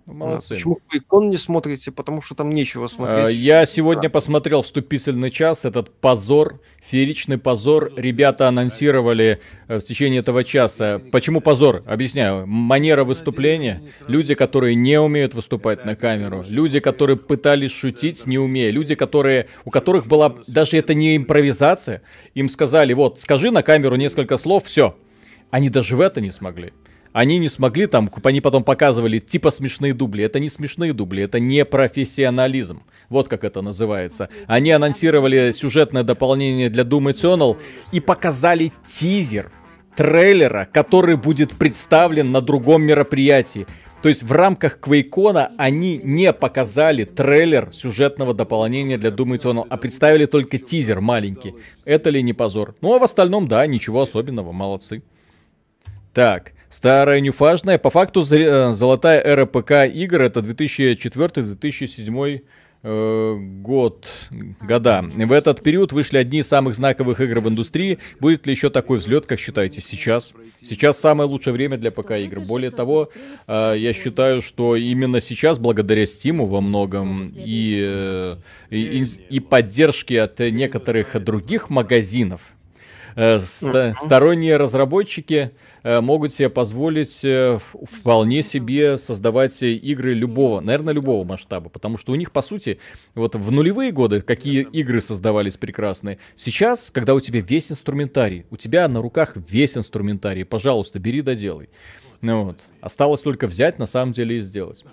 [0.05, 0.55] Ну, Молодцы.
[0.55, 1.91] Почему вы икон не смотрите?
[1.91, 3.37] Потому что там нечего А, смотреть.
[3.37, 7.91] Я сегодня посмотрел вступительный час, этот позор, фееричный позор.
[7.95, 9.39] Ребята анонсировали
[9.69, 10.99] э, в течение этого часа.
[11.11, 11.83] Почему позор?
[11.85, 12.45] Объясняю.
[12.45, 13.81] Манера выступления.
[14.07, 16.43] Люди, которые не умеют выступать на камеру.
[16.49, 18.71] Люди, которые пытались шутить, не умея.
[18.71, 22.01] Люди, которые, у которых была даже это не импровизация.
[22.33, 24.97] Им сказали, вот, скажи на камеру несколько слов, все.
[25.49, 26.73] Они даже в это не смогли.
[27.13, 30.23] Они не смогли там, они потом показывали типа смешные дубли.
[30.23, 32.81] Это не смешные дубли, это не профессионализм.
[33.09, 34.29] Вот как это называется.
[34.47, 37.57] Они анонсировали сюжетное дополнение для Doom Eternal
[37.91, 39.51] и показали тизер
[39.95, 43.67] трейлера, который будет представлен на другом мероприятии.
[44.01, 49.77] То есть в рамках Квейкона они не показали трейлер сюжетного дополнения для Doom Eternal, а
[49.77, 51.53] представили только тизер маленький.
[51.85, 52.75] Это ли не позор?
[52.81, 55.03] Ну а в остальном, да, ничего особенного, молодцы.
[56.11, 57.77] Так, старая нюфажная.
[57.77, 62.41] По факту э, золотая эра ПК игр это 2004-2007
[62.83, 64.07] э, год,
[64.61, 65.03] года.
[65.03, 67.99] В этот период вышли одни из самых знаковых игр в индустрии.
[68.19, 70.33] Будет ли еще такой взлет, как считаете, сейчас?
[70.61, 72.39] Сейчас самое лучшее время для ПК игр.
[72.39, 73.09] Более того,
[73.47, 78.35] э, я считаю, что именно сейчас, благодаря Стиму во многом и,
[78.71, 82.41] и, и поддержке от некоторых других магазинов,
[83.15, 85.51] э, ста- сторонние разработчики
[85.83, 92.11] э, могут себе позволить э, вполне себе создавать игры любого, наверное, любого масштаба, потому что
[92.11, 92.79] у них, по сути,
[93.15, 96.17] вот в нулевые годы какие игры создавались прекрасные.
[96.35, 101.35] Сейчас, когда у тебя весь инструментарий, у тебя на руках весь инструментарий, пожалуйста, бери да
[101.35, 101.69] делай.
[102.21, 102.57] Ну вот.
[102.81, 104.83] Осталось только взять, на самом деле, и сделать.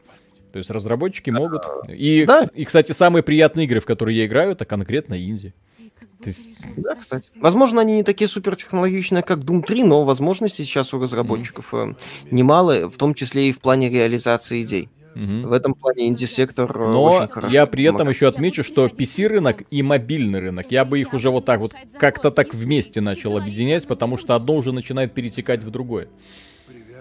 [0.53, 1.63] То есть разработчики могут.
[1.89, 2.49] И, Да.
[2.55, 5.55] и, кстати, самые приятные игры, в которые я играю, это конкретно инди.
[6.25, 7.29] Есть, Да, кстати.
[7.37, 11.95] Возможно, они не такие супертехнологичные, как Doom 3, но возможности сейчас у разработчиков э,
[12.31, 14.89] немало, в том числе и в плане реализации идей.
[15.15, 15.49] мгм.
[15.49, 18.17] В этом плане инди-сектор э, Но очень хорошо я при этом помогает.
[18.17, 22.31] еще отмечу, что PC-рынок и мобильный рынок, я бы их уже вот так вот как-то
[22.31, 26.09] так вместе начал объединять, потому что одно уже начинает перетекать в другое.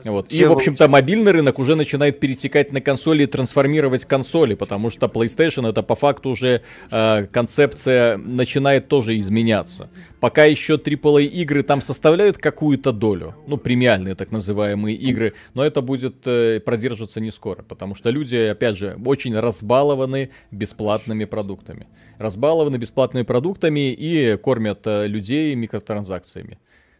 [0.05, 0.31] Вот.
[0.31, 5.07] И, в общем-то, мобильный рынок уже начинает перетекать на консоли и трансформировать консоли, потому что
[5.07, 6.61] PlayStation это по факту уже
[6.91, 9.89] э, концепция начинает тоже изменяться.
[10.19, 15.81] Пока еще AAA игры там составляют какую-то долю, ну, премиальные так называемые игры, но это
[15.81, 21.87] будет э, продержаться не скоро, потому что люди, опять же, очень разбалованы бесплатными продуктами.
[22.17, 26.57] Разбалованы бесплатными продуктами и кормят э, людей микротранзакциями.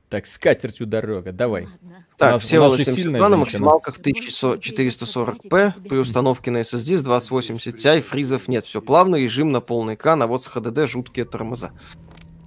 [0.10, 1.66] Так, с катертью дорога, давай.
[1.66, 1.68] У
[2.18, 8.66] Так, все 72 на максималках 1440p, при установке на SSD с 2080 Ti, фризов нет,
[8.66, 11.72] все плавно, режим на полный экран, а вот с HDD жуткие тормоза.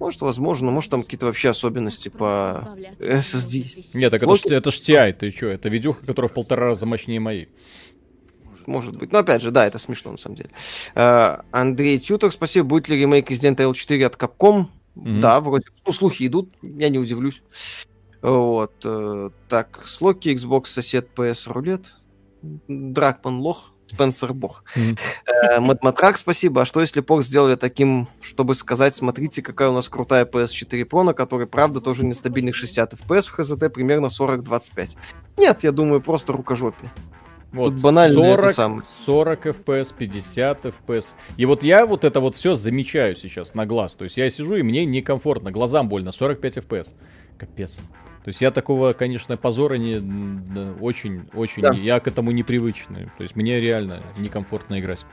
[0.00, 3.90] Может, возможно, может там какие-то вообще особенности по SSD.
[3.94, 5.48] Нет, так это ж, это ж TI, ты чё?
[5.48, 7.48] Это видюха, которая в полтора раза мощнее моей.
[8.66, 9.12] Может быть.
[9.12, 10.50] Но опять же, да, это смешно на самом деле.
[10.96, 12.66] Э, Андрей Тютор, спасибо.
[12.66, 14.66] Будет ли ремейк Resident Evil 4 от Capcom?
[14.94, 15.20] Мгм.
[15.20, 15.66] Да, вроде.
[15.86, 17.42] Ну, слухи идут, я не удивлюсь.
[18.20, 18.72] Вот.
[18.84, 21.94] э, Так, Слоки, Xbox, сосед, PS, рулет.
[22.68, 24.64] Дракман лох, Спенсер бог.
[24.74, 24.96] Мгм.
[25.26, 25.60] Э,
[26.16, 26.62] спасибо.
[26.62, 31.02] А что если порт сделали таким, чтобы сказать, смотрите, какая у нас крутая PS4 Pro,
[31.02, 34.96] на которой, правда, тоже нестабильных 60 FPS в HZT, примерно 40-25?
[35.36, 36.90] Нет, я думаю, просто рукожопие.
[37.52, 38.82] Вот, Тут банально это 40, сам.
[38.84, 41.06] 40 FPS, 50 FPS.
[41.36, 43.94] И вот я вот это вот все замечаю сейчас на глаз.
[43.94, 46.88] То есть я сижу, и мне некомфортно, глазам больно, 45 FPS.
[47.36, 47.76] Капец.
[48.24, 49.96] То есть я такого, конечно, позора не...
[50.80, 51.62] Очень, очень...
[51.62, 51.74] Да.
[51.74, 53.10] Я к этому непривычный.
[53.18, 55.04] То есть мне реально некомфортно играть.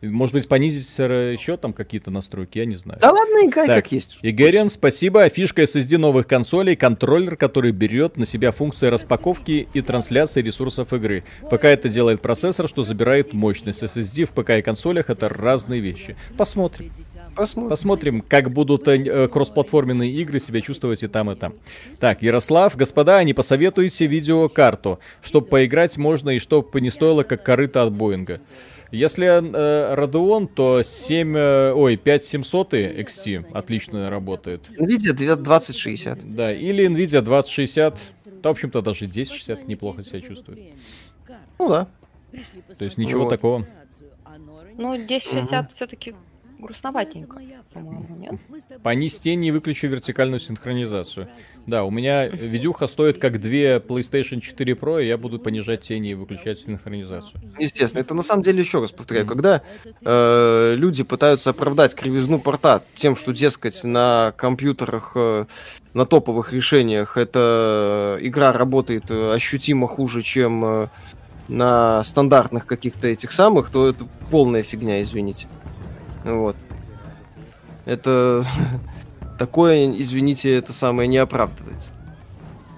[0.00, 3.00] Может быть, понизить э, еще там какие-то настройки, я не знаю.
[3.00, 4.18] Да ладно, играй Так, как есть.
[4.22, 5.28] Игорян, спасибо.
[5.28, 11.24] Фишка SSD новых консолей, контроллер, который берет на себя функции распаковки и трансляции ресурсов игры.
[11.50, 16.16] Пока это делает процессор, что забирает мощность SSD в ПК и консолях, это разные вещи.
[16.36, 16.92] Посмотрим.
[17.34, 17.70] Посмотрим.
[17.70, 21.54] Посмотрим, как будут э, э, кроссплатформенные игры себя чувствовать и там, и там.
[21.98, 27.82] Так, Ярослав, господа, не посоветуете видеокарту, чтобы поиграть можно и чтобы не стоило как корыто
[27.82, 28.40] от Боинга.
[28.90, 34.62] Если э, Radeon, то 7, э, ой, 5700 XT отлично работает.
[34.78, 36.34] Nvidia 2060.
[36.34, 37.98] Да, или Nvidia 2060,
[38.42, 40.60] да, в общем-то, даже 1060 неплохо себя чувствует.
[41.58, 41.88] Ну да.
[42.78, 43.30] То есть ничего Вот.
[43.30, 43.66] такого.
[44.76, 46.14] Ну, 1060 все-таки
[46.58, 47.40] грустноватенько,
[47.72, 48.82] по-моему, нет?
[48.82, 51.28] Понизь тени и выключи вертикальную синхронизацию.
[51.66, 56.10] Да, у меня видюха стоит как две PlayStation 4 Pro, и я буду понижать тени
[56.10, 57.40] и выключать синхронизацию.
[57.58, 59.62] Естественно, это на самом деле, еще раз повторяю, когда
[60.02, 65.46] э, люди пытаются оправдать кривизну порта тем, что, дескать, на компьютерах, э,
[65.94, 70.86] на топовых решениях эта игра работает э, ощутимо хуже, чем э,
[71.48, 75.48] на стандартных каких-то этих самых, то это полная фигня, извините.
[76.28, 76.56] Вот.
[77.84, 78.44] Это
[79.38, 81.90] такое, извините, это самое не оправдывается.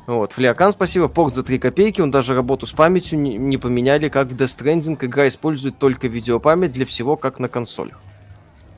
[0.06, 1.08] Вот, Флеокан, спасибо.
[1.08, 4.58] Порт за 3 копейки, он даже работу с памятью не, не поменяли, как в Death
[4.58, 5.04] Stranding.
[5.04, 8.00] Игра использует только видеопамять для всего, как на консолях.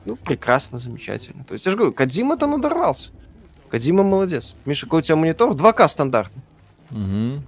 [0.05, 1.43] Ну, прекрасно, замечательно.
[1.43, 3.11] То есть, я же говорю, Кадима-то надорвался.
[3.69, 4.53] Кадима молодец.
[4.65, 5.53] Миша, какой у тебя монитор?
[5.53, 6.43] 2К стандартный.
[6.91, 7.43] Мгм.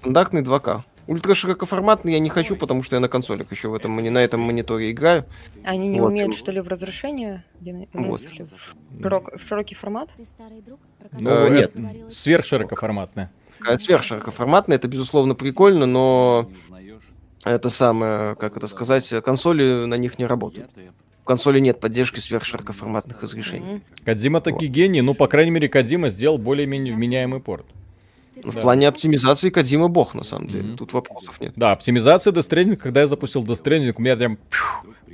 [0.00, 0.82] стандартный 2К.
[1.06, 4.90] Ультраширокоформатный я не хочу, потому что я на консолях еще в этом, на этом мониторе
[4.90, 5.24] играю.
[5.64, 6.08] Они не Вот.
[6.08, 7.44] умеют, что ли, в разрешение?
[7.92, 8.22] Вот.
[8.22, 10.08] в, широк- в широкий формат?
[11.18, 11.72] Ну, Э, нет.
[11.74, 13.30] что- Сверхширокоформатная.
[13.68, 16.50] Э, Сверхширокоформатный, это, безусловно, прикольно, но
[17.44, 20.70] это самое, как это сказать, консоли на них не работают.
[21.22, 23.82] В консоли нет поддержки сверхширокоформатных разрешений.
[24.04, 27.66] Кадима таки гений, ну, по крайней мере, Кадима сделал более-менее вменяемый порт.
[28.44, 28.60] В Да.
[28.60, 30.62] плане оптимизации Кадима бог, на самом деле.
[30.64, 30.76] Мгм.
[30.76, 31.52] Тут вопросов нет.
[31.56, 34.38] Да, оптимизация Death Stranding, когда я запустил Death Stranding, у меня прям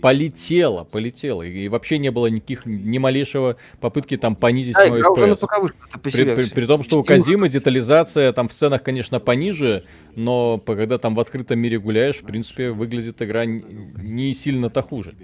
[0.01, 1.43] полетело, полетело.
[1.43, 5.47] И вообще не было никаких, ни малейшего попытки там понизить Да, мой уже FPS.
[5.61, 5.73] Вышла,
[6.03, 9.85] При, при- при том, что у Кадимы детализация там в сценах, конечно, пониже,
[10.17, 15.15] но когда там в открытом мире гуляешь, в принципе, выглядит игра не сильно-то хуже.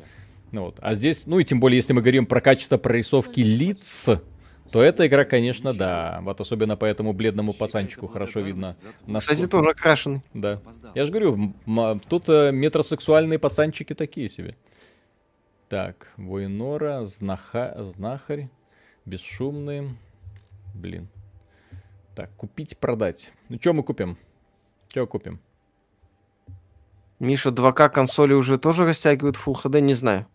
[0.53, 0.77] Ну вот.
[0.81, 4.07] А здесь, ну и тем более, если мы говорим про качество прорисовки лиц,
[4.73, 6.21] то эта игра, конечно, да.
[6.23, 8.75] Вот особенно по этому бледному пацанчику хорошо видно.
[8.75, 10.23] Кстати, насколько- тоже окрашенный.
[10.35, 10.61] Да.
[10.95, 14.57] Я же говорю, м- тут э, метросексуальные пацанчики такие себе.
[15.69, 17.75] Так, Войнора, знаха...
[17.95, 18.49] знахарь,
[19.05, 19.91] бесшумный.
[20.75, 21.09] Блин.
[22.15, 23.31] Так, купить, продать.
[23.49, 24.17] Ну, что мы купим?
[24.89, 25.41] Что купим?
[27.19, 30.27] Миша, 2К консоли уже тоже растягивают Full HD, не знаю.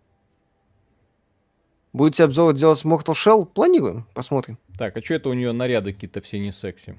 [1.93, 3.45] Будете обзор делать с Mortal Shell?
[3.45, 4.57] Планируем, посмотрим.
[4.77, 6.97] Так, а что это у нее наряды какие-то все не секси?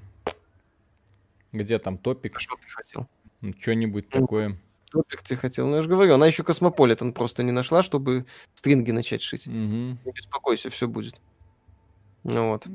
[1.51, 2.37] Где там топик?
[2.37, 3.07] А Что ты хотел?
[3.59, 4.57] Что-нибудь Ну, такое.
[4.89, 5.67] Топик ты хотел.
[5.67, 9.47] Ну, я же говорю, она еще Космополитен просто не нашла, чтобы стринги начать шить.
[9.47, 9.99] Мгм.
[10.05, 11.19] Не беспокойся, все будет.
[12.23, 12.65] Ну вот.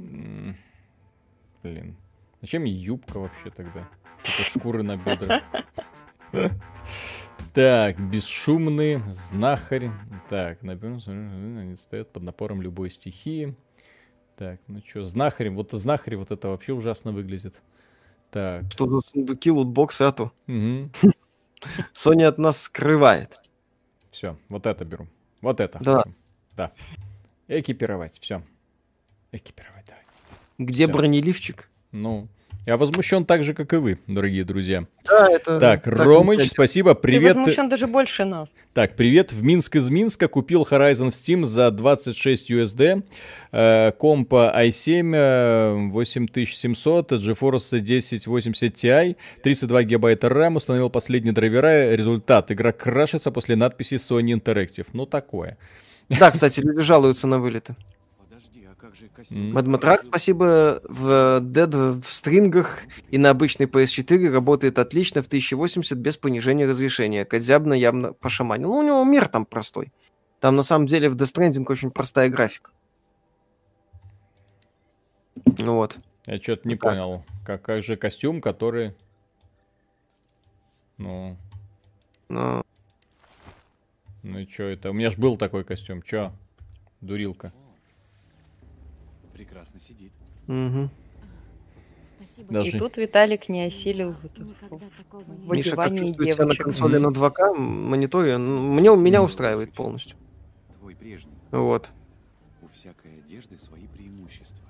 [1.63, 1.97] Блин.
[2.43, 3.89] Зачем ей юбка вообще тогда?
[4.23, 5.43] Это шкуры на бедрах.
[7.55, 9.91] Так, бесшумный, знахарь.
[10.29, 13.55] Так, например, они стоят под напором любой стихии.
[14.37, 17.61] Так, ну что, знахарь, вот знахарь вот это вообще ужасно выглядит.
[18.31, 20.33] Так, Что за сундуки, лутбоксы, а то.
[20.47, 20.91] угу.
[21.93, 23.37] Sony от нас скрывает.
[24.13, 25.09] все, вот это беру.
[25.43, 25.79] Вот это.
[25.83, 26.05] Да.
[26.57, 26.73] Да.
[27.49, 28.43] Экипировать, все.
[29.33, 30.05] Экипировать, давай.
[30.59, 30.95] Где Всё.
[30.95, 31.69] бронеливчик?
[31.93, 32.29] Ну,
[32.67, 34.85] я возмущен так же, как и вы, дорогие друзья.
[35.05, 35.59] Да, это...
[35.59, 36.53] Так, Ромыч, пойдёт.
[36.53, 37.33] спасибо, привет.
[37.33, 38.55] Ты возмущен даже больше нас.
[38.75, 43.03] Так, привет, в Минск из Минска купил Horizon в Steam за 26 USD,
[43.53, 52.53] э, компа i7 э, 8700, GeForce 1080 Ti, 32 гигабайта RAM, установил последние драйвера, результат,
[52.53, 55.57] игра крашится после надписи Sony Interactive, ну такое.
[56.09, 57.77] Да, кстати, люди жалуются на вылеты.
[59.31, 66.17] Мадматрак, спасибо, в Dead в стрингах и на обычной PS4 работает отлично в 1080 без
[66.17, 67.25] понижения разрешения.
[67.25, 68.71] Кодзябна явно пошаманил.
[68.71, 69.93] Ну, у него мир там простой.
[70.41, 72.71] Там на самом деле в Death Stranding очень простая графика.
[75.59, 75.99] Ну вот.
[76.27, 76.91] Я что-то не так.
[76.91, 78.95] понял, как, как же костюм, который...
[80.99, 81.37] Ну,
[82.29, 82.63] Но...
[84.23, 84.91] ну и что это?
[84.91, 86.33] У меня же был такой костюм, чё?
[87.01, 87.53] Дурилка.
[89.41, 90.13] Прекрасно сидит.
[90.49, 90.91] мгм.
[92.03, 92.53] Спасибо.
[92.53, 97.55] Даже- И тут Виталик не осилил в Миша, как чувствует себя на консоли на 2К
[97.55, 98.37] мониторе?
[98.37, 100.19] Мне, меня устраивает полностью.
[100.79, 101.33] Твой прежний.
[101.53, 101.91] Вот.
[102.61, 104.67] У всякой одежды свои преимущества.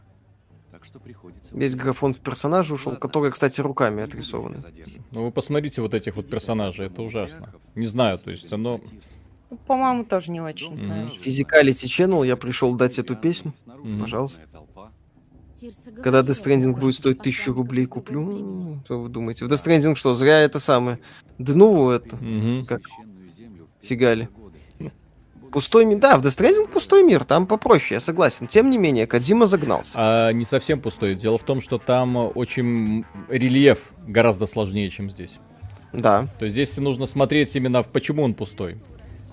[0.70, 1.56] Так что приходится...
[1.56, 3.00] Весь графон в персонаже ушел, Ладно.
[3.00, 4.58] который, кстати, руками отрисованы.
[5.10, 7.52] Ну вы посмотрите вот этих вот персонажей, это ужасно.
[7.74, 8.80] Не знаю, то есть оно...
[9.50, 10.76] Ну, По-моему, тоже не очень.
[10.76, 11.12] Знаешь.
[11.20, 13.52] Физикалити Channel, я пришел дать эту песню.
[13.66, 14.00] Мгм.
[14.00, 14.42] Пожалуйста.
[16.02, 18.80] Когда Death Stranding будет стоить тысячу рублей, куплю.
[18.84, 19.44] Что вы думаете?
[19.44, 20.98] В Death Stranding что, зря это самое?
[21.38, 22.16] Дну это.
[22.16, 22.64] Мгм.
[22.64, 22.82] Как?
[23.82, 24.28] Фигали.
[25.52, 25.98] Пустой мир.
[25.98, 28.46] Да, в Death Stranding пустой мир, там попроще, я согласен.
[28.46, 29.94] Тем не менее, Кадима загнался.
[29.96, 31.16] А не совсем пустой.
[31.16, 35.38] Дело в том, что там очень рельеф гораздо сложнее, чем здесь.
[35.92, 36.28] Да.
[36.38, 38.78] То есть здесь нужно смотреть именно в почему он пустой.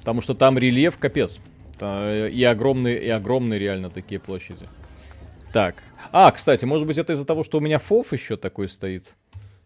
[0.07, 1.37] Потому что там рельеф капец.
[1.77, 4.65] Та- И огромные, и огромные реально такие площади.
[5.51, 5.83] Так.
[6.13, 9.15] А, кстати, может быть это из-за того, что у меня фоф еще такой стоит.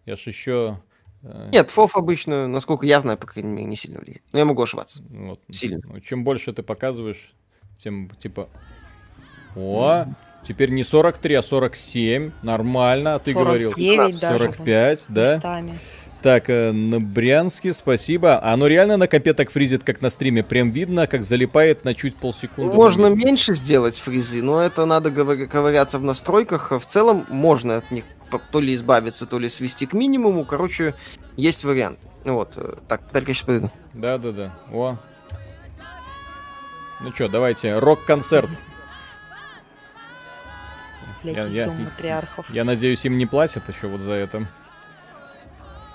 [0.08, 0.80] Я ж еще...
[1.22, 4.24] э, Нет, фоф обычно, насколько я знаю, по крайней мере, не сильно влияет.
[4.34, 5.04] Но я могу ошибаться.
[5.12, 5.42] Вот.
[5.52, 5.80] Сильно.
[5.84, 7.34] Ну, Чем больше ты показываешь,
[7.78, 8.50] тем типа...
[9.56, 10.06] О,
[10.48, 12.32] теперь не 43, а 47.
[12.42, 13.74] Нормально, а ты говорил.
[13.74, 14.38] 49 даже.
[14.46, 15.36] 45, да?
[15.36, 15.80] местами.
[16.22, 18.38] Так, э, на Брянске, спасибо.
[18.38, 20.44] А Оно реально на копе так фризит, как на стриме?
[20.44, 22.76] Прям видно, как залипает на чуть полсекунды.
[22.76, 26.72] Можно меньше сделать фризы, но это надо ковыряться в настройках.
[26.72, 28.06] В целом можно от них
[28.52, 30.46] то ли избавиться, то ли свести к минимуму.
[30.46, 30.94] Короче,
[31.38, 32.00] есть вариант.
[32.24, 33.72] Вот, э, так, только сейчас подойду.
[33.94, 34.54] Да-да-да.
[34.72, 34.98] О.
[37.02, 38.50] Ну что, давайте, рок-концерт.
[41.24, 42.50] Я- я- матриархов.
[42.50, 44.48] Я надеюсь, им не платят еще вот за это.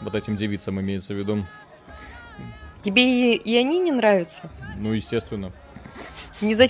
[0.01, 1.44] Вот этим девицам имеется в виду.
[2.85, 4.51] Тебе и, и они не нравятся?
[4.77, 5.52] Ну, естественно.
[6.40, 6.68] Не за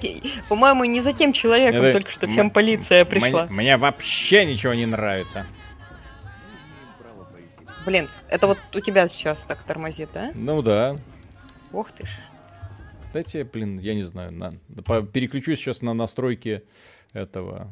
[0.49, 3.47] По-моему, не за тем человеком Это только что м- фемполиция пришла.
[3.47, 5.47] Мне, мне вообще ничего не нравится.
[7.85, 10.31] Блин, это вот у тебя сейчас так тормозит, да?
[10.35, 10.97] Ну да.
[11.73, 12.11] Ох ты ж.
[13.13, 14.55] Дайте, блин, я не знаю, на,
[15.03, 16.63] переключусь сейчас на настройки
[17.13, 17.69] этого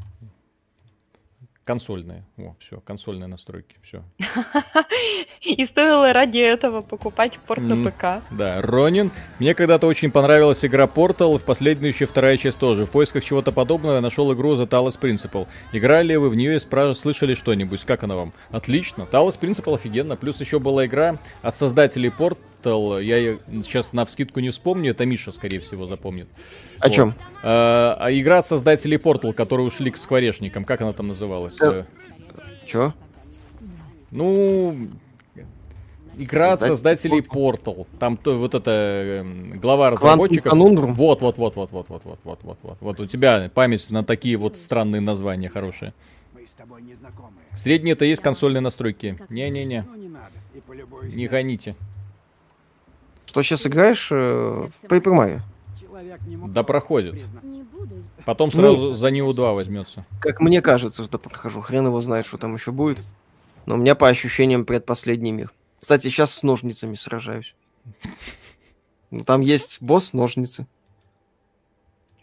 [1.64, 2.24] консольные.
[2.36, 4.02] О, все, консольные настройки, все.
[5.40, 8.22] И стоило ради этого покупать порт на ПК.
[8.30, 9.10] Да, Ронин.
[9.38, 12.86] Мне когда-то очень понравилась игра Portal, в последнюю еще вторая часть тоже.
[12.86, 15.46] В поисках чего-то подобного я нашел игру The Talos Principle.
[15.72, 17.84] Играли ли вы в нее и спра- слышали что-нибудь?
[17.84, 18.32] Как она вам?
[18.50, 19.08] Отлично.
[19.10, 20.16] Talos Principle офигенно.
[20.16, 22.10] Плюс еще была игра от создателей
[22.64, 23.02] Portal.
[23.02, 24.90] Я ее сейчас на вскидку не вспомню.
[24.90, 26.28] Это Миша, скорее всего, запомнит.
[26.80, 26.94] О Вот.
[26.94, 27.14] чем?
[27.42, 30.64] А, а игра от создателей Portal, которые ушли к скворечникам.
[30.64, 31.56] Как она там называлась?
[31.56, 31.72] Да.
[31.72, 31.84] Э,
[32.66, 32.94] Чё?
[34.10, 34.76] Ну,
[36.16, 37.86] игра от создателей Portal.
[37.98, 40.52] Там то, вот это эм, глава разработчиков.
[40.52, 42.76] Вот, вот, вот, вот, вот, вот, вот, вот, вот, вот.
[42.80, 45.92] Вот у тебя память на такие вот странные названия хорошие.
[47.56, 49.18] Средние это есть консольные настройки.
[49.28, 49.84] Не-не-не,
[51.14, 51.74] не гоните.
[53.34, 55.40] Что сейчас играешь э, Paper Mario?
[56.28, 57.16] Не мог Да проходит.
[58.24, 58.60] Потом Ну.
[58.60, 60.06] сразу за Ниу 2 возьмется.
[60.20, 61.60] Как мне кажется, что прохожу.
[61.60, 63.04] Хрен его знает, что там еще будет.
[63.66, 65.52] Но у меня по ощущениям предпоследний мир.
[65.80, 67.56] Кстати, сейчас с ножницами сражаюсь.
[69.10, 70.68] Ну, там есть босс ножницы.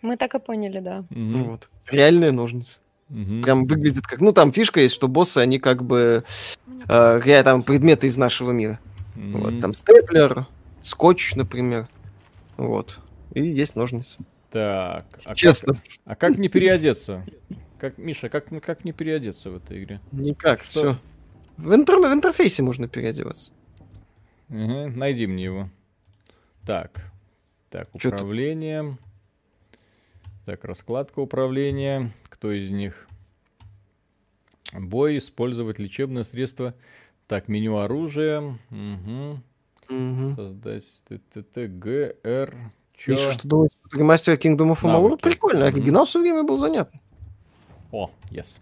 [0.01, 1.03] Мы так и поняли, да.
[1.09, 1.43] Мгм.
[1.43, 1.69] Вот.
[1.87, 2.79] Реальные ножницы.
[3.09, 3.41] Мгм.
[3.41, 4.21] Прям выглядит как...
[4.21, 6.23] Ну, там фишка есть, что боссы, они как бы...
[6.87, 8.79] Э, там предметы из нашего мира.
[9.15, 9.41] Мгм.
[9.41, 10.47] Вот, там степлер,
[10.83, 11.87] скотч, например.
[12.57, 12.99] Вот.
[13.33, 14.17] И есть ножницы.
[14.49, 15.81] Так, а как, Честно.
[16.05, 17.25] а как не переодеться?
[17.79, 20.01] Как, Миша, как, как не переодеться в этой игре?
[20.11, 20.69] Никак, Что?
[20.69, 20.97] все.
[21.57, 23.51] В, интер- в интерфейсе можно переодеваться.
[24.49, 25.69] Мгм, Найди мне его.
[26.65, 27.11] Так.
[27.69, 28.97] Так, Чё управление.
[30.45, 32.11] Так, раскладка управления.
[32.23, 33.07] Кто из них?
[34.73, 36.73] Бой, использовать лечебное средство.
[37.27, 38.57] Так, меню оружия.
[38.69, 39.41] Мгм.
[39.91, 40.35] Мгм.
[40.35, 42.55] Создать ТТТ, ГР.
[42.95, 43.11] Чё?
[43.11, 43.75] Миша, что думаете?
[43.93, 45.65] Ремастер Kingdom of Amalur прикольно.
[45.65, 45.75] Мгм.
[45.75, 46.99] Оригинал все время был занятен.
[47.91, 48.59] О, yes.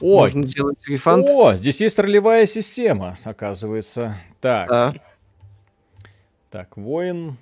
[0.00, 1.26] О, Можно делать рефанд.
[1.28, 4.16] о, здесь есть ролевая система, оказывается.
[4.40, 4.94] Так, Да.
[6.50, 7.36] Так, воин.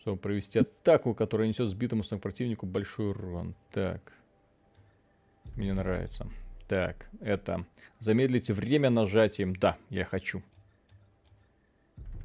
[0.00, 3.54] Чтобы провести атаку, которая несет сбитому с ног противнику большой урон.
[3.72, 4.00] Так.
[5.56, 6.26] Мне нравится.
[6.66, 7.64] Так, это.
[7.98, 9.54] Замедлите время нажатием.
[9.54, 10.42] Да, я хочу.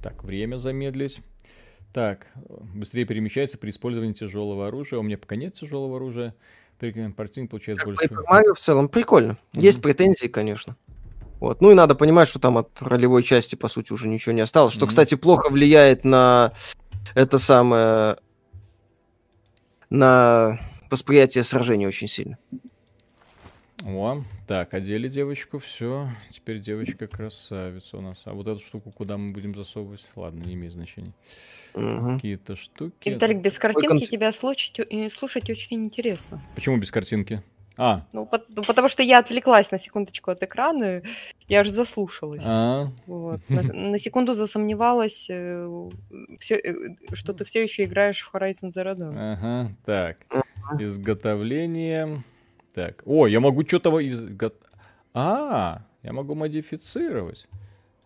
[0.02, 1.22] Так, время замедлить.
[1.94, 2.28] Так,
[2.76, 4.99] быстрее перемещается при использовании тяжелого оружия.
[4.99, 6.36] У меня пока нет тяжелого оружия.
[6.80, 8.07] Противник получает Как больше.
[8.30, 9.38] Mario в целом прикольно.
[9.53, 9.64] Мгм.
[9.64, 10.76] Есть претензии, конечно.
[11.40, 11.61] Вот.
[11.61, 14.74] Ну и надо понимать, что там от ролевой части, по сути, уже ничего не осталось.
[14.74, 14.90] Что, Мгм.
[14.90, 16.53] кстати, плохо влияет на
[17.15, 18.18] это самое...
[19.90, 20.60] на
[20.91, 22.38] восприятие сражения очень сильно.
[23.89, 26.09] О, так, одели девочку, все.
[26.30, 28.22] Теперь девочка красавица у нас.
[28.26, 30.05] А вот эту штуку куда мы будем засовывать?
[30.18, 31.14] Ладно, не имеет значения.
[31.73, 32.15] Мгм.
[32.18, 33.07] Какие-то штуки.
[33.07, 36.41] Виталик, без картинки конце- тебя слушать, и слушать очень интересно.
[36.53, 37.41] Почему без картинки?
[37.77, 41.01] А, Ну, пот- ну, потому что я отвлеклась на секундочку от экрана,
[41.47, 42.43] я аж заслушалась.
[42.45, 43.39] а, Вот.
[43.47, 45.89] На, на секунду засомневалась, э,
[46.41, 46.73] всё, э,
[47.14, 49.15] что ты все еще играешь в Horizon Zero Dawn.
[49.15, 50.18] ага, так.
[50.77, 52.23] Изготовление.
[52.78, 53.02] Так.
[53.08, 54.52] О, я могу что-то изго...
[55.12, 57.48] А, я могу модифицировать.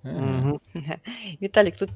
[0.02, 0.22] Ага.
[0.22, 0.61] Мгм.
[1.41, 1.89] Виталик, тут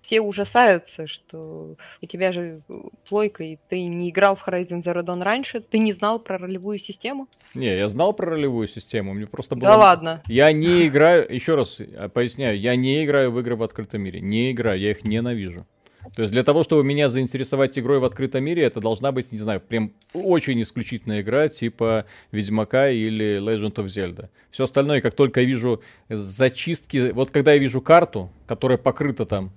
[0.00, 2.62] все ужасаются, что у тебя же
[3.08, 6.78] плойка, и ты не играл в Horizon Zero Dawn раньше, ты не знал про ролевую
[6.78, 7.28] систему?
[7.54, 9.70] Не, я знал про ролевую систему, мне просто было...
[9.70, 10.22] Да ладно.
[10.26, 14.20] Я не играю, еще раз э, поясняю, я не играю в игры в открытом мире.
[14.20, 15.66] Не играю, я их ненавижу.
[16.14, 19.38] То есть для того, чтобы меня заинтересовать игрой в открытом мире, это должна быть, не
[19.38, 24.28] знаю, прям очень исключительная игра, типа Ведьмака или Legend of Zelda.
[24.50, 29.50] Все остальное, как только я вижу зачистки, вот когда я вижу карту, которая покрыта там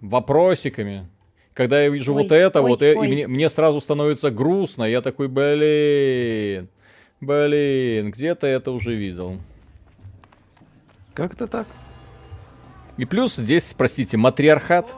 [0.00, 1.08] вопросиками,
[1.54, 3.06] когда я вижу Ой, вот это, ой, вот, э, ой.
[3.06, 6.68] и мне, мне сразу становится грустно, я такой, блин,
[7.20, 9.38] блин, где-то это уже видел.
[11.14, 11.66] Как-то так.
[12.96, 14.90] И плюс здесь, простите, матриархат.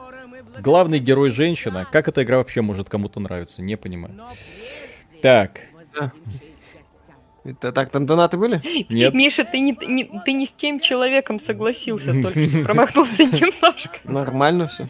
[0.61, 1.85] Главный герой женщина.
[1.91, 3.61] Как эта игра вообще может кому-то нравиться?
[3.61, 4.15] Не понимаю.
[5.21, 5.61] Так,
[7.43, 8.61] Это так, там донаты были?
[8.89, 9.13] нет.
[9.13, 13.99] Миша, ты не, не- ты не с тем человеком согласился только что, промахнулся немножко.
[14.03, 14.87] Нормально все.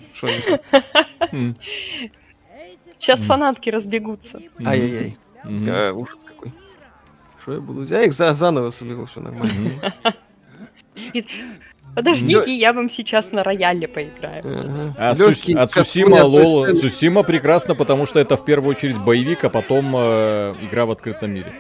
[3.00, 4.40] Сейчас фанатки разбегутся.
[4.66, 5.18] Ай-яй-яй.
[5.44, 6.52] Э, Ужас какой.
[7.42, 7.84] Что я буду?
[7.84, 9.94] Я их за- заново соберу, все нормально.
[11.96, 14.44] Подождите, я вам сейчас на рояле поиграю.
[14.44, 14.96] Ага.
[14.98, 16.80] А, Лёгкий а Цусима, от лол, Nintendo.
[16.80, 21.32] Цусима прекрасно, потому что это в первую очередь боевик, а потом э, игра в открытом
[21.32, 21.54] мире.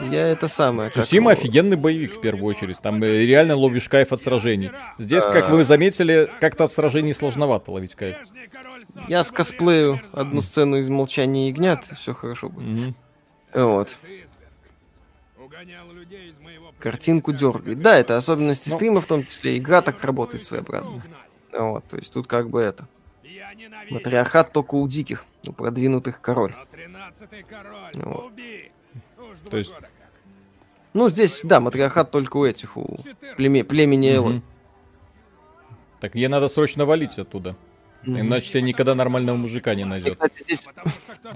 [0.00, 0.90] Я это самое.
[0.90, 2.78] как Цусима его, офигенный боевик в первую очередь.
[2.78, 4.70] Там э, реально ловишь кайф от сражений.
[4.98, 5.52] Здесь, как А.
[5.54, 8.16] вы заметили, как-то от сражений сложновато ловить кайф.
[9.08, 12.68] Я скосплею одну сцену из «Молчания ягнят», все хорошо будет.
[12.68, 12.94] Мгм.
[13.54, 13.96] Вот.
[16.84, 17.80] Картинку дергает.
[17.80, 18.74] Да, это особенности Ну.
[18.74, 21.02] стрима, в том числе игра так работает своеобразно.
[21.50, 22.86] Вот, то есть тут как бы это.
[23.88, 26.54] Матриархат только у диких, у продвинутых король.
[27.94, 28.32] Вот.
[29.50, 29.72] То есть,
[30.92, 32.98] Ну, здесь, да, матриархат только у этих, у
[33.38, 34.32] племе- племени Эллы.
[34.34, 34.42] мгм.
[36.00, 37.56] Так ей надо срочно валить оттуда.
[38.06, 40.12] Иначе себе никогда нормального мужика не найдет.
[40.12, 40.66] кстати, здесь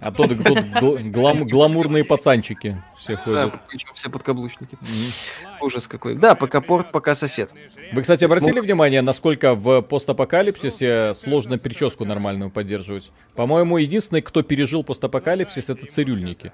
[0.01, 3.55] А тут, тут гл- глам- гламурные пацанчики все да, ходят.
[3.69, 4.77] причем все подкаблучники.
[4.81, 5.57] Мгм.
[5.63, 6.15] Ужас какой.
[6.15, 7.53] Да, пока порт, пока сосед.
[7.93, 13.11] Вы, кстати, обратили внимание, насколько в постапокалипсисе сложно прическу нормальную поддерживать?
[13.35, 16.53] По-моему, единственный, кто пережил постапокалипсис, это цирюльники.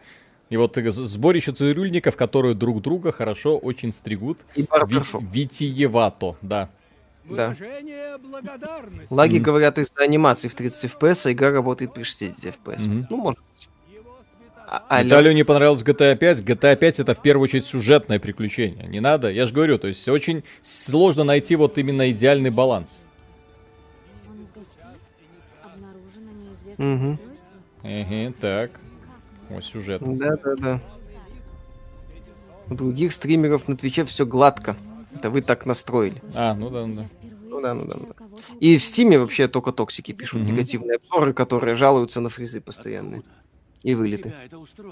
[0.51, 4.39] И вот сборище цирюльников, которые друг друга хорошо очень стригут.
[4.55, 5.23] И барбершоп.
[5.33, 6.69] Витиевато, да.
[7.29, 7.55] Да.
[9.11, 12.87] Лаги говорят из-за анимации в 30 FPS, а игра работает при 60 FPS.
[12.87, 13.07] Мгм.
[13.11, 13.69] Ну, может быть.
[14.67, 15.03] А.
[15.03, 16.41] Виталию не понравилось GTA 5.
[16.41, 18.87] GTA 5 это в первую очередь сюжетное приключение.
[18.89, 23.01] Не надо, я же говорю, то есть очень сложно найти вот именно идеальный баланс.
[26.73, 27.29] Устройство.
[27.83, 28.71] Ага, так.
[29.51, 30.03] О, сюжет.
[30.05, 30.81] Да, да, да.
[32.69, 34.77] У других стримеров на Твиче все гладко.
[35.15, 36.23] Это вы так настроили.
[36.35, 37.07] А, ну да, ну да.
[37.49, 38.25] Ну да, ну да, ну да.
[38.61, 40.53] И в Стиме вообще только токсики пишут Мгм.
[40.53, 43.23] негативные обзоры, которые жалуются на фризы постоянные.
[43.85, 44.33] И вылеты.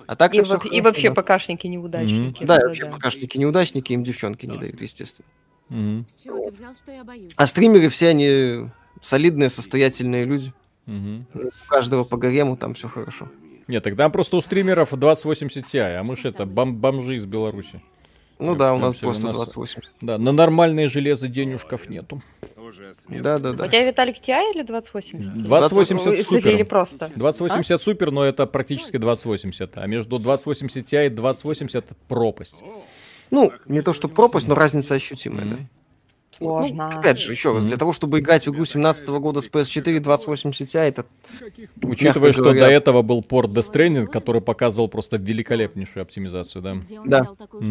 [0.06, 2.44] А так И, во- и вообще покашники неудачники.
[2.44, 5.26] Да, и вообще покашники неудачники, им девчонки не дают, естественно.
[5.70, 7.32] Боюсь?
[7.36, 8.68] А стримеры все они
[9.00, 10.52] солидные, состоятельные люди.
[10.86, 11.26] мгм.
[11.34, 13.28] У каждого по гарему там все хорошо.
[13.68, 17.80] Нет, тогда просто у стримеров 2080 Ti, а мы ж это, бом- бомжи из Беларуси.
[18.44, 19.90] Ну да, у нас просто у нас- 2080.
[20.00, 22.22] Да, на нормальное железо денежков нету.
[22.92, 23.68] С Да, да, У да.
[23.68, 25.34] тебя Виталик TI или 2080?
[25.34, 26.40] 2080 Вы супер.
[26.42, 27.10] слили просто.
[27.14, 29.76] 2080 супер, но это практически 2080.
[29.76, 32.56] А между 2080 Ti и 2080 это пропасть.
[33.30, 35.54] Ну, не то что пропасть, но разница ощутимая, да.
[35.56, 35.68] Мгм.
[36.38, 36.90] Сложно.
[36.92, 37.68] Ну, опять же, еще раз, Мгм.
[37.68, 41.04] для того, чтобы играть в игру 17 года с PS4 2080 Ti, это
[41.82, 42.60] Учитывая, что говоря.
[42.66, 46.76] до этого был порт Death Stranding, который показывал просто великолепнейшую оптимизацию, да.
[47.04, 47.24] Да.
[47.24, 47.62] штуку?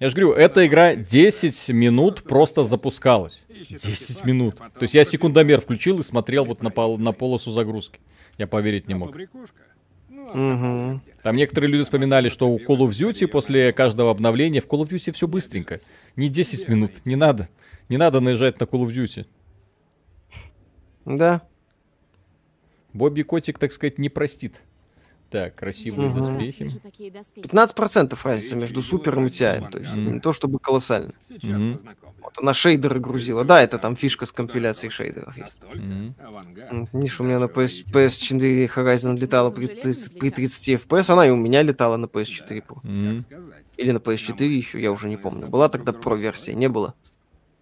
[0.00, 3.44] Я же говорю, эта игра 10 минут просто запускалась.
[3.48, 4.56] 10 минут.
[4.56, 8.00] То есть я секундомер включил и смотрел вот на, пол- на полосу загрузки.
[8.38, 9.14] Я поверить не мог.
[10.08, 11.02] Мгм.
[11.22, 14.88] Там некоторые люди вспоминали, что у Call of Duty после каждого обновления в Call of
[14.88, 15.80] Duty все быстренько.
[16.16, 17.48] Не 10 минут, не надо.
[17.90, 19.26] Не надо наезжать на Call of Duty.
[21.04, 21.42] Да.
[22.94, 24.62] Бобби Котик, так сказать, не простит.
[25.30, 26.12] Так, красивые.
[26.12, 26.62] Раз доспехи.
[26.64, 27.46] вижу такие доспехи.
[27.46, 29.70] 15% разница между супером и TI.
[29.70, 30.14] То есть Мгм.
[30.14, 31.12] не то чтобы колоссально.
[31.30, 32.14] Познакомлю.
[32.20, 33.44] Вот она шейдеры грузила.
[33.44, 35.60] Да, это там фишка с компиляцией шейдеров есть.
[36.92, 41.30] Видишь, у меня на PS, PS4 Horizon летала при, 30 при 30 FPS, она и
[41.30, 43.22] у меня летала на PS4 Pro.
[43.76, 45.46] Или на PS4 еще, я уже не помню.
[45.48, 46.94] Была тогда Pro версия, не было?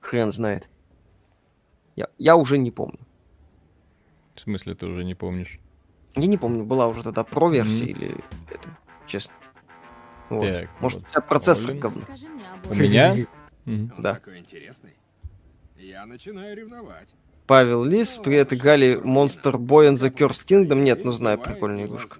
[0.00, 0.68] Хрен знает.
[1.96, 2.98] Я, я уже не помню.
[4.34, 5.58] В смысле, ты уже не помнишь?
[6.14, 7.90] Я не помню, была уже тогда Pro версия Мгм.
[7.90, 8.16] или
[8.50, 8.68] это,
[9.06, 9.34] честно.
[10.30, 10.46] Вот.
[10.46, 11.08] Так, Может, вот.
[11.08, 11.80] у тебя процессор Блин.
[11.80, 12.02] говно.
[12.70, 13.16] У меня?
[13.98, 14.14] Да.
[14.14, 14.94] такой интересный.
[15.76, 17.08] Я начинаю ревновать.
[17.46, 20.82] Павел Лис, привет, играли Monster Boy and the Cursed Kingdom?
[20.82, 22.18] Нет, ну знаю, прикольная игрушка.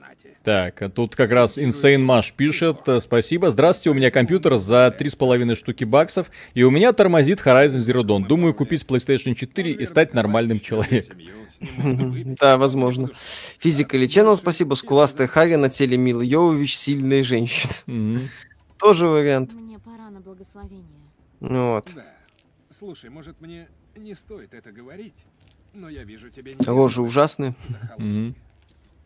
[0.49, 3.51] Так, а тут как раз Insane Mash пишет, э, спасибо.
[3.51, 8.27] Здравствуйте, у меня компьютер за 3,5 штуки баксов, и у меня тормозит Horizon Zero Dawn.
[8.27, 11.19] Думаю купить PlayStation 4 и стать нормальным человеком.
[12.41, 13.11] Да, возможно.
[13.59, 14.75] Физика или Channel, спасибо.
[14.75, 18.19] Скуластая Харри на теле Милы Йовович, сильная женщина.
[18.79, 19.53] Тоже вариант.
[19.53, 21.11] Мне пора на благословение.
[21.41, 21.95] Ну Вот.
[22.71, 23.69] Слушай, может мне
[23.99, 25.27] не стоит это говорить,
[25.75, 27.55] но я вижу тебе Рожи ужасные.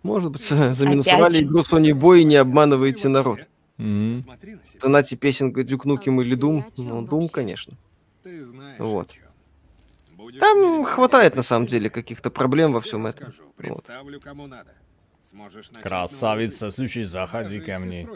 [0.02, 1.48] Может быть, за- заминусовали Опять?
[1.48, 3.40] игру Sony Boy и не обманывайте народ.
[3.78, 4.22] Себя.
[4.80, 6.64] Донате песенка Дюк Нукем или Дум.
[6.76, 7.76] Ну, Дум, конечно.
[8.22, 9.08] Ты знаешь, Вот.
[10.38, 13.32] Там хватает, на самом деле, каких-то проблем во всем этом.
[13.38, 13.54] Вот.
[13.56, 14.70] Представлю, кому надо.
[15.22, 17.04] Сможешь начать Красавица, жизнь.
[17.10, 18.08] заходи ко мне.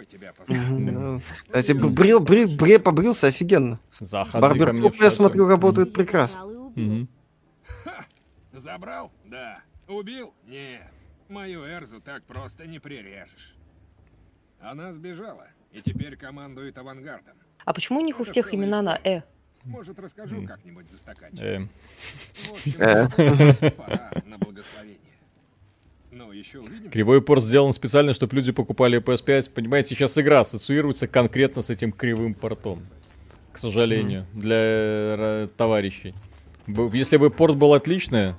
[1.47, 3.81] Кстати, брил, бри- бре побрился офигенно.
[3.99, 6.43] Заходи ко мне я смотрю, работает прекрасно.
[8.53, 9.11] Забрал?
[9.25, 9.61] Да.
[9.89, 10.33] Убил?
[10.47, 10.83] Нет.
[11.29, 13.55] Мою Эрзу так просто не прирежешь.
[14.61, 17.37] Она сбежала, и теперь командует авангардом.
[17.65, 19.23] А почему у них у всех имена на «э»?
[19.65, 21.43] Может, расскажу как-нибудь за стаканчик.
[21.43, 21.67] Э,
[22.45, 23.71] В общем, Э.
[23.73, 25.01] пора на благословение.
[26.13, 26.91] Ну, еще увидимся.
[26.91, 29.51] Кривой порт сделан специально, чтобы люди покупали PS5.
[29.51, 32.87] Понимаете, сейчас игра ассоциируется конкретно с этим кривым портом.
[33.53, 36.15] К сожалению, для э, товарищей.
[36.67, 38.35] Если бы порт был отличный,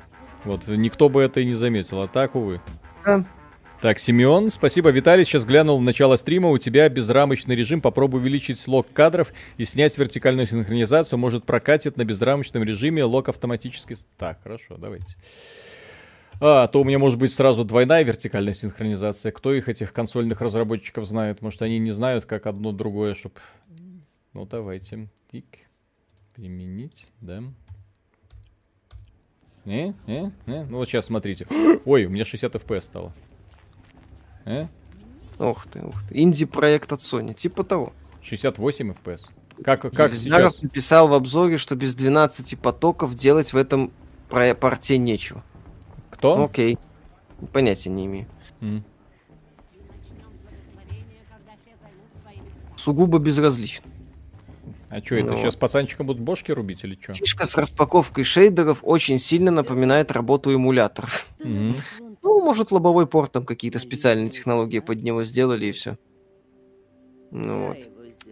[0.47, 2.01] вот, никто бы это и не заметил.
[2.01, 2.61] А так, увы.
[3.05, 3.25] Да.
[3.79, 4.89] Так, Симеон, спасибо.
[4.89, 6.49] Виталий сейчас глянул в начало стрима.
[6.49, 7.79] У тебя безрамочный режим.
[7.79, 11.19] Попробуй увеличить лог кадров и снять вертикальную синхронизацию.
[11.19, 13.03] Может, прокатит на безрамочном режиме.
[13.03, 13.95] Лог автоматически...
[14.17, 15.15] Так, хорошо, давайте.
[16.39, 19.31] А, то у меня может быть сразу двойная вертикальная синхронизация.
[19.31, 21.43] Кто их, этих консольных разработчиков, знает?
[21.43, 23.37] Может, они не знают, как одно другое, чтоб...
[24.33, 25.07] Ну, давайте.
[25.31, 25.45] Тик.
[26.33, 27.43] Применить, да.
[29.67, 30.63] Не, не, не.
[30.63, 31.45] Ну, вот сейчас смотрите.
[31.85, 33.11] Ой, у меня 60 FPS стало.
[34.45, 34.67] Э?
[35.39, 36.17] Ух ты, ух ты.
[36.21, 37.33] Инди-проект от Sony.
[37.33, 37.91] Типа того.
[38.21, 39.25] 68 FPS.
[39.61, 40.61] Как, как Елизаров сейчас?
[40.63, 43.91] написал в обзоре, что без 12 потоков делать в этом
[44.29, 45.43] про- порте нечего.
[46.11, 46.37] Кто?
[46.37, 46.77] Ну, Окей.
[47.51, 48.25] Понятия не имею.
[48.61, 48.85] М.
[52.77, 53.85] Сугубо безразлично.
[54.97, 55.37] А что, это Ну.
[55.37, 57.13] сейчас пацанчикам будут бошки рубить или что?
[57.13, 61.27] Фишка с распаковкой шейдеров очень сильно напоминает работу эмуляторов.
[61.43, 65.97] Ну, может, лобовой порт там какие-то специальные технологии под него сделали и все.
[67.31, 67.77] Ну вот.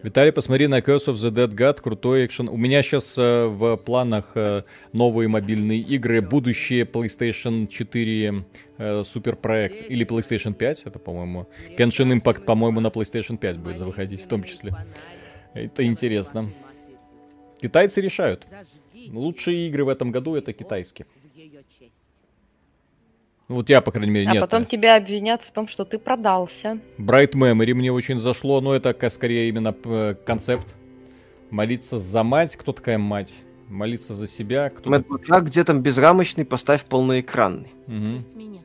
[0.02, 2.50] Виталий, посмотри на Curse of the Dead God, крутой экшен.
[2.50, 8.46] У меня сейчас в планах э, новые мобильные игры, будущее PlayStation 4
[8.78, 11.48] э, суперпроект или PlayStation 5, это, по-моему,
[11.78, 14.76] Genshin Impact, по-моему, на PlayStation 5 будет выходить в том числе.
[15.56, 16.50] Это интересно.
[17.62, 18.46] Китайцы решают.
[19.12, 21.08] Лучшие игры в этом году это китайские.
[23.48, 24.42] Ну, Вот я, по крайней мере, А нет.
[24.42, 26.80] потом тебя обвинят в том, что ты продался.
[26.98, 30.68] Bright Memory мне очень зашло, но это скорее именно э, концепт.
[31.52, 33.34] Молиться за мать, кто такая мать?
[33.70, 37.70] Молиться за себя, кто Мэтт так- где там безрамочный, поставь полноэкранный.
[37.88, 38.20] Мгм.
[38.36, 38.62] меня.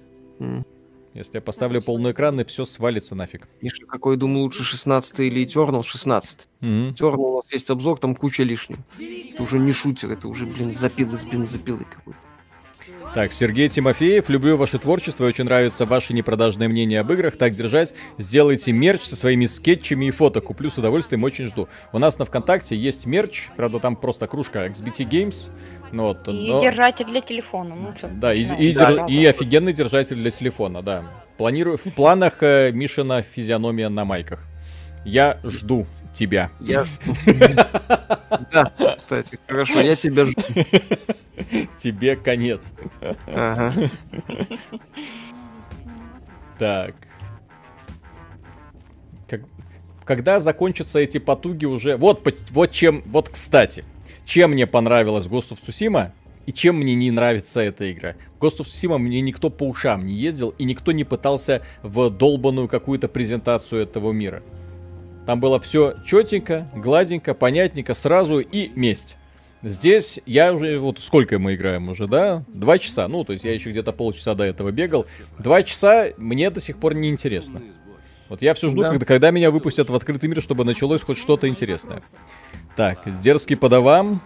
[1.14, 3.48] Если я поставлю полный экран, и все свалится нафиг.
[3.60, 6.48] Миша, какой, думаю, лучше 16 или Eternal 16?
[6.60, 6.90] Мгм.
[6.90, 8.80] Eternal у нас есть обзор, там куча лишнего.
[8.98, 12.18] Это уже не шутер, это уже, блин, запил из бензопилы какой-то.
[13.14, 17.36] Так, Сергей Тимофеев, люблю ваше творчество, очень нравится ваше непродажное мнение об играх.
[17.36, 20.40] Так держать, сделайте мерч со своими скетчами и фото.
[20.40, 21.68] Куплю с удовольствием, очень жду.
[21.92, 25.50] У нас на ВКонтакте есть мерч, правда там просто кружка XBT Games.
[25.92, 27.74] Ну Вот, И но- держатель для телефона.
[27.74, 31.02] Ну, чё, Да, и, и, да, дер- да, и офигенный держатель для телефона, да.
[31.36, 34.44] Планирую в планах э, Мишина физиономия на майках.
[35.04, 36.50] Я жду тебя.
[36.60, 36.86] Я...
[38.52, 40.40] Да, кстати, хорошо, я тебя жду.
[41.78, 42.72] Тебе конец.
[43.26, 43.90] Ага.
[46.58, 46.94] Так.
[49.28, 49.40] Как-
[50.04, 51.96] Когда закончатся эти потуги уже...
[51.96, 53.02] Вот, по- вот чем...
[53.06, 53.84] Вот, кстати,
[54.30, 56.12] чем мне понравилась Ghost of Tsushima
[56.46, 58.14] и чем мне не нравится эта игра.
[58.38, 62.68] Ghost of Tsushima мне никто по ушам не ездил, и никто не пытался в долбанную
[62.68, 64.44] какую-то презентацию этого мира.
[65.26, 69.16] Там было все четенько, гладенько, понятненько, сразу и месть.
[69.64, 72.44] Здесь я уже, вот сколько мы играем уже, да?
[72.46, 75.06] Два часа, ну, то есть я еще где-то полчаса до этого бегал.
[75.40, 77.60] Два часа мне до сих пор не интересно.
[78.28, 78.90] Вот я все жду, Да.
[78.90, 82.00] когда, когда меня выпустят в открытый мир, чтобы началось хоть что-то интересное.
[82.76, 84.22] Так, дерзкий подавам,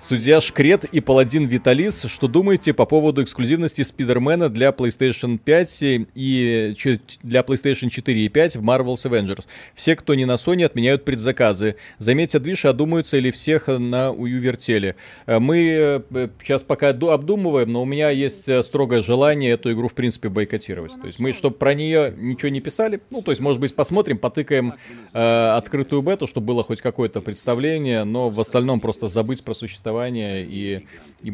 [0.00, 2.04] судья Шкрет и паладин Виталис.
[2.04, 5.78] Что думаете по поводу эксклюзивности Спидермена для PlayStation 5
[6.14, 6.74] и
[7.22, 9.44] для PlayStation 4 и 5 в Marvel's Avengers?
[9.74, 11.76] Все, кто не на Sony, отменяют предзаказы.
[11.98, 14.94] Заметьте, движ одумаются или всех на Ую вертели.
[15.26, 16.02] Э, Мы
[16.42, 20.30] сейчас пока ду- обдумываем, но у меня есть э, строгое желание эту игру, в принципе,
[20.30, 20.92] бойкотировать.
[20.98, 24.16] То есть мы, чтобы про нее ничего не писали, ну, то есть, может быть, посмотрим,
[24.16, 24.72] потыкаем
[25.12, 27.63] э, открытую бету, чтобы было хоть какое-то представление,
[28.04, 30.86] но в остальном просто забыть про существование и...
[31.22, 31.32] и-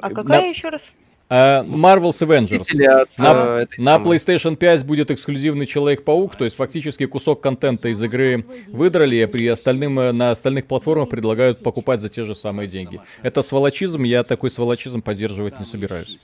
[0.00, 0.82] А на- какая еще раз?
[1.28, 2.60] э, Marvel's Avengers.
[2.86, 3.96] От, На, э, этой на.
[3.98, 9.46] PlayStation 5 будет эксклюзивный Человек-паук, то есть фактически кусок контента из игры выдрали, а при
[9.46, 13.00] остальным, э, на остальных платформах предлагают покупать за те же самые деньги.
[13.22, 16.18] Это сволочизм, я такой сволочизм поддерживать не собираюсь.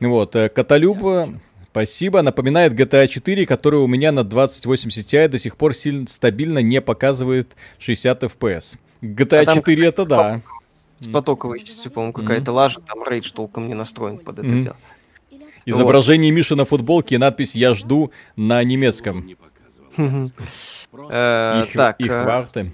[0.00, 1.26] Вот, Каталюб, э,
[1.72, 6.58] спасибо, напоминает GTA 4, который у меня на 2080 Ti до сих пор сильно стабильно
[6.58, 8.76] не показывает 60 FPS.
[9.02, 10.40] GTA А там 4 это да.
[11.00, 14.60] С потоковой частью, по-моему, какая-то лажа, там рейдж толком не настроен под это Мгм.
[14.60, 14.76] дело.
[15.64, 19.28] Изображение Миши на футболке и надпись «Я жду» на немецком.
[19.96, 22.72] Э, Их, Так, их э, варты.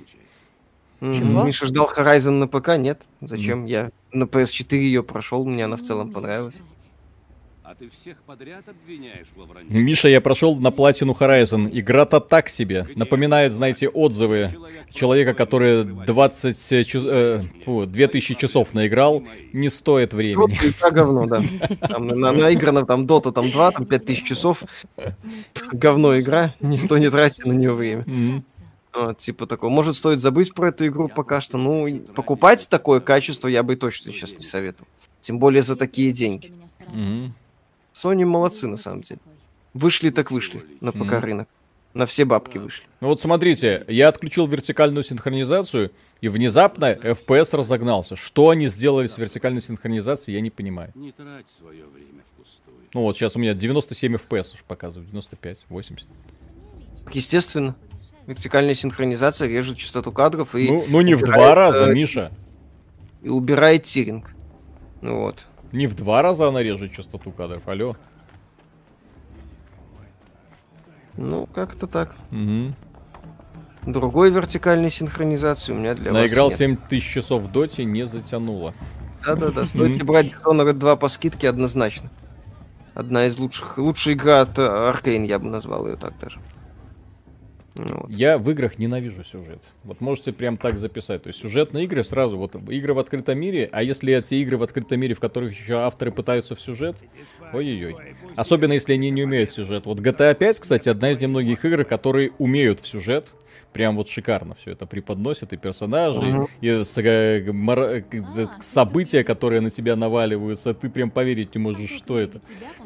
[1.01, 3.03] Миша ждал Horizon на ПК, нет?
[3.21, 3.67] Зачем?
[3.67, 6.57] Я на PS4 ее прошел, мне она в целом понравилась.
[7.71, 9.71] А ты всех подряд обвиняешь во вранье.
[9.79, 11.69] Миша, я прошел на платину Horizon.
[11.71, 12.87] Игра-то так себе.
[12.95, 14.51] Напоминает, знаете, отзывы
[14.91, 19.23] человека, который 20 чу- э, фу, 2000 часов наиграл.
[19.53, 20.37] Не стоит времени.
[20.41, 21.43] Вот игра говно, да.
[21.89, 24.65] Там на- наиграно там Dota там 2, там 5000 часов.
[25.71, 28.07] Говно игра, никто не тратит на нее время.
[28.95, 29.69] Вот, типа такого.
[29.71, 31.59] Может, стоит забыть про эту игру пока что.
[31.59, 34.89] Ну, покупать такое качество я бы точно сейчас не советовал.
[35.21, 36.51] Тем более за такие деньги.
[36.95, 37.35] Мгм.
[38.03, 39.21] Sony молодцы, на самом деле.
[39.75, 41.49] Вышли так вышли на ПК рынок.
[41.95, 42.85] На все бабки вышли.
[43.01, 48.17] Ну Вот смотрите, я отключил вертикальную синхронизацию, и внезапно FPS разогнался.
[48.17, 50.93] Что они сделали с вертикальной синхронизацией, я не понимаю.
[50.95, 52.77] Не трать свое время впустую.
[52.95, 56.07] Ну вот сейчас у меня 97 FPS уж показывает, 95, 80.
[57.13, 57.75] Естественно,
[58.27, 62.33] вертикальная синхронизация режет частоту кадров и, Ну, ну не в убирает, два раза, э, Миша.
[63.23, 64.35] и убирает тиринг.
[65.01, 65.47] Ну вот.
[65.73, 67.97] Не в два раза она режет частоту кадров, алло.
[71.17, 72.15] Ну, как-то так.
[72.31, 72.75] Мгм.
[73.85, 76.79] Другой вертикальной синхронизации у меня для Наиграл вас нет.
[76.81, 78.75] 7000 часов в доте, не затянуло.
[79.25, 82.11] Да-да-да, стоит ли брать Dishonored 2 по скидке однозначно.
[82.95, 86.41] Одна из лучших, лучшая игра от Аркейн, я бы назвал ее так даже.
[87.79, 88.11] Ну вот.
[88.11, 89.63] Я в играх ненавижу сюжет.
[89.85, 91.23] Вот можете прям так записать.
[91.23, 94.63] То есть сюжетные игры сразу, вот игры в открытом мире, а если эти игры в
[94.63, 96.97] открытом мире, в которых еще авторы пытаются в сюжет,
[97.53, 97.97] ой-ой-ой.
[98.37, 99.87] Особенно если они не умеют сюжет.
[99.87, 103.27] Вот GTA 5, кстати, одна из немногих игр, которые умеют в сюжет.
[103.73, 106.49] Прям вот шикарно все это преподносит, и персонажи, Мгм.
[106.61, 111.91] и с- э, к- э, события, которые на тебя наваливаются, ты прям поверить не можешь,
[111.91, 112.41] что это.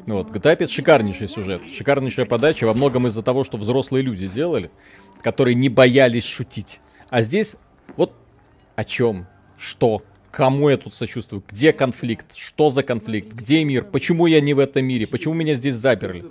[0.06, 4.26] Ну вот, GTA 5 шикарнейший сюжет, шикарнейшая подача, во многом из-за того, что взрослые люди
[4.26, 4.70] делали,
[5.22, 6.80] которые не боялись шутить.
[7.10, 7.54] А здесь
[7.96, 8.12] вот
[8.74, 9.26] о чем,
[9.56, 10.02] что,
[10.32, 14.58] кому я тут сочувствую, где конфликт, что за конфликт, где мир, почему я не в
[14.58, 16.24] этом мире, почему меня здесь заперли.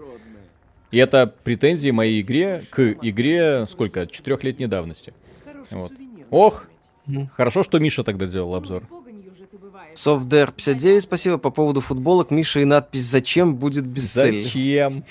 [0.91, 5.13] И это претензии моей игре к игре, сколько, четырехлетней давности.
[5.69, 5.93] Вот.
[6.29, 6.67] Ох,
[7.33, 8.83] хорошо, что Миша тогда делал обзор.
[9.95, 11.37] Softdare 59, спасибо.
[11.37, 14.43] По поводу футболок, Миша и надпись «Зачем» будет бесцельной.
[14.43, 15.03] Зачем?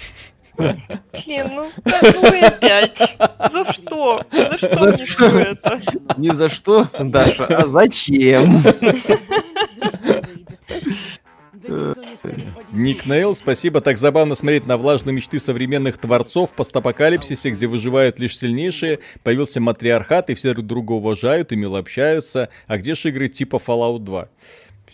[0.57, 3.16] Блин, ну, ну вы опять.
[3.51, 4.23] За что?
[4.31, 5.81] За что мне что?
[6.16, 8.62] Ни за что, Даша, а зачем?
[12.72, 13.80] Ник Нейл, спасибо.
[13.80, 19.01] Так забавно смотреть на влажные мечты современных творцов в постапокалипсисе, где выживают лишь сильнейшие.
[19.22, 22.48] Появился матриархат, и все друг друга уважают и мило общаются.
[22.66, 24.28] А где же игры типа Fallout 2?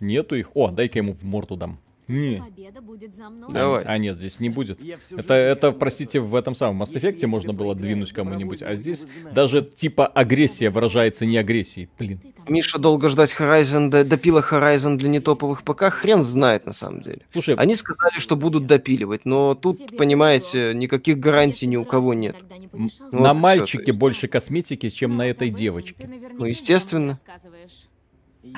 [0.00, 0.50] Нету их.
[0.54, 1.80] О, дай-ка ему в морду дам.
[2.08, 2.40] Не.
[2.40, 3.48] Победа будет за мной.
[3.50, 3.84] Давай.
[3.84, 4.78] А нет, здесь не будет.
[5.10, 9.62] Это, это, простите, в этом самом Mass Effect можно было двинуть кому-нибудь, а здесь даже
[9.62, 11.88] типа агрессия выражается не агрессией.
[11.98, 12.20] Блин.
[12.48, 17.22] Миша долго ждать Horizon, допила Horizon для нетоповых ПК, хрен знает на самом деле.
[17.32, 22.36] Слушай, Они сказали, что будут допиливать, но тут, понимаете, никаких гарантий ни у кого нет.
[22.72, 26.08] Вот на мальчике больше косметики, чем на этой девочке.
[26.38, 27.18] Ну, естественно.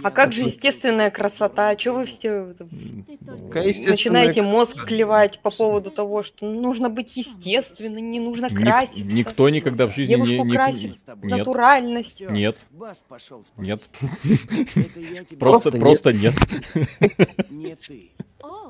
[0.02, 1.74] А как же естественная красота?
[1.76, 2.54] Чего вы все
[3.88, 9.02] начинаете мозг клевать по поводу того, что нужно быть естественным, не нужно Ник- краситься?
[9.02, 10.16] никто никогда в жизни не...
[10.18, 12.20] Девушку не- красить Нет, Натуральность.
[12.20, 13.64] нет, Баст пошел спать.
[13.64, 13.82] нет.
[14.74, 16.34] Это я тебе Просто, просто нет.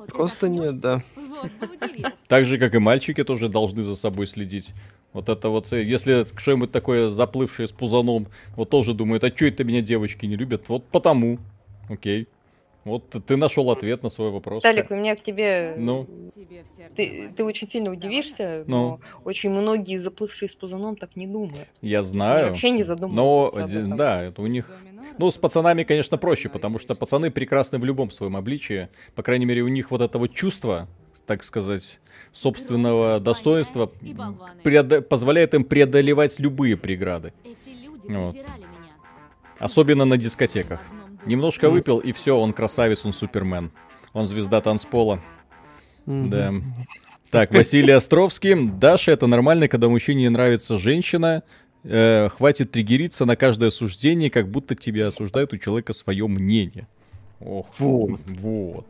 [0.07, 1.03] Просто нет, да.
[1.41, 2.07] Вот удивил.
[2.27, 4.73] Так же, как и мальчики тоже должны за собой следить.
[5.13, 9.45] Вот это вот, э, если что-нибудь такое заплывшее с пузаном, вот тоже думают, а что
[9.45, 10.69] это меня девочки не любят?
[10.69, 11.39] Вот потому.
[11.89, 12.27] Окей.
[12.85, 14.63] Вот ты нашел ответ на свой вопрос.
[14.63, 15.75] Талик, у меня к тебе...
[15.77, 16.07] Ну.
[16.95, 18.75] Ты, ты очень сильно удивишься, Ну.
[18.75, 21.67] но очень многие заплывшие с пузаном так не думают.
[21.81, 22.47] Я Они знаю.
[22.49, 23.97] вообще не Но, задумываются об этом.
[23.97, 24.71] да, это у них...
[25.17, 28.87] Ну, с пацанами, конечно, проще, потому что пацаны прекрасны в любом своем обличии.
[29.15, 30.87] По крайней мере, у них вот это вот чувство,
[31.29, 31.99] так сказать,
[32.33, 33.91] собственного достоинства
[34.63, 37.33] преодо- позволяет им преодолевать любые преграды.
[37.43, 38.31] Эти люди Вот.
[38.31, 38.93] презирали меня.
[39.59, 40.79] Особенно на дискотеках.
[41.27, 43.69] Немножко выпил, и все, он красавец, он супермен.
[44.13, 45.21] Он звезда танцпола.
[46.07, 46.51] Да.
[47.29, 48.55] Так, Василий Островский.
[48.71, 51.43] Даша, это нормально, когда мужчине не нравится женщина.
[51.83, 56.87] Э, хватит триггериться на каждое осуждение, как будто тебя осуждают у человека свое мнение.
[57.39, 58.19] Ох, Вот.
[58.41, 58.87] вот.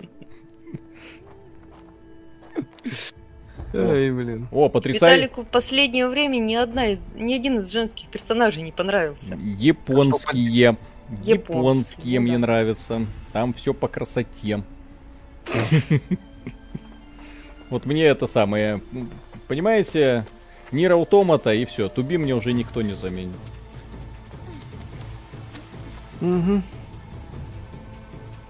[3.73, 4.47] Ай, блин.
[4.51, 5.15] О, потрясающе.
[5.15, 9.35] Виталику в последнее время ни одна из, ни один из женских персонажей не понравился.
[9.35, 10.75] Японские.
[11.09, 12.39] Японские, Японские мне да.
[12.39, 13.05] нравятся.
[13.31, 14.63] Там все по красоте.
[17.69, 18.81] Вот мне это самое.
[19.47, 20.25] Понимаете,
[20.71, 21.89] Нир Автомата и все.
[21.89, 23.37] Туби мне уже никто не заменит.
[26.21, 26.63] Мгм.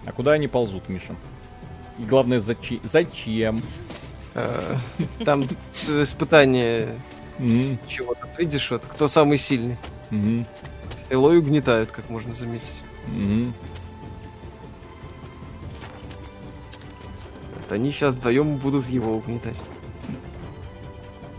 [0.05, 1.15] А куда они ползут, Миша?
[1.99, 2.79] И главное, зачем?
[2.83, 3.61] Зачем?
[4.39, 4.77] Э,
[5.25, 5.43] Там
[5.87, 6.95] испытание
[7.87, 8.27] чего-то.
[8.37, 9.77] Видишь, вот кто самый сильный.
[11.09, 12.81] Элой угнетают, как можно заметить.
[17.55, 19.61] Вот они сейчас вдвоем будут его угнетать.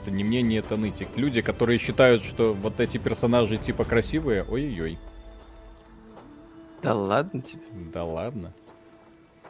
[0.03, 1.09] Это не мне, не это нытик.
[1.17, 4.99] Люди, которые считают, что вот эти персонажи типа красивые, ой-ой-ой.
[6.83, 7.61] Да ладно тебе,
[7.93, 8.53] Да ладно.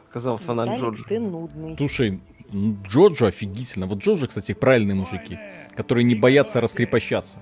[0.09, 1.05] сказал фанат Джорджа.
[1.07, 1.77] ты нудный.
[1.77, 2.19] Слушай,
[2.53, 3.85] Джоджо офигительно.
[3.87, 5.39] Вот Джоджо, кстати, правильные мужики,
[5.75, 7.37] которые не боятся раскрепощаться.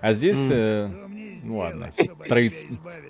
[0.00, 0.90] А здесь, э,
[1.44, 1.92] ну ладно,
[2.28, 2.52] трой-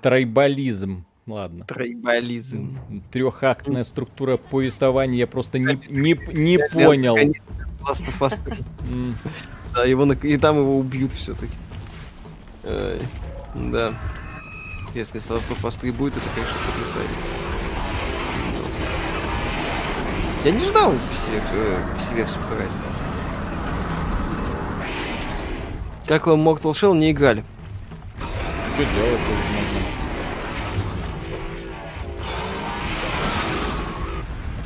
[0.03, 1.05] тройбализм.
[1.27, 1.65] Ладно.
[1.65, 2.79] Тройболизм.
[3.11, 7.17] Трехактная структура повествования я просто не, не, не понял.
[7.17, 8.57] Last of Us 3.
[8.91, 9.15] М,
[9.75, 11.53] Да, его нак- и там его убьют все-таки.
[12.63, 13.95] Да.
[14.95, 17.15] Если Last of Us 3 будет, это, конечно, потрясающе.
[20.45, 22.79] Я не ждал PC-версию Horizon.
[26.07, 27.45] Как вам Mortal Shell не играли?
[28.75, 29.21] Что делать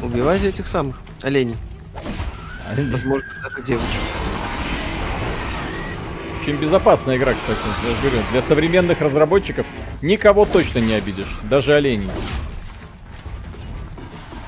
[0.00, 0.14] можно?
[0.14, 1.56] Убивайте этих самых оленей.
[2.90, 3.86] Возможно, это девочка.
[6.40, 7.60] Очень безопасная игра, кстати.
[7.84, 9.66] Я же говорю, для современных разработчиков
[10.00, 11.38] никого точно не обидишь.
[11.42, 12.10] Даже оленей.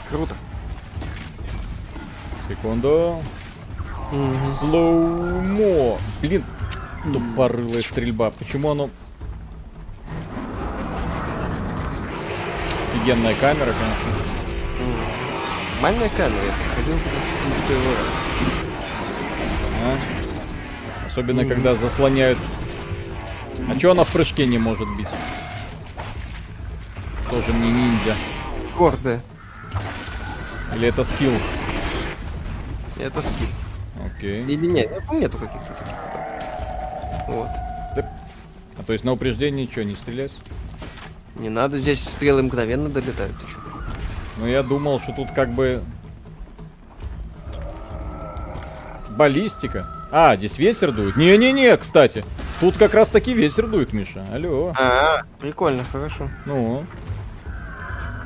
[0.09, 0.35] Круто.
[2.49, 3.23] Секунду.
[4.59, 5.99] Слоумо.
[6.23, 6.45] Блин,
[7.13, 8.31] тупорылая стрельба.
[8.31, 8.89] Почему оно...
[12.95, 14.29] Офигенная камера, конечно.
[15.75, 16.85] Нормальная камера, я в
[17.43, 18.07] принципе, его раз.
[19.85, 19.99] а.
[21.07, 22.39] Особенно, когда заслоняют...
[23.69, 25.09] А чё она в прыжке не может бить?
[27.31, 28.17] Тоже не ниндзя.
[28.77, 29.21] Гордая.
[30.75, 31.33] Или это скилл?
[32.99, 33.49] Это скилл.
[34.05, 34.45] Окей.
[34.45, 35.87] Или нет, нету каких-то таких.
[35.87, 37.25] да.
[37.29, 37.49] Вот.
[38.79, 40.33] А то есть на упреждение что, не стрелять?
[41.37, 43.35] Не надо, здесь стрелы мгновенно долетают.
[44.39, 45.83] Ну, я думал, что тут как бы...
[49.11, 49.89] Баллистика.
[50.13, 51.17] А, здесь ветер дует.
[51.17, 52.25] Не-не-не, кстати.
[52.61, 54.25] Тут как раз таки ветер дует, Миша.
[54.33, 54.73] Алло.
[54.79, 56.31] А, прикольно, хорошо.
[56.47, 56.87] Ну.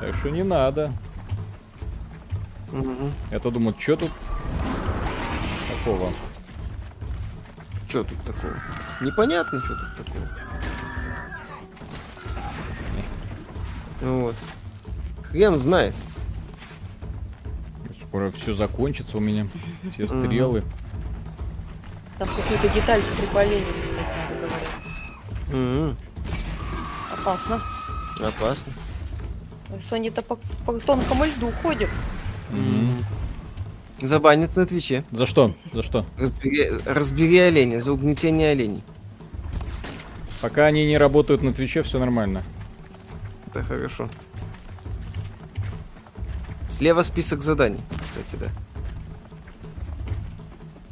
[0.00, 0.92] Так что не надо.
[2.72, 3.10] Угу.
[3.30, 4.10] Я-то думал, что тут
[5.82, 6.12] такого?
[7.88, 8.54] Что тут такого?
[9.00, 10.28] Непонятно, что тут такого.
[14.00, 14.34] Вот.
[15.24, 15.94] Хрен знает.
[18.09, 19.46] Скоро все закончится у меня.
[19.92, 20.64] Все стрелы.
[22.18, 24.68] Там какие-то детальки при болезни, кстати, надо говорить.
[25.48, 25.96] Мгм.
[27.12, 27.60] Опасно.
[28.20, 28.72] Опасно.
[29.80, 30.36] Что они-то по,
[30.66, 31.90] по тонкому льду ходят.
[32.50, 33.04] Мгм.
[34.02, 35.04] Забанят на Твиче.
[35.12, 35.54] За что?
[35.72, 36.04] За что?
[36.16, 38.82] Разбери, разбери оленя, за угнетение оленей.
[40.40, 42.42] Пока они не работают на Твиче, все нормально.
[43.46, 44.08] Это хорошо.
[46.68, 48.48] Слева список заданий, кстати, да.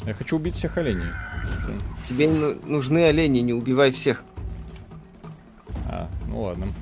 [0.06, 1.10] Я хочу убить всех оленей.
[2.08, 4.22] Тебе ну- нужны олени, не убивай всех.
[5.88, 6.72] А, ну ладно.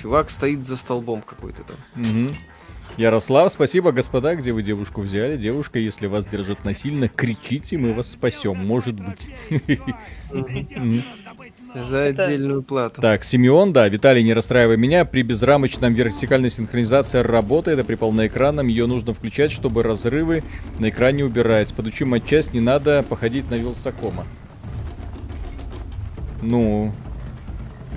[0.00, 1.76] Чувак стоит за столбом какой-то там.
[1.94, 2.28] Мгм.
[2.96, 5.36] Ярослав, спасибо, господа, где вы девушку взяли?
[5.36, 9.32] Девушка, если вас держат насильно, кричите, мы вас спасем, может быть.
[11.74, 13.00] За отдельную плату.
[13.00, 18.66] Так, Симеон, да, Виталий, не расстраивай меня, при безрамочном вертикальной синхронизации работает, а при полноэкранном
[18.66, 20.42] ее нужно включать, чтобы разрывы
[20.78, 21.74] на экране убирать.
[21.74, 24.26] Подучим отчасть, не надо походить на Вилсакома.
[26.42, 26.92] Ну,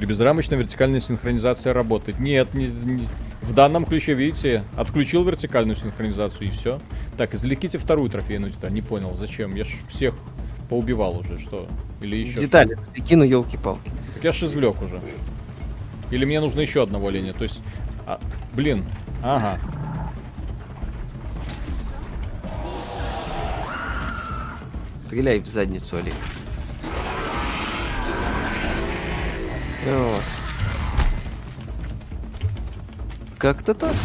[0.01, 2.19] при безрамочной вертикальной синхронизации работает.
[2.19, 3.07] Нет, не, не-
[3.43, 6.79] в данном ключе, видите, отключил вертикальную синхронизацию и все.
[7.17, 8.73] Так, извлеките вторую трофейную деталь.
[8.73, 9.53] Не понял, зачем?
[9.53, 10.15] Я ж всех
[10.71, 11.67] поубивал уже, что?
[12.01, 12.39] Или еще?
[12.39, 13.91] Детали кину, елки-палки.
[14.15, 14.99] Так я ж извлек уже.
[16.09, 17.33] Или мне нужно еще одного оленя.
[17.33, 17.61] То есть.
[18.07, 18.19] а,
[18.55, 18.83] блин.
[19.21, 19.59] Ага.
[25.05, 26.13] Стреляй в задницу, олень.
[29.85, 30.23] Вот.
[33.37, 33.95] Как-то так.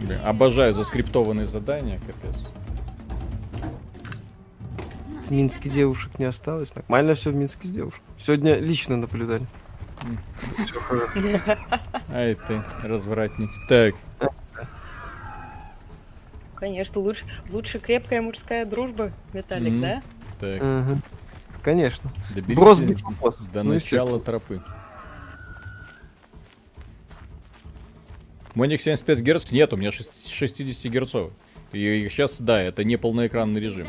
[0.00, 2.36] Блин, обожаю заскриптованные задания, капец.
[5.26, 6.74] В Минске девушек не осталось.
[6.74, 8.02] Нормально все в Минске с девушкой.
[8.18, 9.46] Сегодня лично наблюдали.
[12.12, 13.50] Ай ты, развратник.
[13.68, 13.94] Так,
[16.60, 20.02] Конечно, лучше, лучше крепкая мужская дружба, Виталик, да?
[20.38, 20.60] так.
[21.62, 22.10] Конечно.
[22.34, 23.36] Доберитесь Брос бить вопрос.
[23.52, 24.62] до Ну, начала тропы.
[28.54, 29.52] Моник 75 Гц?
[29.52, 31.32] Нет, у меня шест- 60 герцов.
[31.72, 33.86] И сейчас, да, это не полноэкранный режим.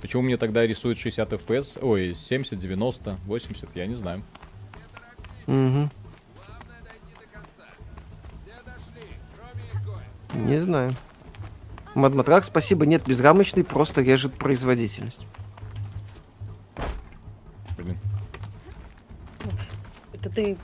[0.00, 1.78] Почему мне тогда рисует 60 FPS?
[1.80, 4.22] Ой, 70, 90, 80, я не знаю.
[5.46, 5.90] Мгм.
[10.34, 10.90] Не знаю.
[11.94, 15.26] Мадматрак, спасибо, нет безрамочный, просто режет производительность.
[20.26, 20.56] Это ты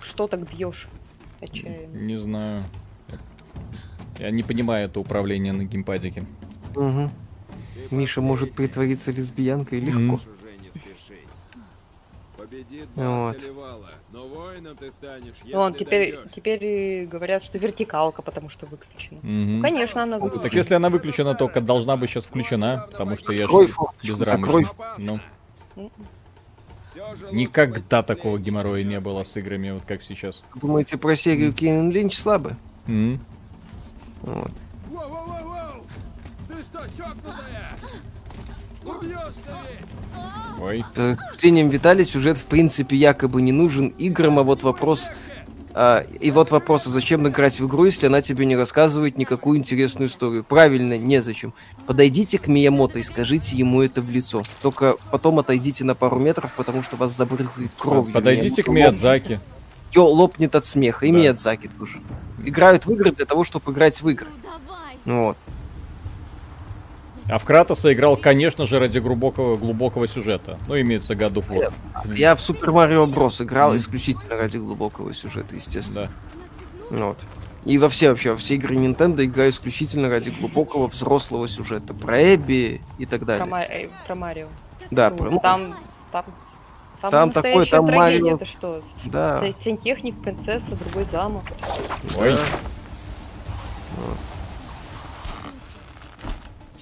[0.00, 0.88] что так бьешь?
[1.40, 1.94] Отчаянно.
[1.94, 2.64] Не знаю.
[4.18, 6.24] Я не понимаю это управление на геймпадике.
[6.74, 7.10] Мгм.
[7.90, 10.20] Миша может притвориться лесбиянкой легко.
[12.36, 13.34] Победит Вот.
[13.34, 18.66] Баста Левала, но воином ты станешь, если Вон, теперь, теперь говорят, что вертикалка, потому что
[18.66, 19.18] выключена.
[19.22, 19.62] Мгм.
[19.62, 20.58] Конечно, она Так выключена.
[20.58, 23.52] если она выключена, только должна быть сейчас включена, потому что я же
[24.02, 24.14] безрамочный.
[24.14, 24.66] закрой.
[24.98, 25.20] Ну,
[27.32, 30.42] никогда такого геморроя не было с играми, вот как сейчас.
[30.54, 32.56] Думаете про серию Кейн Линч слабо?
[32.86, 33.20] М.
[34.22, 34.52] Вот.
[36.48, 37.76] Ты что, чокнутая?
[40.60, 40.84] Ой.
[40.90, 45.10] Утверждением Виталий сюжет в принципе якобы не нужен играм, а вот вопрос...
[45.76, 49.58] а, и вот вопрос, а зачем играть в игру, если она тебе не рассказывает никакую
[49.58, 50.44] интересную историю?
[50.44, 51.52] Правильно, незачем.
[51.86, 54.42] Подойдите к Миямото и скажите ему это в лицо.
[54.62, 58.14] Только потом отойдите на пару метров, потому что вас забрызгает кровью.
[58.14, 59.40] Подойдите к Миямото Миядзаки.
[59.92, 61.06] Ё лопнет от смеха.
[61.06, 61.18] И Да.
[61.18, 62.00] Миядзаки тоже.
[62.44, 64.28] Играют в игры для того, чтобы играть в игры.
[64.44, 64.96] Давай.
[65.04, 65.36] Ну вот.
[67.28, 70.58] А в Кратоса играл, конечно же, ради глубокого, глубокого сюжета.
[70.68, 71.72] Ну, имеется God of War.
[72.14, 73.78] Я в Супер Марио Брос играл Мгм.
[73.78, 76.10] исключительно ради глубокого сюжета, естественно.
[76.90, 76.96] Да.
[77.06, 77.18] Вот.
[77.64, 81.94] И во все вообще, во все игры Nintendo играю исключительно ради глубокого взрослого сюжета.
[81.94, 83.66] Про Эбби и так Про, далее.
[83.70, 84.46] Э, про Марио.
[84.90, 85.74] Да, Ну, про, ну, там,
[86.12, 86.24] там,
[87.00, 88.36] самая Там такое, там трагедия, Марио.
[88.36, 88.82] это что?
[89.06, 89.40] да.
[89.40, 91.44] Сан- Сантехник, принцесса, другой замок.
[92.18, 92.36] Ой.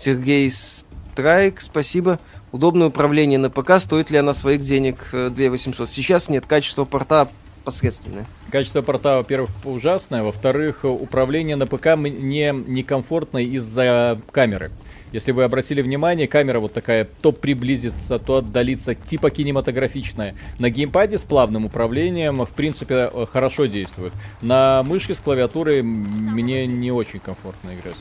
[0.03, 2.19] Сергей Страйк, спасибо.
[2.51, 3.79] Удобное управление на ПК.
[3.79, 5.91] Стоит ли она своих денег э, 2800?
[5.91, 6.45] Сейчас нет.
[6.47, 7.29] Качество порта
[7.65, 8.27] посредственное.
[8.51, 14.73] Качество порта, во-первых, ужасное, во-вторых, э, управление на ПК мне некомфортно из-за камеры.
[15.13, 20.35] Если вы обратили внимание, камера вот такая то приблизится, то отдалится, типа кинематографичная.
[20.59, 24.15] На геймпаде с плавным управлением, в принципе, э, хорошо действует.
[24.41, 27.97] На мышке с клавиатурой мне не очень комфортно играть.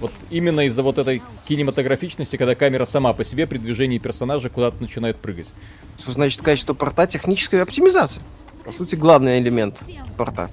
[0.00, 4.82] Вот именно из-за вот этой кинематографичности, когда камера сама по себе при движении персонажа куда-то
[4.82, 5.52] начинает прыгать.
[5.98, 7.06] Что значит качество порта?
[7.06, 8.22] Техническая оптимизация.
[8.64, 9.76] По сути, главный элемент
[10.16, 10.50] порта.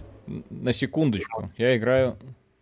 [0.51, 2.17] На секундочку, я играю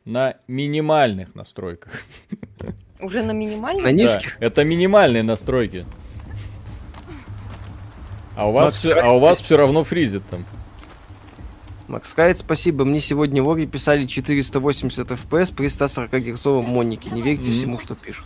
[0.05, 1.91] на минимальных настройках.
[3.01, 3.83] Уже на минимальном?
[3.83, 4.37] На низких?
[4.39, 5.85] Да, это минимальные настройки.
[8.35, 10.45] А у вас, Макс, всё- а у вас все равно фризит там.
[11.87, 12.85] Макс Кайт, спасибо.
[12.85, 17.09] Мне сегодня в Ори писали 480 FPS при 140 герцовом монике.
[17.11, 17.57] Не верьте Мгм.
[17.57, 18.23] всему, что пишут.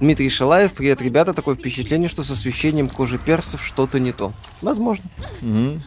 [0.00, 1.32] Дмитрий Шалаев, привет, ребята.
[1.32, 4.32] Такое впечатление, что с освещением кожи персов что-то не то.
[4.62, 5.04] Возможно.
[5.42, 5.82] Мгм.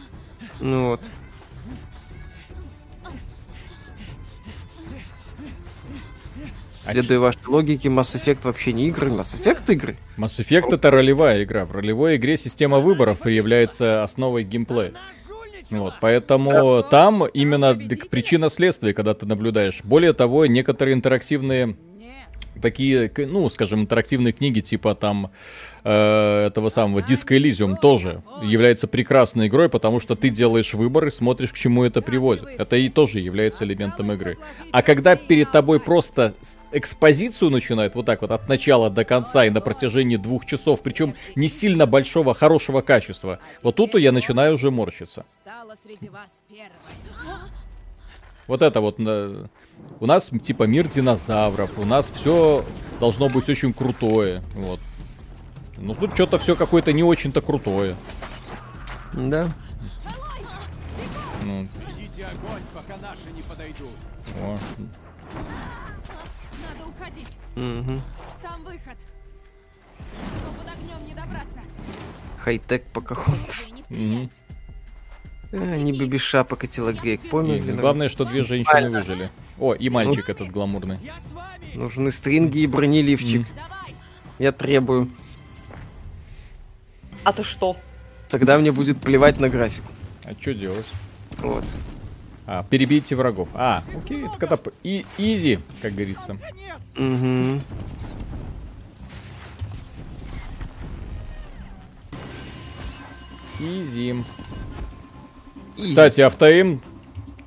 [0.60, 1.00] Ну вот.
[6.82, 9.96] Следуя вашей логике, Mass Effect вообще не игры, Mass Effect игры.
[10.16, 11.64] Mass Effect это ролевая игра.
[11.64, 14.92] В ролевой игре система выборов является основой геймплея.
[15.70, 17.74] Вот, поэтому там именно
[18.10, 19.80] причина следствия, когда ты наблюдаешь.
[19.84, 21.76] Более того, некоторые интерактивные
[22.60, 25.30] такие, ну, скажем, интерактивные книги типа там
[25.84, 31.10] э, этого самого Disco Elysium тоже является прекрасной игрой, потому что ты делаешь выбор и
[31.10, 32.46] смотришь, к чему это приводит.
[32.58, 34.38] Это и тоже является элементом игры.
[34.70, 36.34] А когда перед тобой просто
[36.72, 41.14] экспозицию начинают вот так вот от начала до конца и на протяжении двух часов, причем
[41.34, 45.24] не сильно большого, хорошего качества, вот тут я начинаю уже морщиться.
[48.48, 49.46] Вот это вот э,
[50.00, 52.64] у нас типа мир динозавров, у нас все
[53.00, 54.80] должно быть очень крутое, вот.
[55.78, 57.96] Ну тут что-то все какое-то не очень-то крутое.
[59.14, 59.50] Да.
[61.44, 63.90] Ну, Ведите огонь, пока наши не подойдут.
[64.40, 64.58] о.
[66.62, 67.28] Надо уходить.
[67.56, 68.00] Мгм.
[68.42, 68.96] Там выход.
[70.44, 71.60] Но под огнем не добраться.
[72.38, 73.70] Хай-тек Покахонтас.
[75.52, 77.72] А, Они бы без шапок и телогрейк, поняли?
[77.72, 79.30] И главное, что две женщины выжили.
[79.58, 80.98] О, и мальчик этот гламурный.
[81.74, 83.46] Нужны стринги и бронеливчик.
[84.38, 85.10] Я требую.
[87.24, 87.76] А то что?
[88.28, 89.88] Тогда мне будет плевать на графику.
[90.24, 90.86] А что делать?
[91.38, 91.64] Вот.
[92.46, 93.48] А, перебейте врагов.
[93.54, 96.36] А, окей, это п- и изи, как говорится.
[96.96, 97.60] Мгм.
[103.58, 104.24] автоим.
[105.76, 106.82] И- Кстати, автоим,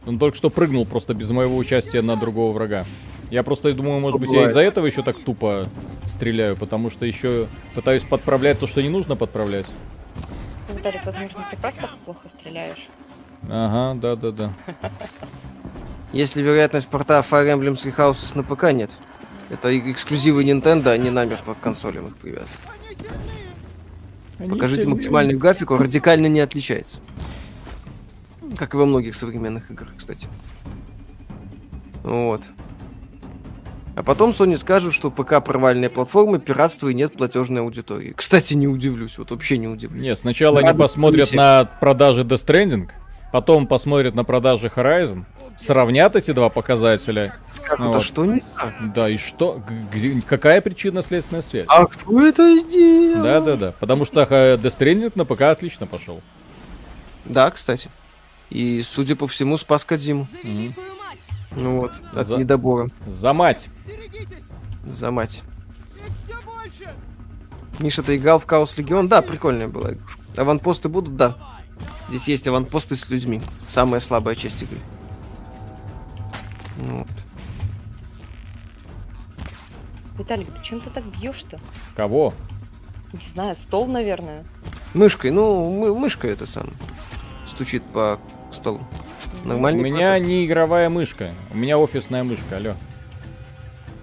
[0.06, 2.86] он только что прыгнул просто без моего участия на другого врага.
[3.32, 5.68] Я просто думаю, может быть, я из-за этого еще так тупо
[6.08, 9.66] стреляю, потому что еще пытаюсь подправлять то, что не нужно подправлять.
[10.70, 12.88] Виталик, возможно, ты просто плохо стреляешь.
[13.50, 14.54] Ага, да-да-да.
[16.14, 18.92] Если вероятность порта Fire Emblem Three Houses на ПК нет.
[19.50, 22.50] Это эксклюзивы Nintendo, они намертво к консолям их привязаны.
[24.38, 27.00] Покажите максимальную графику, радикально не отличается.
[28.58, 30.28] Как и во многих современных играх, кстати.
[32.04, 32.42] Вот.
[33.96, 38.14] А потом Sony скажут, что ПК провальная платформа, пиратство и нет платежной аудитории.
[38.16, 40.04] Кстати, не удивлюсь, вот вообще не удивлюсь.
[40.04, 42.90] Не, сначала они Радость посмотрят на продажи Death Stranding,
[43.32, 45.24] потом посмотрят на продажи Horizon,
[45.58, 47.38] сравнят эти два показателя.
[47.54, 48.04] Скажут, ну а вот.
[48.04, 48.94] что не так?
[48.94, 49.64] Да, и что?
[49.94, 51.66] Где- какая причинно-следственная связь?
[51.70, 53.24] А кто это сделал?
[53.24, 56.22] Да-да-да, потому что э, Death Stranding на ПК отлично пошел.
[57.24, 57.90] Да, кстати.
[58.50, 60.28] И, судя по всему, спас Кадзиму.
[61.58, 62.90] Ну вот, от За- недобора.
[63.08, 63.70] За мать.
[64.86, 65.42] За мать.
[67.80, 69.08] Миша, ты играл в Хаос Легион?
[69.08, 70.22] Да, прикольная была игрушка.
[70.38, 71.16] Аванпосты будут?
[71.18, 71.38] Да.
[72.10, 73.42] Здесь есть аванпосты с людьми.
[73.68, 74.80] Самая слабая часть игры.
[76.78, 77.08] Вот.
[80.18, 81.60] Виталик, ты чем ты так бьешь-то?
[81.96, 82.34] Кого?
[83.12, 84.46] Не знаю, стол, наверное.
[84.94, 86.70] Мышкой, ну, мы, мышкой это сам.
[87.46, 88.20] Стучит по
[88.56, 88.80] столу.
[89.44, 90.28] У Нормальный меня процесс.
[90.28, 92.76] не игровая мышка, у меня офисная мышка, алло.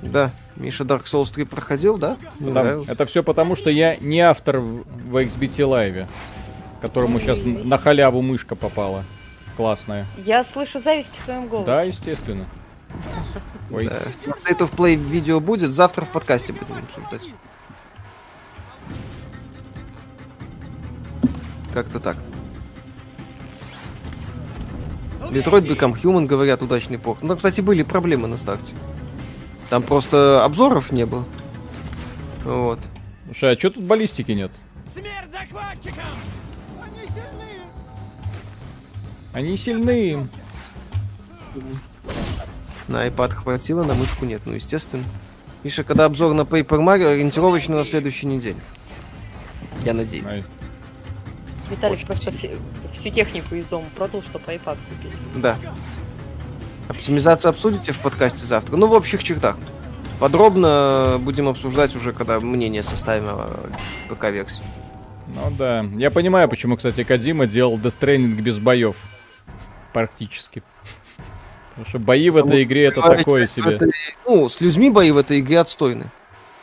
[0.02, 0.32] Да.
[0.56, 2.16] Миша Dark Souls 3 проходил, да?
[2.38, 6.08] Потому- это все потому, что я не автор в в XBT Live,
[6.80, 9.04] которому сейчас на халяву мышка попала.
[9.56, 10.06] Классная.
[10.24, 11.66] Я слышу зависть в твоем голосе.
[11.66, 12.44] Да, естественно.
[13.70, 14.00] Ой, Да.
[14.50, 17.28] State of Play видео будет, завтра в подкасте будем обсуждать.
[21.72, 22.16] Как-то так.
[25.30, 27.22] Detroit Become Human, говорят, удачный порт.
[27.22, 28.72] Ну, кстати, были проблемы на старте.
[29.70, 31.24] Там просто обзоров не было.
[32.44, 32.78] Вот.
[33.26, 34.50] Слушай, а что тут баллистики нет?
[34.86, 36.04] Смерть захватчикам!
[36.82, 37.62] Они сильны!
[39.32, 40.28] Они сильны.
[42.88, 44.42] На iPad хватило, на мышку нет.
[44.44, 45.04] Ну, естественно.
[45.62, 48.58] Миша, когда обзор на Paper Mario, ориентировочно на следующей неделе.
[49.84, 50.44] Я надеюсь.
[51.72, 52.58] Виталик просто все-
[52.98, 55.12] всю технику из дома продал, чтобы iPad купить.
[55.36, 55.56] Да.
[56.88, 58.76] Оптимизацию обсудите в подкасте завтра.
[58.76, 59.56] Ну, в общих чертах.
[60.20, 63.48] Подробно будем обсуждать уже, когда мнение составим о
[64.08, 64.62] ПК-версии.
[65.28, 65.84] Ну да.
[65.96, 68.96] Я понимаю, почему, кстати, Кадима делал Stranding без боев.
[69.92, 70.62] Практически.
[71.70, 73.76] Потому что бои в этой игре это такое себе.
[73.76, 73.86] Это-
[74.26, 76.10] ну, с людьми бои в этой игре отстойны.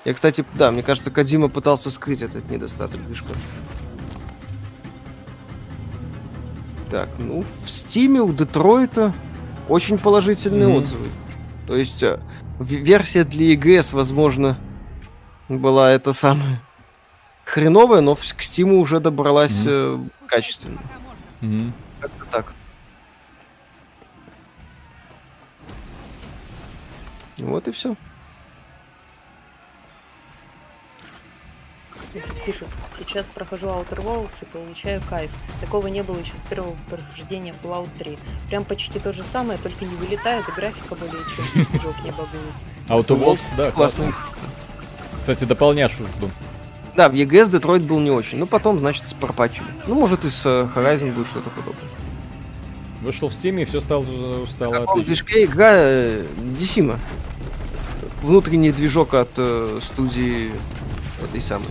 [0.06, 3.34] Я, кстати, да, мне кажется, Кадима пытался скрыть этот недостаток движка.
[6.90, 9.14] Так, ну, в Стиме у Детройта
[9.68, 10.78] очень положительные Мгм.
[10.78, 11.10] отзывы.
[11.68, 12.20] То есть, э,
[12.60, 14.58] версия для EGS, возможно,
[15.48, 16.62] была это самая
[17.46, 20.80] хреновая, но к Стиму уже добралась э, качественно.
[21.42, 21.74] Мгм.
[22.00, 22.54] Как-то так.
[27.40, 27.96] Вот и все.
[32.14, 32.68] Пишет,
[32.98, 35.30] сейчас прохожу Outer Worlds и получаю кайф.
[35.62, 38.18] Такого не было еще с первого прохождения Fallout 3.
[38.48, 42.54] Прям почти то же самое, только не вылетает, и графика более чем движок не багует.
[42.88, 44.06] Outer Worlds, да, Классно.
[44.06, 44.16] классно.
[45.20, 46.32] Кстати, дополняшу жду.
[46.96, 48.40] Да, в EGS Детройт был не очень.
[48.40, 49.68] Ну, потом, значит, с пропатчили.
[49.86, 51.84] Ну, может, и с э, Horizon будет что-то подобное.
[53.02, 54.04] Вышел в Steam и все стало,
[54.48, 55.04] стало отлично.
[55.04, 56.26] движке игра э,
[56.58, 57.00] Десима.
[58.24, 60.52] Внутренний движок от э, студии
[61.24, 61.68] этой самой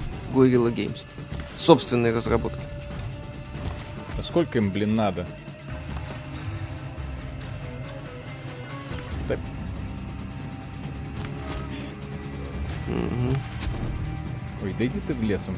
[0.46, 1.04] Guerrilla Games.
[1.56, 2.60] Собственной разработки.
[4.18, 5.26] А сколько им, блин, надо?
[9.28, 9.36] Да,
[12.86, 13.36] Мгм.
[14.62, 15.54] Ой, да иди ты в лесом.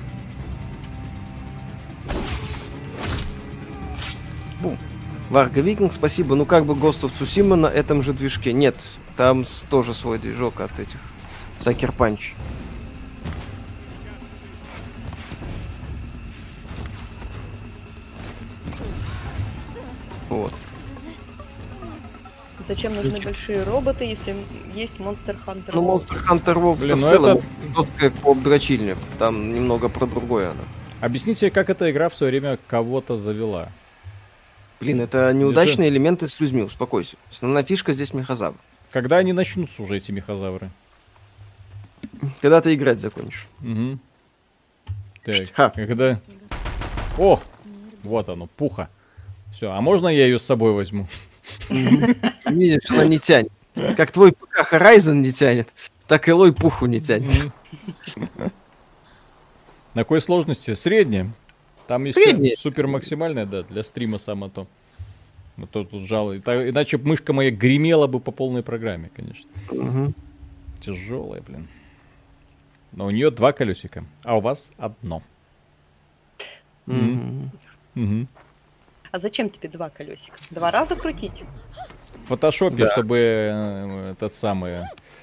[5.31, 6.35] Варга Викинг, спасибо.
[6.35, 8.53] Ну как бы Ghost of Tsushima на этом же движке?
[8.53, 8.77] Нет,
[9.17, 10.99] там тоже свой движок от этих
[11.57, 12.35] Сакер Панч.
[20.31, 20.53] Вот.
[22.69, 24.35] Зачем нужны большие роботы, если
[24.75, 26.07] есть Monster Hunter Ну, World?
[26.09, 27.47] Monster Hunter World Блин, в ну целом это-
[27.77, 28.97] жесткая коп-дрочильня.
[29.19, 30.63] Там немного про другое она.
[31.01, 33.71] Объясните, как эта игра в свое время кого-то завела.
[34.79, 37.17] Блин, это неудачные элементы с людьми, успокойся.
[37.31, 38.57] Основная фишка здесь мехозавр.
[38.93, 40.71] Когда они начнутся уже, эти мехозавры?
[42.41, 43.47] Когда ты играть закончишь.
[43.63, 43.99] Угу.
[45.25, 45.71] Так, Ха.
[45.71, 46.19] когда...
[47.19, 47.41] О,
[48.05, 48.89] Вот оно, пуха.
[49.53, 51.07] Все, а можно я ее с собой возьму?
[51.69, 53.53] Видишь, она не тянет.
[53.97, 55.69] Как твой ПК Horizon не тянет,
[56.07, 57.53] так и Лой пуху не тянет.
[59.95, 60.75] На какой сложности?
[60.75, 61.31] Средняя.
[61.87, 62.57] Там есть Средняя.
[62.57, 64.67] супер максимальная, да, для стрима само то.
[65.57, 66.39] Вот тут, тут жало.
[66.39, 69.51] Иначе мышка моя гремела бы по полной программе, конечно.
[69.71, 70.15] Мгм.
[70.81, 71.69] Тяжелая, блин.
[72.93, 75.23] Но у нее два колесика, а у вас одно.
[76.87, 77.51] Мгм.
[77.95, 78.29] Мгм.
[79.13, 80.37] А зачем тебе два колесика?
[80.51, 81.33] Два раза крутить?
[82.25, 82.91] В фотошопе, Да.
[82.93, 84.81] чтобы э, этот самый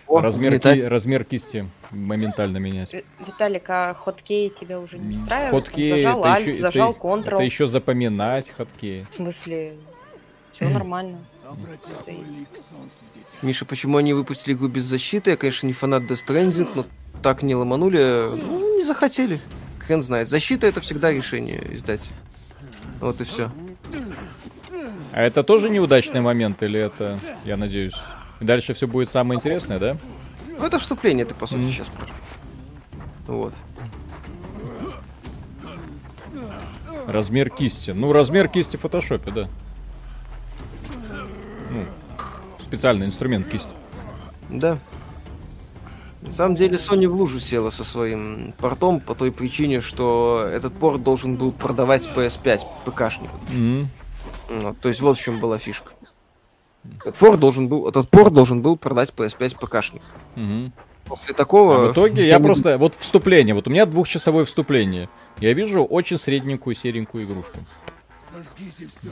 [0.07, 2.91] О, размер, ки- размер кисти моментально менять.
[2.93, 5.51] Ви- Виталик, а хоткей тебя уже не устраивает?
[5.51, 7.33] Хоткей, Зажал это Alt, еще, зажал это, Ctrl.
[7.35, 9.05] это еще запоминать хоткей.
[9.11, 9.73] В смысле,
[10.53, 11.19] все нормально.
[13.41, 15.31] Миша, почему они выпустили игру без защиты?
[15.31, 16.85] Я, конечно, не фанат Death Stranding, но
[17.21, 17.99] так не ломанули.
[18.35, 19.39] Ну, не захотели.
[19.79, 20.27] Хрен знает.
[20.27, 22.09] Защита это всегда решение издать.
[22.99, 23.51] Вот и все.
[25.11, 27.95] А это тоже неудачный момент, или это, я надеюсь?
[28.39, 29.97] И дальше все будет самое интересное, да?
[30.47, 32.23] Ну, это вступление ты, по сути, сейчас спрашиваешь.
[33.27, 33.53] Вот.
[37.07, 37.91] Размер кисти.
[37.91, 39.49] Ну, размер кисти в фотошопе, да.
[41.71, 41.85] Ну,
[42.59, 43.71] специальный инструмент кисти.
[44.49, 44.77] Да.
[46.21, 50.73] На самом деле Sony в лужу села со своим портом по той причине, что этот
[50.73, 53.35] порт должен был продавать PS5 ПКшнику.
[53.51, 53.89] Мгм.
[54.49, 55.91] Вот, то есть вот в чем была фишка.
[57.01, 60.01] Этот, порт должен был, этот порт должен был продать PS5 ПКшник.
[60.35, 60.71] Мгм.
[61.05, 61.85] После такого...
[61.85, 62.77] А в итоге я я не- просто...
[62.77, 63.53] Вот вступление.
[63.55, 65.09] Вот у меня двухчасовое вступление.
[65.39, 67.59] Я вижу очень средненькую серенькую игрушку.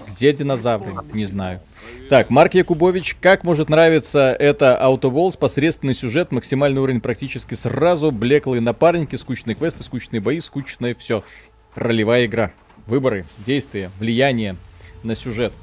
[0.07, 0.93] Где динозавры?
[1.13, 1.61] Не знаю.
[2.09, 5.37] Так, Марк Якубович, как может нравиться это Auto Walls?
[5.37, 11.23] Посредственный сюжет, максимальный уровень практически сразу, блеклые напарники, скучные квесты, скучные бои, скучное все.
[11.75, 12.51] Ролевая игра.
[12.87, 14.55] Выборы, действия, влияние
[15.03, 15.53] на сюжет.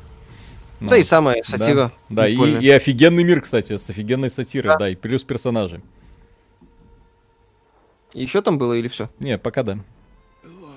[0.80, 1.92] Ну, Да и самая да, сатира.
[2.08, 2.60] Да, и, прикольная.
[2.60, 4.78] и офигенный мир, кстати, с офигенной сатирой, Да.
[4.78, 5.80] да, и плюс персонажи.
[8.14, 9.08] Еще там было или все?
[9.20, 9.78] Не, пока да.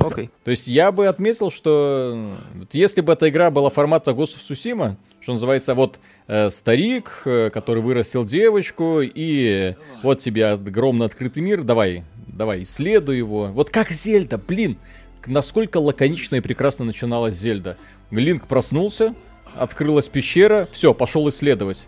[0.08, 0.30] Окей.
[0.44, 2.34] То есть я бы отметил, что
[2.72, 7.82] если бы эта игра была формата Ghost Tsushima, что называется, вот э, старик, э, который
[7.82, 9.74] вырастил девочку, и
[10.04, 13.48] вот тебе огромный открытый мир, давай, давай, исследуй его.
[13.48, 14.78] Вот как Зельда, блин,
[15.26, 17.78] насколько лаконично и прекрасно начиналась Зельда.
[18.12, 19.16] Линк проснулся,
[19.56, 21.86] открылась пещера, все, пошел исследовать.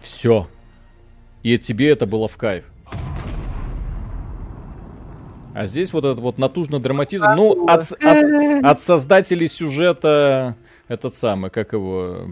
[0.00, 0.48] Все.
[1.42, 2.64] И тебе это было в кайф.
[5.54, 10.56] А здесь вот этот вот натужный драматизм, ну, от, от- от создателей сюжета,
[10.88, 12.22] этот самый, как его,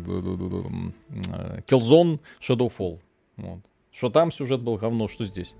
[1.67, 2.99] Killzone Shadowfall.
[3.37, 3.61] Вот.
[3.93, 5.55] Что там сюжет был говно, что здесь.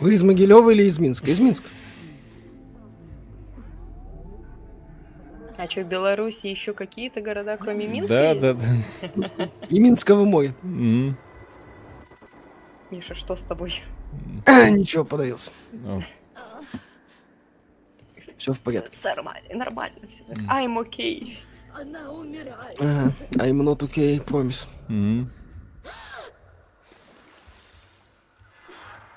[0.00, 1.30] Вы из Могилева или из Минска?
[1.30, 1.68] Из Минска.
[5.56, 8.08] А что, в Беларуси еще какие-то города, кроме Минска?
[8.12, 8.40] Да, есть?
[8.40, 9.48] да, да.
[9.68, 10.54] И Минского моря.
[10.62, 11.16] М,
[12.90, 13.82] Миша, что с тобой?
[14.46, 15.50] Ничего, подавился.
[18.38, 18.96] Все в порядке.
[19.04, 20.22] Нормально, нормально все.
[20.40, 20.48] М.
[20.48, 21.36] I'm okay.
[21.74, 22.80] Она умирает.
[22.80, 23.12] Ага.
[23.32, 24.66] I'm not okay, promise.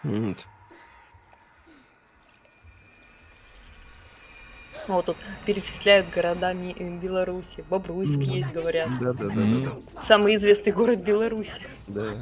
[0.04, 0.46] Вот.
[4.88, 7.64] Ну, Вот тут перечисляют города э, Беларуси.
[7.70, 8.90] Бобруйск есть, говорят.
[9.00, 9.44] Да, да, да, да,
[9.94, 10.04] да.
[10.04, 11.62] Самый известный город Беларуси.
[11.88, 12.14] да.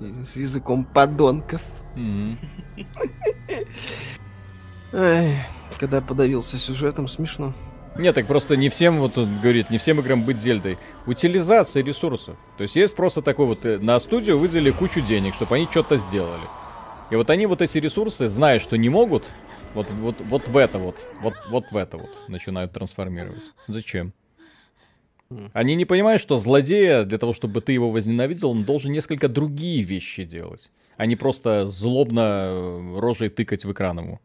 [0.00, 1.62] И С языком подонков.
[1.94, 2.38] М.
[4.92, 5.46] Ай,
[5.78, 7.52] когда подавился сюжетом, смешно.
[7.98, 10.78] Нет, так просто не всем, вот он говорит, не всем играм быть Зельдой.
[11.06, 12.36] Утилизация ресурсов.
[12.56, 15.96] То есть есть просто такой вот, э, на студию выделили кучу денег, чтобы они что-то
[15.96, 16.44] сделали.
[17.10, 19.24] И вот они вот эти ресурсы, зная, что не могут,
[19.74, 23.42] вот, вот, вот в это вот, вот, вот в это вот начинают трансформировать.
[23.66, 24.12] Зачем?
[25.30, 25.50] Мгм.
[25.52, 29.82] Они не понимают, что злодея, для того, чтобы ты его возненавидел, он должен несколько другие
[29.82, 30.70] вещи делать.
[30.96, 34.20] А не просто злобно э, рожей тыкать в экран ему.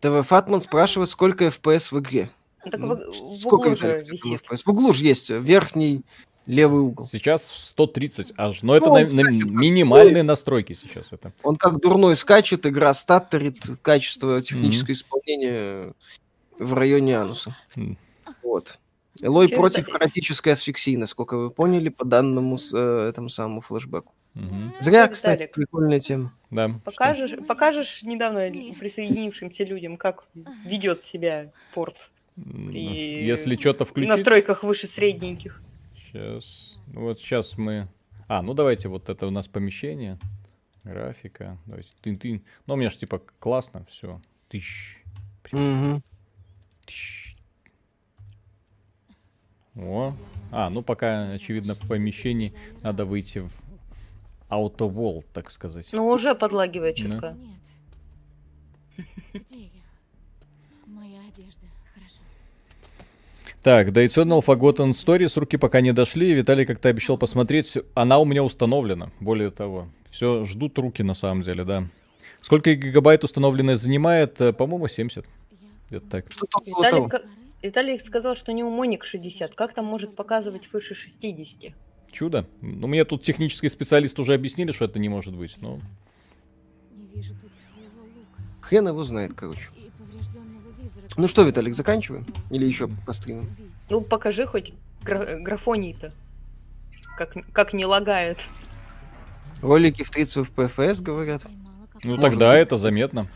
[0.00, 2.30] ТВ Фатман спрашивает, сколько FPS в игре.
[2.64, 4.42] Так Ну, в, в сколько углу это же висит.
[4.42, 4.62] FPS?
[4.64, 6.02] В углу же есть э, верхний
[6.46, 7.06] левый угол.
[7.06, 8.62] Сейчас 130 аж.
[8.62, 11.32] Но это Ну, он на- на скачет, минимальные настройки сейчас это.
[11.42, 15.92] Он как дурной скачет, игра статтерит, качество техническое исполнение
[16.58, 17.54] в районе ануса.
[17.76, 17.96] М.
[18.42, 18.78] Вот.
[19.20, 19.98] Элой против это?
[19.98, 24.14] эротической асфиксии, насколько вы поняли, по данному э, этому самому флешбеку.
[24.34, 24.72] Мгм.
[24.78, 25.12] Зря, Виталик.
[25.12, 26.32] кстати, прикольная тема.
[26.50, 26.80] Да.
[26.84, 30.24] Покажешь, покажешь недавно присоединившимся людям, как
[30.64, 32.10] ведет себя порт что?
[32.68, 34.10] При Если что-то включить.
[34.10, 35.62] настройках выше средненьких.
[35.96, 36.78] Сейчас.
[36.88, 37.88] Вот сейчас мы.
[38.28, 40.18] А, ну давайте вот это у нас помещение.
[40.84, 41.58] Графика.
[41.66, 41.90] Давайте.
[42.02, 42.42] Тын-тын.
[42.66, 44.20] Ну, у меня же типа классно, все.
[44.48, 44.98] Тыщ.
[45.52, 46.02] Мгм.
[46.86, 47.36] тыщ.
[49.76, 50.14] О.
[50.50, 52.52] А, ну пока, очевидно, в помещении
[52.82, 53.50] надо выйти в
[54.50, 55.88] аутовол, так сказать.
[55.92, 57.02] Ну, уже подлагивает Да.
[57.02, 57.36] чутка.
[57.38, 59.06] Нет.
[59.46, 59.70] Где я?
[60.86, 61.66] Моя одежда.
[61.94, 62.20] Хорошо.
[63.62, 66.32] Так, Daytona Forgotten Stories руки пока не дошли.
[66.34, 67.78] Виталий как-то обещал посмотреть.
[67.94, 69.10] Она у меня установлена.
[69.20, 71.88] Более того, все ждут руки на самом деле, да.
[72.42, 74.40] Сколько гигабайт установленная занимает?
[74.40, 75.26] Э, По-моему, 70.
[75.90, 77.10] Я Где-то так.
[77.10, 77.22] Ка-
[77.62, 79.54] Виталий сказал, что у него моник 60.
[79.54, 81.74] Как там может показывать выше 60?
[82.10, 82.46] Чудо.
[82.60, 85.56] Ну, мне тут технический специалист уже объяснили, что это не может быть.
[85.60, 85.80] Ну,
[86.92, 89.68] не вижу тут своего лука Хрен его знает, короче.
[91.16, 92.26] Ну что, Виталик, заканчиваем?
[92.50, 93.42] Или еще постримим?
[93.42, 93.86] Убийца.
[93.90, 94.72] Ну, покажи хоть
[95.02, 96.12] гра- графоний-то.
[97.16, 98.38] Как, как не лагает.
[99.62, 101.44] Ролики в 30 FPS, говорят.
[102.02, 102.62] Ну Может тогда быть.
[102.62, 103.26] это заметно.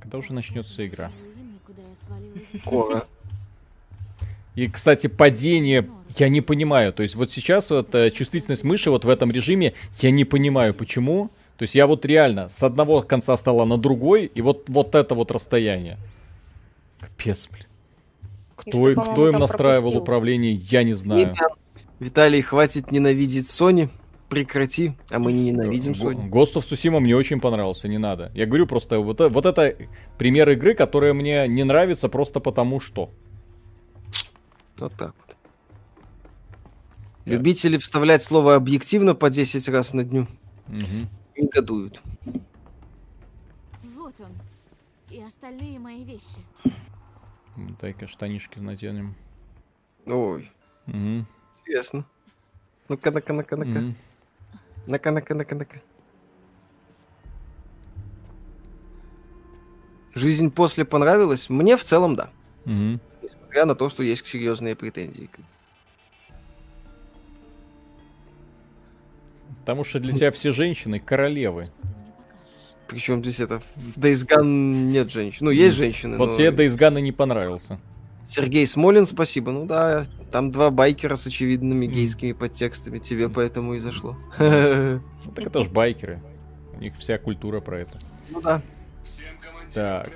[0.00, 1.10] Когда уже начнется игра?
[2.62, 3.06] Скоро.
[4.54, 6.92] И, кстати, падение я не понимаю.
[6.92, 10.74] То есть вот сейчас вот э, чувствительность мыши вот в этом режиме я не понимаю
[10.74, 11.30] почему.
[11.56, 15.14] То есть я вот реально с одного конца стола на другой и вот вот это
[15.14, 15.96] вот расстояние.
[17.00, 17.64] Капец, блин.
[17.64, 18.26] И
[18.56, 20.02] Кто, что, по-моему, кто им настраивал пропустил?
[20.02, 21.36] управление, я не знаю.
[22.00, 23.90] Виталий, хватит ненавидеть Sony.
[24.28, 24.92] Прекрати.
[25.10, 26.28] А мы не ненавидим Sony.
[26.28, 28.30] Ghost of Tsushima мне очень понравился, не надо.
[28.34, 29.74] Я говорю просто, вот, э- вот это
[30.18, 33.10] пример игры, которая мне не нравится просто потому что.
[34.78, 35.36] Вот так вот.
[37.24, 40.26] Я- Любители вставлять слово объективно по 10 раз на дню
[40.66, 41.08] Мгм.
[41.36, 42.02] негодуют.
[43.96, 44.32] Вот он.
[45.10, 46.38] И остальные мои вещи.
[47.80, 49.14] Дай-ка штанишки наденем.
[50.06, 50.50] Ой,
[50.86, 51.26] Мгм.
[51.60, 52.04] интересно.
[52.90, 53.68] Ну-ка, ну-ка, ну-ка, ну-ка.
[53.70, 53.94] Мгм.
[54.88, 55.82] Ну-ка, ну-ка, ну-ка, ну-ка.
[60.14, 61.50] Жизнь после понравилась?
[61.50, 62.30] Мне в целом да.
[62.64, 62.98] Мгм.
[63.22, 65.28] Несмотря на то, что есть серьезные претензии.
[69.60, 71.68] Потому что для тебя все женщины королевы.
[72.88, 75.44] Причем здесь это в Days Gone нет женщин.
[75.44, 76.16] Ну, есть женщины.
[76.16, 77.78] Вот но тебе Days Gone и не понравился.
[78.28, 79.52] Сергей Смолин, спасибо.
[79.52, 82.98] Ну да, там два байкера с очевидными гейскими подтекстами.
[82.98, 84.16] Тебе поэтому и зашло.
[84.38, 85.00] Ну
[85.34, 86.20] так это ж байкеры.
[86.76, 87.98] У них вся культура про это.
[88.30, 88.60] Ну да.
[89.74, 90.10] Так,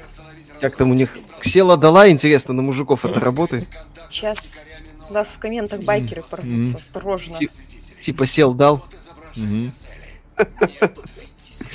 [0.61, 3.67] Как там у них Ксела дала, интересно, на мужиков это работает?
[4.11, 4.39] Сейчас
[5.11, 6.77] нас в комментах байкеры порвутся.
[6.77, 7.35] Осторожно.
[7.35, 7.51] Ти-
[8.01, 8.85] Типа сел дал.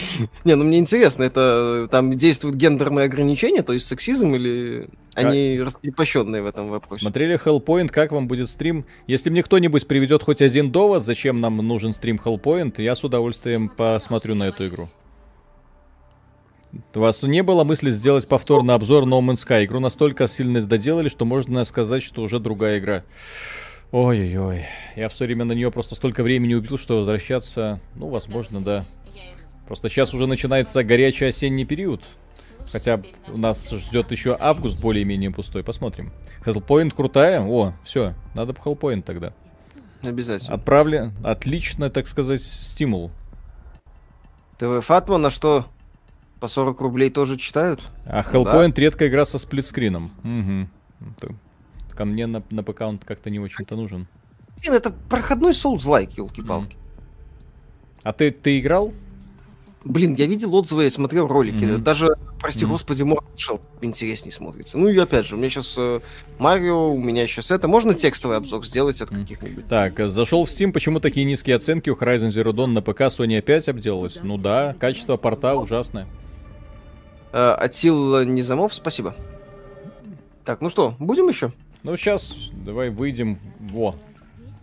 [0.44, 5.60] Не, ну мне интересно, это э, там действуют гендерные ограничения, то есть сексизм или они
[5.60, 7.02] раскрепощенные в этом вопросе?
[7.02, 8.86] смотрели Hellpoint, как вам будет стрим?
[9.08, 13.70] Если мне кто-нибудь приведет хоть один довод, зачем нам нужен стрим Hellpoint, я с удовольствием
[13.70, 14.86] посмотрю на эту игру.
[16.94, 19.66] У вас не было мысли сделать повторный обзор No Man's Sky?
[19.66, 23.04] Игру настолько сильно доделали, что можно сказать, что уже другая игра.
[23.92, 24.66] Ой-ой-ой.
[24.96, 28.86] Я все время на нее просто столько времени убил, что возвращаться, ну, возможно, да.
[29.68, 32.02] Просто сейчас уже начинается горячий осенний период.
[32.72, 35.64] Хотя у нас ждет еще август более-менее пустой.
[35.64, 36.12] Посмотрим.
[36.46, 37.42] Hellpoint крутая.
[37.42, 39.34] О, все, надо по Hellpoint тогда.
[40.04, 40.56] Обязательно.
[40.56, 41.14] Отправлен.
[41.24, 43.12] Отлично, так сказать, стимул.
[44.58, 45.66] ТВ Фатма на что?
[46.40, 47.82] По 40 рублей тоже читают?
[48.06, 48.54] А Ну да.
[48.54, 50.12] Hellpoint редкая игра со сплитскрином.
[50.24, 51.36] Угу.
[51.90, 54.08] Ко мне на, на ПК он как-то не очень-то нужен.
[54.62, 56.78] Блин, это проходной Souls-like, елки-палки.
[58.04, 58.94] А ты, ты играл?
[59.84, 61.64] Блин, я видел отзывы, я смотрел ролики.
[61.64, 61.84] Мгм.
[61.84, 62.10] Даже,
[62.42, 62.74] прости Мгм.
[62.74, 64.78] господи, Mortal Shell интереснее смотрится.
[64.78, 65.78] Ну и опять же, у меня сейчас
[66.40, 67.68] Марио, у меня сейчас это.
[67.68, 69.22] Можно текстовый обзор сделать от Мгм.
[69.22, 69.68] каких-нибудь?
[69.68, 73.02] Так, э, зашел в Steam, почему такие низкие оценки у Horizon Zero Dawn на ПК
[73.04, 74.20] Sony опять обделалась?
[74.24, 76.08] Ну да, качество порта ужасное.
[77.32, 79.16] Э, Атил Низамов, спасибо.
[80.44, 81.54] Так, ну что, будем еще?
[81.84, 83.38] Ну сейчас, давай выйдем.
[83.60, 83.96] Во,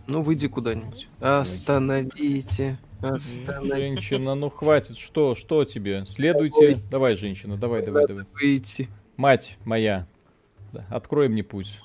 [0.07, 1.07] Ну, выйди куда-нибудь.
[1.19, 2.77] Остановите.
[3.01, 4.01] Остановите.
[4.01, 6.05] женщина, ну хватит, что, что тебе?
[6.05, 6.81] Следуйте.
[6.89, 8.25] Давай, женщина, давай, давай, давай.
[8.33, 8.89] Выйти.
[9.17, 10.07] Мать моя,
[10.73, 11.79] да, открой мне путь.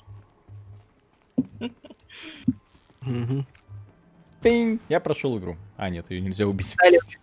[4.41, 4.79] Пинь.
[4.89, 5.55] Я прошел игру.
[5.77, 6.75] А, нет, ее нельзя убить.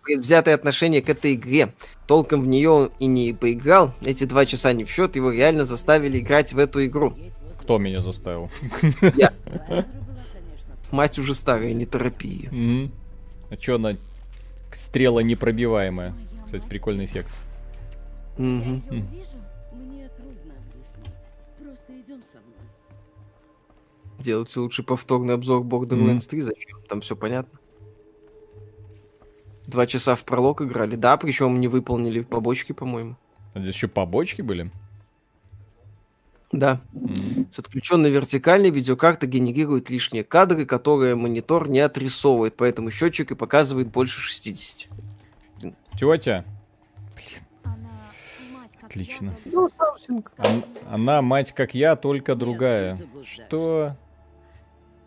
[0.03, 1.73] Предвзятое отношение к этой игре.
[2.07, 3.93] Толком в нее и не поиграл.
[4.05, 7.13] Эти два часа не в счет, его реально заставили играть в эту игру.
[7.61, 8.49] Кто меня заставил?
[10.91, 12.49] Мать уже старая, не торопи ее.
[12.51, 12.91] Мгм.
[13.49, 13.95] А чё она
[14.71, 16.13] стрела непробиваемая?
[16.45, 17.33] Кстати, прикольный эффект.
[18.37, 18.83] Мгм.
[18.89, 19.37] Я ее увижу.
[19.73, 21.15] Мне трудно объяснить.
[21.61, 22.69] Просто идем со мной.
[24.19, 26.81] Делайте лучше повторный обзор Borderlands 3, зачем?
[26.87, 27.59] Там все понятно.
[29.65, 30.95] Два часа в пролог играли.
[30.95, 33.15] Да, причем не выполнили побочки, по-моему.
[33.53, 34.71] А здесь еще побочки были?
[36.51, 36.81] Да.
[36.93, 37.47] М.
[37.51, 43.89] С отключенной вертикальной видеокарта генерирует лишние кадры, которые монитор не отрисовывает, поэтому счетчик и показывает
[43.89, 44.87] больше 60.
[45.97, 46.45] Тетя,
[47.63, 47.75] Она
[48.53, 49.35] мать как Отлично.
[49.45, 49.69] Ну,
[50.89, 52.97] она мать как я, только другая.
[53.25, 53.95] Что?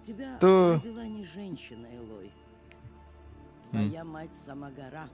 [0.06, 2.30] Тебя То- родила не женщина, Элой.
[3.70, 5.08] Твоя мать сама гора.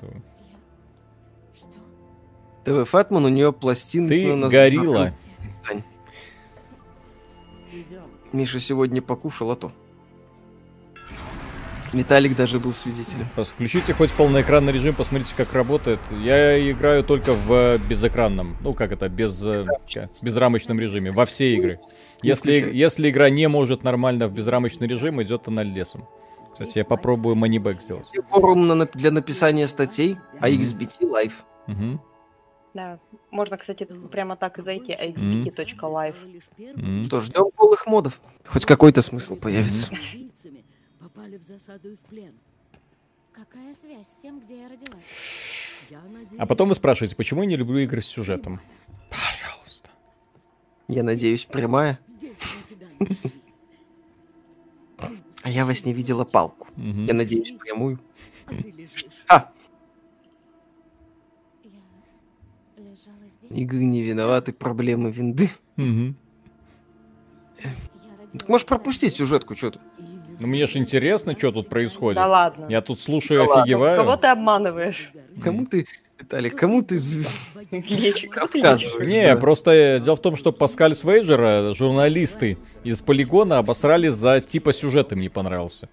[0.00, 0.12] То-
[1.54, 2.84] Что?
[2.84, 4.14] ТВ Фатман, у нее пластинка...
[4.14, 5.14] Ты на- горилла.
[7.72, 8.02] Идем.
[8.32, 9.72] Миша сегодня покушал, а то.
[11.92, 13.26] Виталик даже был свидетелем.
[13.36, 16.00] Включите хоть полноэкранный режим, посмотрите, как работает.
[16.10, 19.66] Я играю только в э, безэкранном, ну как это, без э,
[20.22, 21.80] безрамочном режиме, во все игры.
[22.22, 26.08] Если, если игра не может нормально в безрамочный режим, идет она лесом.
[26.52, 28.10] Кстати, я попробую манибэк сделать.
[28.30, 31.32] Форум на для написания статей, а XBT Live.
[31.66, 32.00] Мгм.
[32.74, 32.98] Да.
[33.30, 36.42] Можно, кстати, прямо так и зайти, axbt.live.
[36.76, 37.04] М.
[37.04, 38.20] Что, ждем полых модов.
[38.46, 39.92] Хоть какой-то смысл появится.
[40.98, 42.32] Попали в засаду и в плен.
[43.32, 45.04] Какая связь с тем, где я родилась?
[45.90, 48.60] Я надеюсь, А потом вы спрашиваете, почему я не люблю игры с сюжетом?
[49.10, 49.88] Пожалуйста.
[50.88, 51.98] Я надеюсь, прямая.
[52.20, 52.32] не.
[55.42, 56.68] А я во сне видела палку.
[56.76, 57.98] Я надеюсь, прямую.
[58.46, 59.06] А ты лежишь.
[59.28, 59.50] А,
[61.64, 63.41] Я лежала здесь.
[63.52, 65.50] Игры не виноваты, проблемы винды.
[65.76, 66.16] Мгм.
[67.62, 69.80] Я родилась Можешь пропустить сюжетку, что ты.
[70.40, 72.16] Ну мне же интересно, что тут происходит.
[72.16, 72.66] Да ладно.
[72.68, 73.96] Я тут слушаю, Да ладно, офигеваю.
[73.96, 75.10] Кого ты обманываешь?
[75.42, 75.86] Кому ты,
[76.18, 76.94] Виталик, кому ты...
[77.70, 78.94] лечишь?
[79.00, 84.72] Не, просто э, дело в том, что Паскаль Свейджера журналисты из Полигона обосрали за типа
[84.72, 85.88] сюжет им не понравился.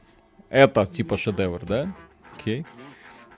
[0.50, 1.94] Это типа шедевр, да?
[2.38, 2.66] Окей.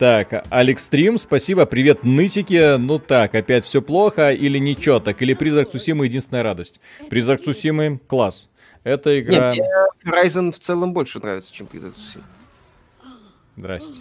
[0.02, 2.76] Так, Алекс Стрим, спасибо, привет, нытики.
[2.78, 6.80] Ну так, опять все плохо или ничего так, или Призрак Цусимы единственная радость.
[7.08, 8.50] Призрак Цусимы класс.
[8.84, 9.54] Это игра...
[9.54, 9.70] Не, мне
[10.04, 12.24] Horizon в целом больше нравится, чем Prison Three.
[13.56, 14.00] Здрасте.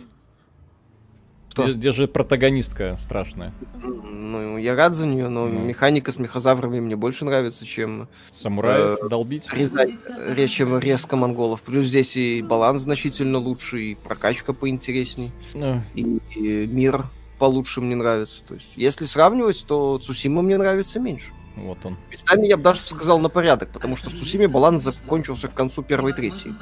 [1.50, 1.64] Что?
[1.64, 3.52] Где, где же протагонистка страшная?
[3.82, 5.60] Ну, я рад за нее, но Ну.
[5.66, 9.52] механика с мехозаврами мне больше нравится, чем Самурая Э, долбить?
[9.52, 9.90] резать,
[10.28, 11.62] ре- чем резко монголов.
[11.62, 17.04] Плюс здесь и баланс значительно лучше, и прокачка поинтересней, Ну, и, и мир
[17.40, 18.42] получше мне нравится.
[18.46, 21.32] То есть, если сравнивать, то Цусима мне нравится меньше.
[21.66, 21.96] Вот он.
[22.10, 25.82] Местами я бы даже сказал на порядок, потому что в Цусиме баланс закончился к концу
[25.82, 26.54] первой трети.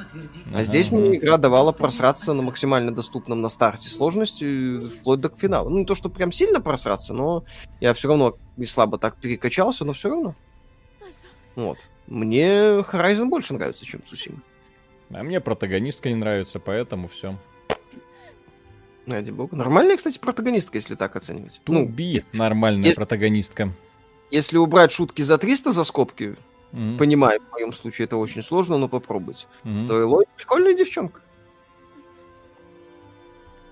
[0.53, 5.69] А здесь мне игра давала просраться на максимально доступном на старте сложности, вплоть до финала.
[5.69, 7.43] Ну, не то, что прям сильно просраться, но
[7.79, 10.35] я все равно не слабо так перекачался, но все равно.
[11.55, 11.77] Вот.
[12.07, 12.49] Мне
[12.79, 14.41] Horizon больше нравится, чем Цусима.
[15.11, 17.37] А мне протагонистка не нравится, поэтому все.
[19.07, 19.55] Ради бога.
[19.55, 21.61] Нормальная, кстати, протагонистка, если так оценивать.
[21.67, 23.73] Ну, Туби нормальная если- протагонистка.
[24.31, 26.35] Если убрать шутки за 300 за скобки,
[26.71, 26.97] Мгм.
[26.97, 29.47] понимаю, в моем случае это очень сложно, но попробуйте.
[29.63, 29.87] Мгм.
[29.87, 31.21] То Элой прикольная девчонка.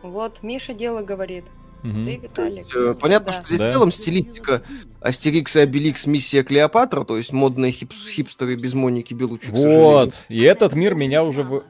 [0.01, 1.45] Вот, Миша дело говорит.
[1.83, 2.05] Мгм.
[2.05, 2.75] Ты, Виталик.
[2.75, 3.31] Э, Понятно, Да.
[3.33, 3.69] что здесь Да.
[3.69, 4.63] в целом стилистика
[4.99, 9.51] Астерикс и Обеликс миссия Клеопатра, то есть модные хипс- хипстеры без Моники Белучи.
[9.51, 10.15] Вот.
[10.29, 11.63] И этот мир меня уже в-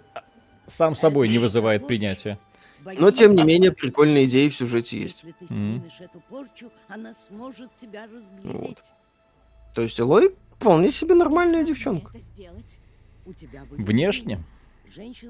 [0.66, 2.40] сам собой не вызывает принятия.
[2.84, 5.24] Но, тем не менее, прикольные идеи в сюжете есть.
[5.24, 8.62] Если ты снимешь эту порчу, она сможет тебя разглядеть.
[8.62, 8.84] Вот.
[9.74, 12.12] То есть Элой вполне себе нормальная девчонка.
[13.72, 14.44] Внешне?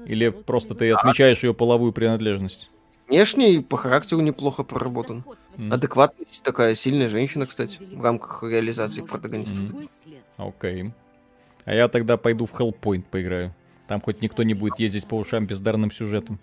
[0.06, 2.70] Или просто ты отмечаешь ее половую принадлежность?
[3.08, 5.24] Внешне и по характеру неплохо проработан.
[5.56, 5.72] М.
[5.72, 9.74] Адекватная, такая сильная женщина, кстати, в рамках реализации след.
[10.36, 10.92] Окей.
[11.64, 13.54] А я тогда пойду в Hellpoint поиграю.
[13.88, 16.38] Там хоть никто не будет ездить по ушам бездарным сюжетом.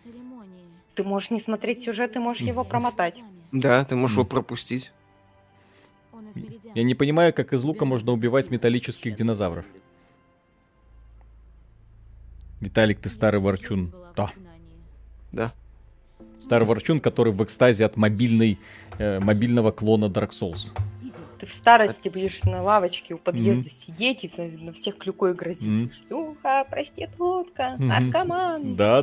[0.96, 3.16] Ты можешь не смотреть сюжет, ты можешь его промотать.
[3.52, 4.92] Да, ты можешь его пропустить.
[6.74, 9.66] Я не понимаю, как из лука можно убивать металлических динозавров.
[12.62, 13.94] Виталик, ты старый ворчун.
[14.16, 14.32] Да.
[15.32, 15.54] Да.
[16.40, 18.58] старый ворчун, который в экстазе от мобильной,
[18.98, 20.72] э, мобильного клона Dark Souls.
[21.40, 25.68] Ты в старости будешь на лавочке у подъезда сидеть и на, на всех клюкой грозить.
[25.68, 25.92] Мгм.
[26.08, 27.88] Шлюха, проститутка, Мгм.
[27.88, 28.76] наркоман.
[28.76, 29.02] Да,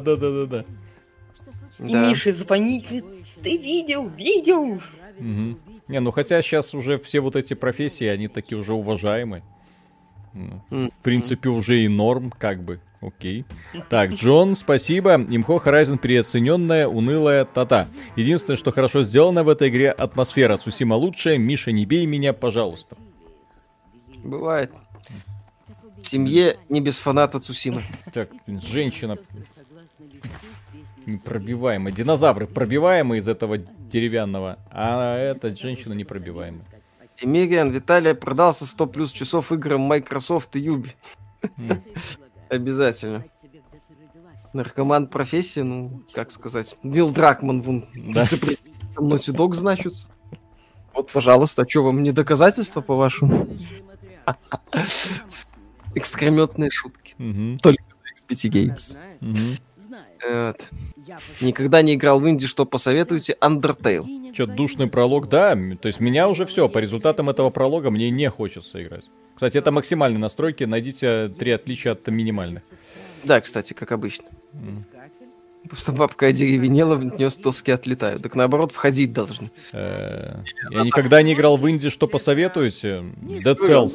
[1.79, 2.11] И Да.
[2.11, 3.05] Мише звонит, говорит,
[3.43, 4.81] ты видел, видел.
[5.19, 5.59] Мгм.
[5.89, 9.43] Не, ну хотя сейчас уже все вот эти профессии, они такие уже уважаемые.
[10.35, 10.63] Ну.
[10.91, 12.81] В принципе, уже и норм, как бы.
[13.03, 13.45] Окей.
[13.91, 15.17] Так, Джон, спасибо.
[15.17, 17.89] Имхо Horizon переоцененная, унылая тата.
[18.17, 20.57] Единственное, что хорошо сделано в этой игре, атмосфера.
[20.57, 21.37] Сусима лучшая.
[21.37, 22.97] Миша, не бей меня, пожалуйста.
[24.23, 24.71] Бывает.
[26.03, 27.85] Семье не без фаната Цусимы.
[28.13, 29.19] Так, женщина
[31.07, 31.93] непробиваемая.
[31.93, 36.61] Динозавры пробиваемые из этого деревянного, а эта женщина непробиваемая.
[37.21, 40.95] Эмириан, Виталия продался 100 плюс часов играм Microsoft и Юби.
[42.49, 43.25] Обязательно.
[44.53, 46.77] Наркоман профессия, ну, как сказать.
[46.83, 48.23] Дил Дракман, вон, Да.
[48.23, 50.09] вице-президентом Naughty Dog значится.
[50.93, 53.49] Вот, пожалуйста, а что вам не доказательства, по-вашему?
[55.95, 57.15] Экскреметные шутки.
[57.19, 57.57] Мгм.
[57.57, 58.97] XPT Games.
[59.21, 59.57] Мгм.
[60.29, 60.71] Вот.
[61.41, 63.37] Никогда не играл в инди, что посоветуете?
[63.41, 64.33] Undertale.
[64.33, 65.55] Чё, душный пролог, да.
[65.81, 69.05] То есть меня уже все, по результатам этого пролога мне не хочется играть.
[69.35, 72.63] Кстати, это максимальные настройки, найдите три отличия от минимальных.
[73.25, 74.27] Да, кстати, как обычно.
[75.69, 78.23] Просто бабка одеревенела, в нее доски отлетают.
[78.23, 79.51] Так наоборот, входить должны.
[79.73, 83.05] Э, Я никогда не играл в инди, что посоветуете?
[83.23, 83.93] Dead Cells.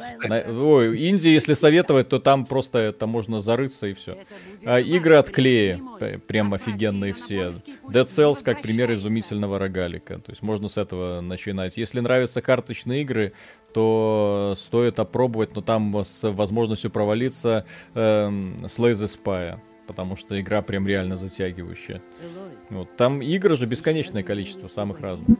[0.48, 4.16] Ой, инди, если советовать, то там просто это можно зарыться и все.
[4.64, 5.80] А игры от клея,
[6.26, 7.52] прям офигенные все.
[7.88, 10.18] Dead Cells как пример изумительного рогалика.
[10.18, 11.76] То есть можно с этого начинать.
[11.76, 13.32] Если нравятся карточные игры,
[13.74, 19.58] то стоит опробовать, но там с возможностью провалиться эм, Slay the Spy.
[19.88, 22.02] Потому что игра прям реально затягивающая.
[22.68, 22.94] Вот.
[22.96, 25.38] Там игр же бесконечное количество, самых разных.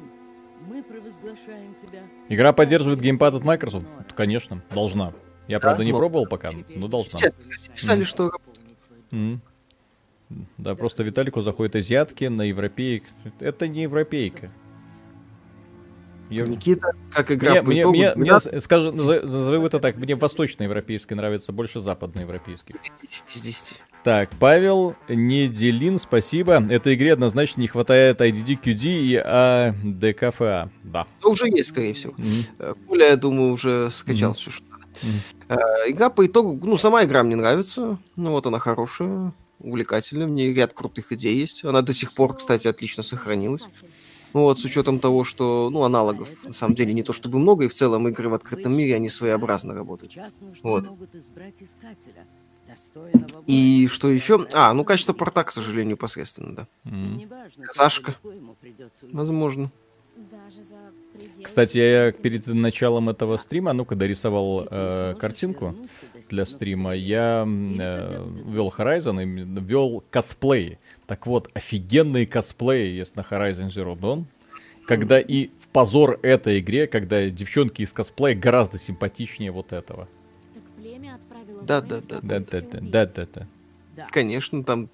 [0.66, 2.00] Мы провозглашаем тебя.
[2.30, 3.86] Игра поддерживает геймпад от Microsoft?
[4.16, 5.12] Конечно, должна.
[5.48, 7.18] Я, правда, не пробовал пока, но должна.
[7.74, 8.32] Писали, что.
[10.56, 13.04] Да, просто Виталику заходят азиатки на европеек.
[13.40, 14.50] Это не европейка.
[16.30, 19.78] Ев- Никита, как игра Мне, по мне, итогу, мне, мне 12 с- скажи, назови это
[19.80, 22.74] так, мне восточноевропейский нравится больше западноевропейских.
[23.02, 23.74] из 10.
[24.04, 26.62] Так, Павел Неделин, спасибо.
[26.70, 30.70] Этой игре однозначно не хватает IDD, QD и ADKFA.
[30.84, 31.06] Да.
[31.22, 32.14] Ну, уже есть, скорее всего.
[32.58, 34.38] Э, Коля, я думаю, уже скачал Мгм.
[34.38, 34.84] все, что надо.
[35.48, 37.98] Э, Игра по итогу, ну, сама игра мне нравится.
[38.16, 40.26] Ну, вот она хорошая, увлекательная.
[40.26, 41.64] В ней ряд крутых идей есть.
[41.64, 43.62] Она до сих пор, кстати, отлично сохранилась.
[44.34, 47.64] Ну, вот, с учетом того, что, ну, аналогов, на самом деле, не то чтобы много,
[47.64, 50.16] и в целом игры в открытом мире, они своеобразно работают.
[50.62, 50.86] Вот.
[50.86, 52.26] могут избрать искателя,
[52.66, 54.46] достойного И что еще?
[54.52, 56.66] А, ну, качество порта, к сожалению, посредственно, да.
[58.60, 59.16] Придется уйти.
[59.16, 59.70] Возможно.
[60.18, 60.74] Даже за
[61.12, 65.76] пределы Кстати, я перед началом этого стрима, ну, когда рисовал э, картинку
[66.28, 70.80] для стрима, я э, вел Horizon и вел косплеи.
[71.08, 74.26] Так вот, офигенные косплеи есть на Horizon Zero Dawn.
[74.86, 80.06] Когда и в позор этой игре, когда девчонки из косплея гораздо симпатичнее вот этого.
[80.52, 83.46] Так племя отправило Да, да, да, Да, да, да, да, да,
[83.96, 84.06] да.
[84.12, 84.90] Конечно, там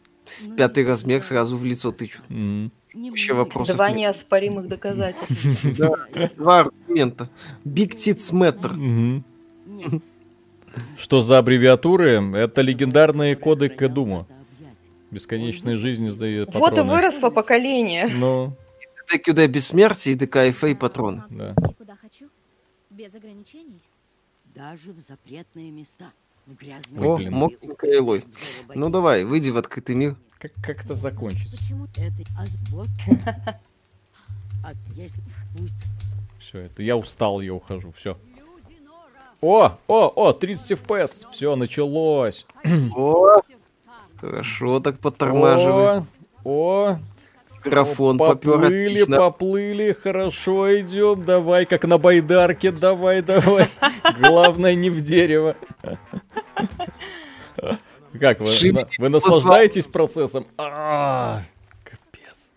[0.46, 2.22] Но пятый размер сразу в лицо тычут.
[2.30, 2.70] М.
[2.94, 3.98] Вообще вопросов Два нет.
[3.98, 5.98] неоспоримых доказательства.
[6.36, 7.28] Два аргумента.
[7.64, 9.22] Big Tits Matter.
[10.96, 12.22] Что за аббревиатуры?
[12.36, 14.18] Это легендарные коды к Думу.
[14.18, 14.33] надо объять.
[15.14, 16.90] Бесконечной жизни сдает Вот и патроны.
[16.90, 18.08] выросло поколение.
[18.08, 18.52] Ну,
[19.12, 21.22] ДКЮД бессмертие и ДКФА и патроны.
[21.28, 21.54] Могу Да.
[21.78, 22.28] куда хочу?
[22.90, 23.80] Без ограничений?
[24.56, 26.06] Даже в запретные места.
[26.46, 28.24] В грязные О, мокренькая Элой.
[28.74, 30.16] Ну давай, выйди в открытый мир.
[30.38, 31.56] как, как это закончится?
[31.56, 33.58] Почему Это а.
[34.66, 35.20] А если
[35.56, 35.84] пусть
[36.40, 38.18] Все, это я устал, я ухожу, все.
[39.40, 42.46] О, о, о, 30 FPS, все, началось.
[42.96, 43.42] О,
[44.24, 46.04] хорошо так подтормаживает.
[46.44, 46.98] О, о,
[47.62, 49.16] Графон попер поплыли, отлично.
[49.16, 53.68] поплыли, хорошо идем, давай, как на байдарке, давай, давай.
[54.20, 55.56] Главное не в дерево.
[58.20, 58.46] Как вы,
[58.98, 60.46] вы наслаждаетесь процессом?
[60.56, 61.42] А,
[61.82, 62.52] Капец.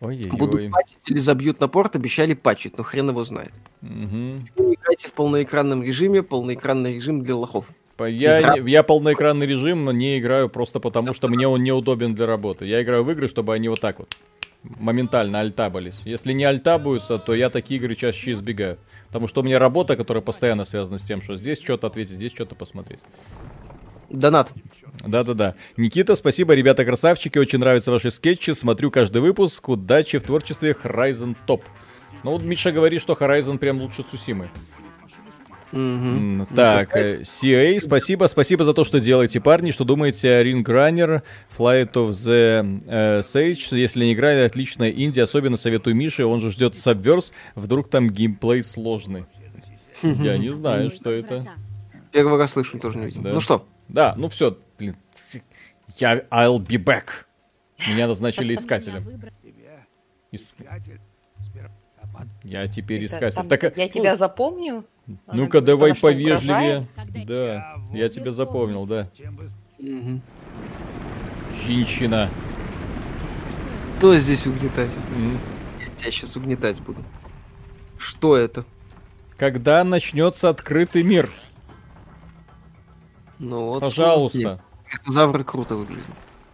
[0.00, 0.70] Будут Ой-ой-ой.
[0.70, 3.52] патчить или забьют на порт, обещали патчить, но хрен его знает.
[3.82, 7.66] Играйте в полноэкранном режиме, полноэкранный режим для лохов.
[7.96, 12.66] По- Я, я полноэкранный режим не играю просто потому, что мне он неудобен для работы.
[12.66, 14.14] Я играю в игры, чтобы они вот так вот
[14.62, 16.00] моментально альтабались.
[16.04, 18.78] Если не альтабаются, то я такие игры чаще избегаю.
[19.06, 22.32] Потому что у меня работа, которая постоянно связана с тем, что здесь что-то ответить, здесь
[22.32, 23.00] что-то посмотреть.
[24.10, 24.52] Донат.
[25.06, 25.54] Да-да-да.
[25.76, 31.36] Никита, спасибо, ребята красавчики, очень нравятся ваши скетчи, смотрю каждый выпуск, удачи в творчестве, Horizon
[31.46, 31.62] топ.
[32.22, 34.50] Ну вот Миша говорит, что Horizon прям лучше Цусимы.
[35.76, 39.70] М, Так, э, CA, спасибо, спасибо за то, что делаете, парни.
[39.70, 41.22] Что думаете о Ring Runner,
[41.56, 43.76] Flight of the э, Sage?
[43.76, 48.62] Если не играли, отличная инди, особенно советую Мише, он же ждет Subverse, вдруг там геймплей
[48.62, 49.26] сложный.
[50.02, 51.46] Я не знаю, что это.
[52.12, 53.22] Первый раз слышу, тоже не видел.
[53.22, 53.32] Да.
[53.32, 54.96] Ну что, Да, ну все, блин.
[55.98, 57.04] Я I'll be back.
[57.88, 59.04] Меня назначили искателем.
[60.32, 61.00] искатель,
[62.16, 63.36] А Я теперь Это искатель.
[63.36, 64.84] там, Так, Я тебя запомню?
[65.26, 66.88] Она ну-ка, давай повежливее.
[66.96, 67.26] угрожает?
[67.26, 69.08] Да, я тебя запомнил, да.
[71.64, 72.28] Женщина.
[73.98, 74.96] кто здесь угнетать?
[75.80, 77.02] Я тебя сейчас угнетать буду.
[77.98, 78.64] Что это?
[79.36, 81.30] когда начнется открытый мир.
[83.38, 83.82] Ну вот.
[83.82, 84.62] Пожалуйста.
[84.90, 86.06] Мехозавры круто выглядят.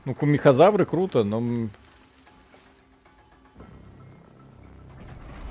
[0.04, 1.68] Ну, кумихозавры круто, но...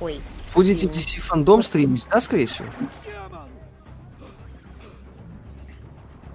[0.02, 0.22] м, Ой,
[0.54, 2.68] Будете DC фандом стримить, да, скорее всего?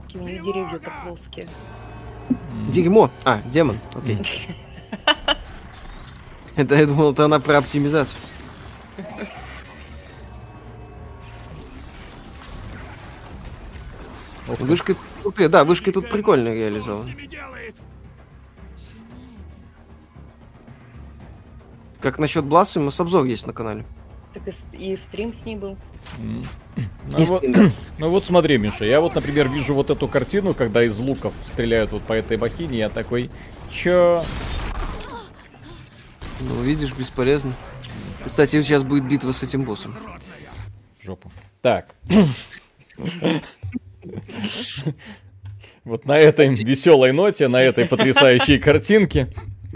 [0.07, 1.49] какие у них деревья-то плоские.
[2.31, 3.11] м, Дерьмо.
[3.25, 3.79] А, демон.
[3.95, 4.19] Окей.
[6.57, 8.19] Это я думал, это она про оптимизацию.
[14.47, 14.95] Вышка
[15.49, 17.11] да, вышка тут прикольно реализована.
[22.07, 23.85] Как насчет Бласса, у нас обзор есть на канале.
[24.33, 25.77] Так и, стрим с ней был.
[26.21, 26.45] Ну
[27.11, 27.43] вот,
[27.99, 31.91] ну вот смотри, Миша, я вот, например, вижу вот эту картину, когда из луков стреляют
[31.91, 33.29] вот по этой махине, я такой,
[33.73, 34.23] чё?
[36.39, 37.55] Ну, видишь, бесполезно.
[38.25, 39.93] Кстати, сейчас будет битва с этим боссом.
[41.03, 41.33] Жопу.
[41.61, 41.93] Так.
[45.83, 49.29] Вот на этой веселой ноте, на этой потрясающей картинке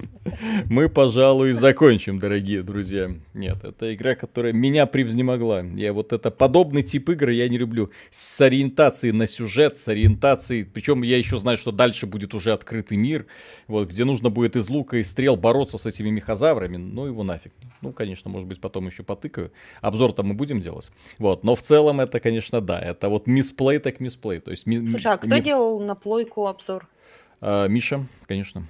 [0.68, 3.10] мы, пожалуй, закончим, дорогие друзья.
[3.34, 5.60] Нет, это игра, которая меня превзнемогла.
[5.60, 7.90] Я вот это подобный тип игры я не люблю.
[8.10, 10.64] С ориентацией на сюжет, с ориентацией...
[10.64, 13.26] Причем я еще знаю, что дальше будет уже открытый мир,
[13.66, 16.76] вот, где нужно будет из лука и стрел бороться с этими мехозаврами.
[16.76, 17.52] Ну его нафиг.
[17.80, 19.52] Ну, конечно, может быть, потом еще потыкаю.
[19.80, 20.90] Обзор там мы будем делать.
[21.18, 22.78] Вот, но в целом это, конечно, да.
[22.78, 24.40] Это вот мисплей так мисплей.
[24.40, 26.86] То есть, ми- Слушай, а кто ми- делал на плойку обзор?
[27.40, 28.66] А, Миша, конечно.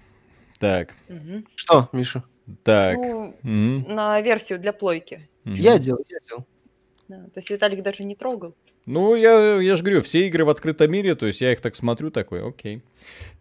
[0.61, 1.47] Так, Мгм.
[1.57, 2.23] Что, Миша?
[2.62, 2.97] так.
[2.97, 5.27] Ну, Мгм, на версию для плойки.
[5.45, 5.55] мгм.
[5.57, 6.47] Я делал, я делал.
[7.09, 8.55] Да, то есть Виталик даже не трогал.
[8.85, 11.77] Ну, я, я же говорю, все игры в открытом мире, то есть я их так
[11.77, 12.82] смотрю, такой, окей.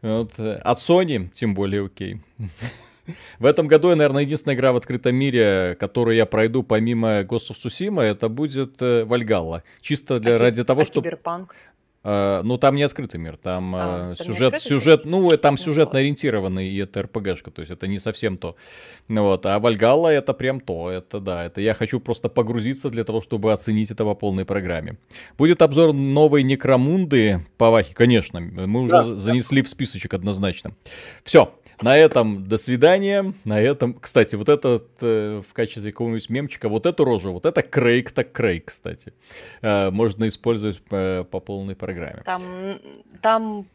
[0.01, 2.21] Вот, э, от Sony, тем более, окей.
[3.39, 7.55] В этом году, наверное, единственная игра в открытом мире, которую я пройду помимо Ghost of
[7.63, 9.63] Tsushima, это будет э, Вальгалла.
[9.81, 11.07] Чисто для, А ради того, а чтобы...
[11.07, 11.55] Киберпанк.
[12.01, 15.11] Э, ну, там не открытый мир, там А, э, там сюжет, сюжет, мир?
[15.11, 18.55] ну, э, там Ну, сюжетно ориентированный, и это РПГшка, то есть это не совсем то.
[19.09, 23.03] Ну, вот, а Вальгалла это прям то, это да, это я хочу просто погрузиться для
[23.03, 24.97] того, чтобы оценить это по полной программе.
[25.37, 30.71] Будет обзор новой Некромунды по Вахе, конечно, мы уже Да, занесли в списочек однозначно.
[31.23, 33.33] Все, на этом до свидания.
[33.45, 37.61] На этом, кстати, вот этот э, в качестве какого-нибудь мемчика, вот эту рожу, вот это
[37.61, 39.13] Крейг, так Крейг, кстати.
[39.61, 42.21] Э, можно использовать э, по полной программе.
[42.25, 42.79] Там,
[43.21, 43.65] там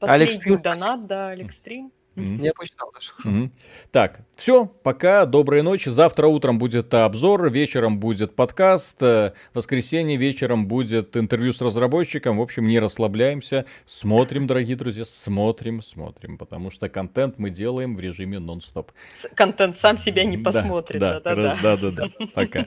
[0.00, 1.92] Алекс последний Стрим, донат, да, Алекс Стрим.
[2.16, 2.42] Мгм.
[2.42, 3.12] Я посчитал даже.
[3.12, 3.28] хорошо.
[3.28, 3.52] Мгм.
[3.90, 5.88] Так, все, пока, доброй ночи.
[5.88, 12.38] Завтра утром будет обзор, вечером будет подкаст, э, в воскресенье вечером будет интервью с разработчиком.
[12.38, 18.00] В общем, не расслабляемся, смотрим, дорогие друзья, смотрим, смотрим, потому что контент мы делаем в
[18.00, 18.92] режиме нон-стоп.
[19.34, 21.00] Контент сам себя не Да, посмотрит.
[21.00, 21.58] Да, Да-да-да.
[21.62, 22.26] да, да, да.
[22.34, 22.66] Пока.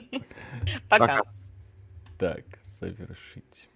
[0.88, 1.22] Пока.
[2.18, 2.44] Так,
[2.80, 3.67] завершить.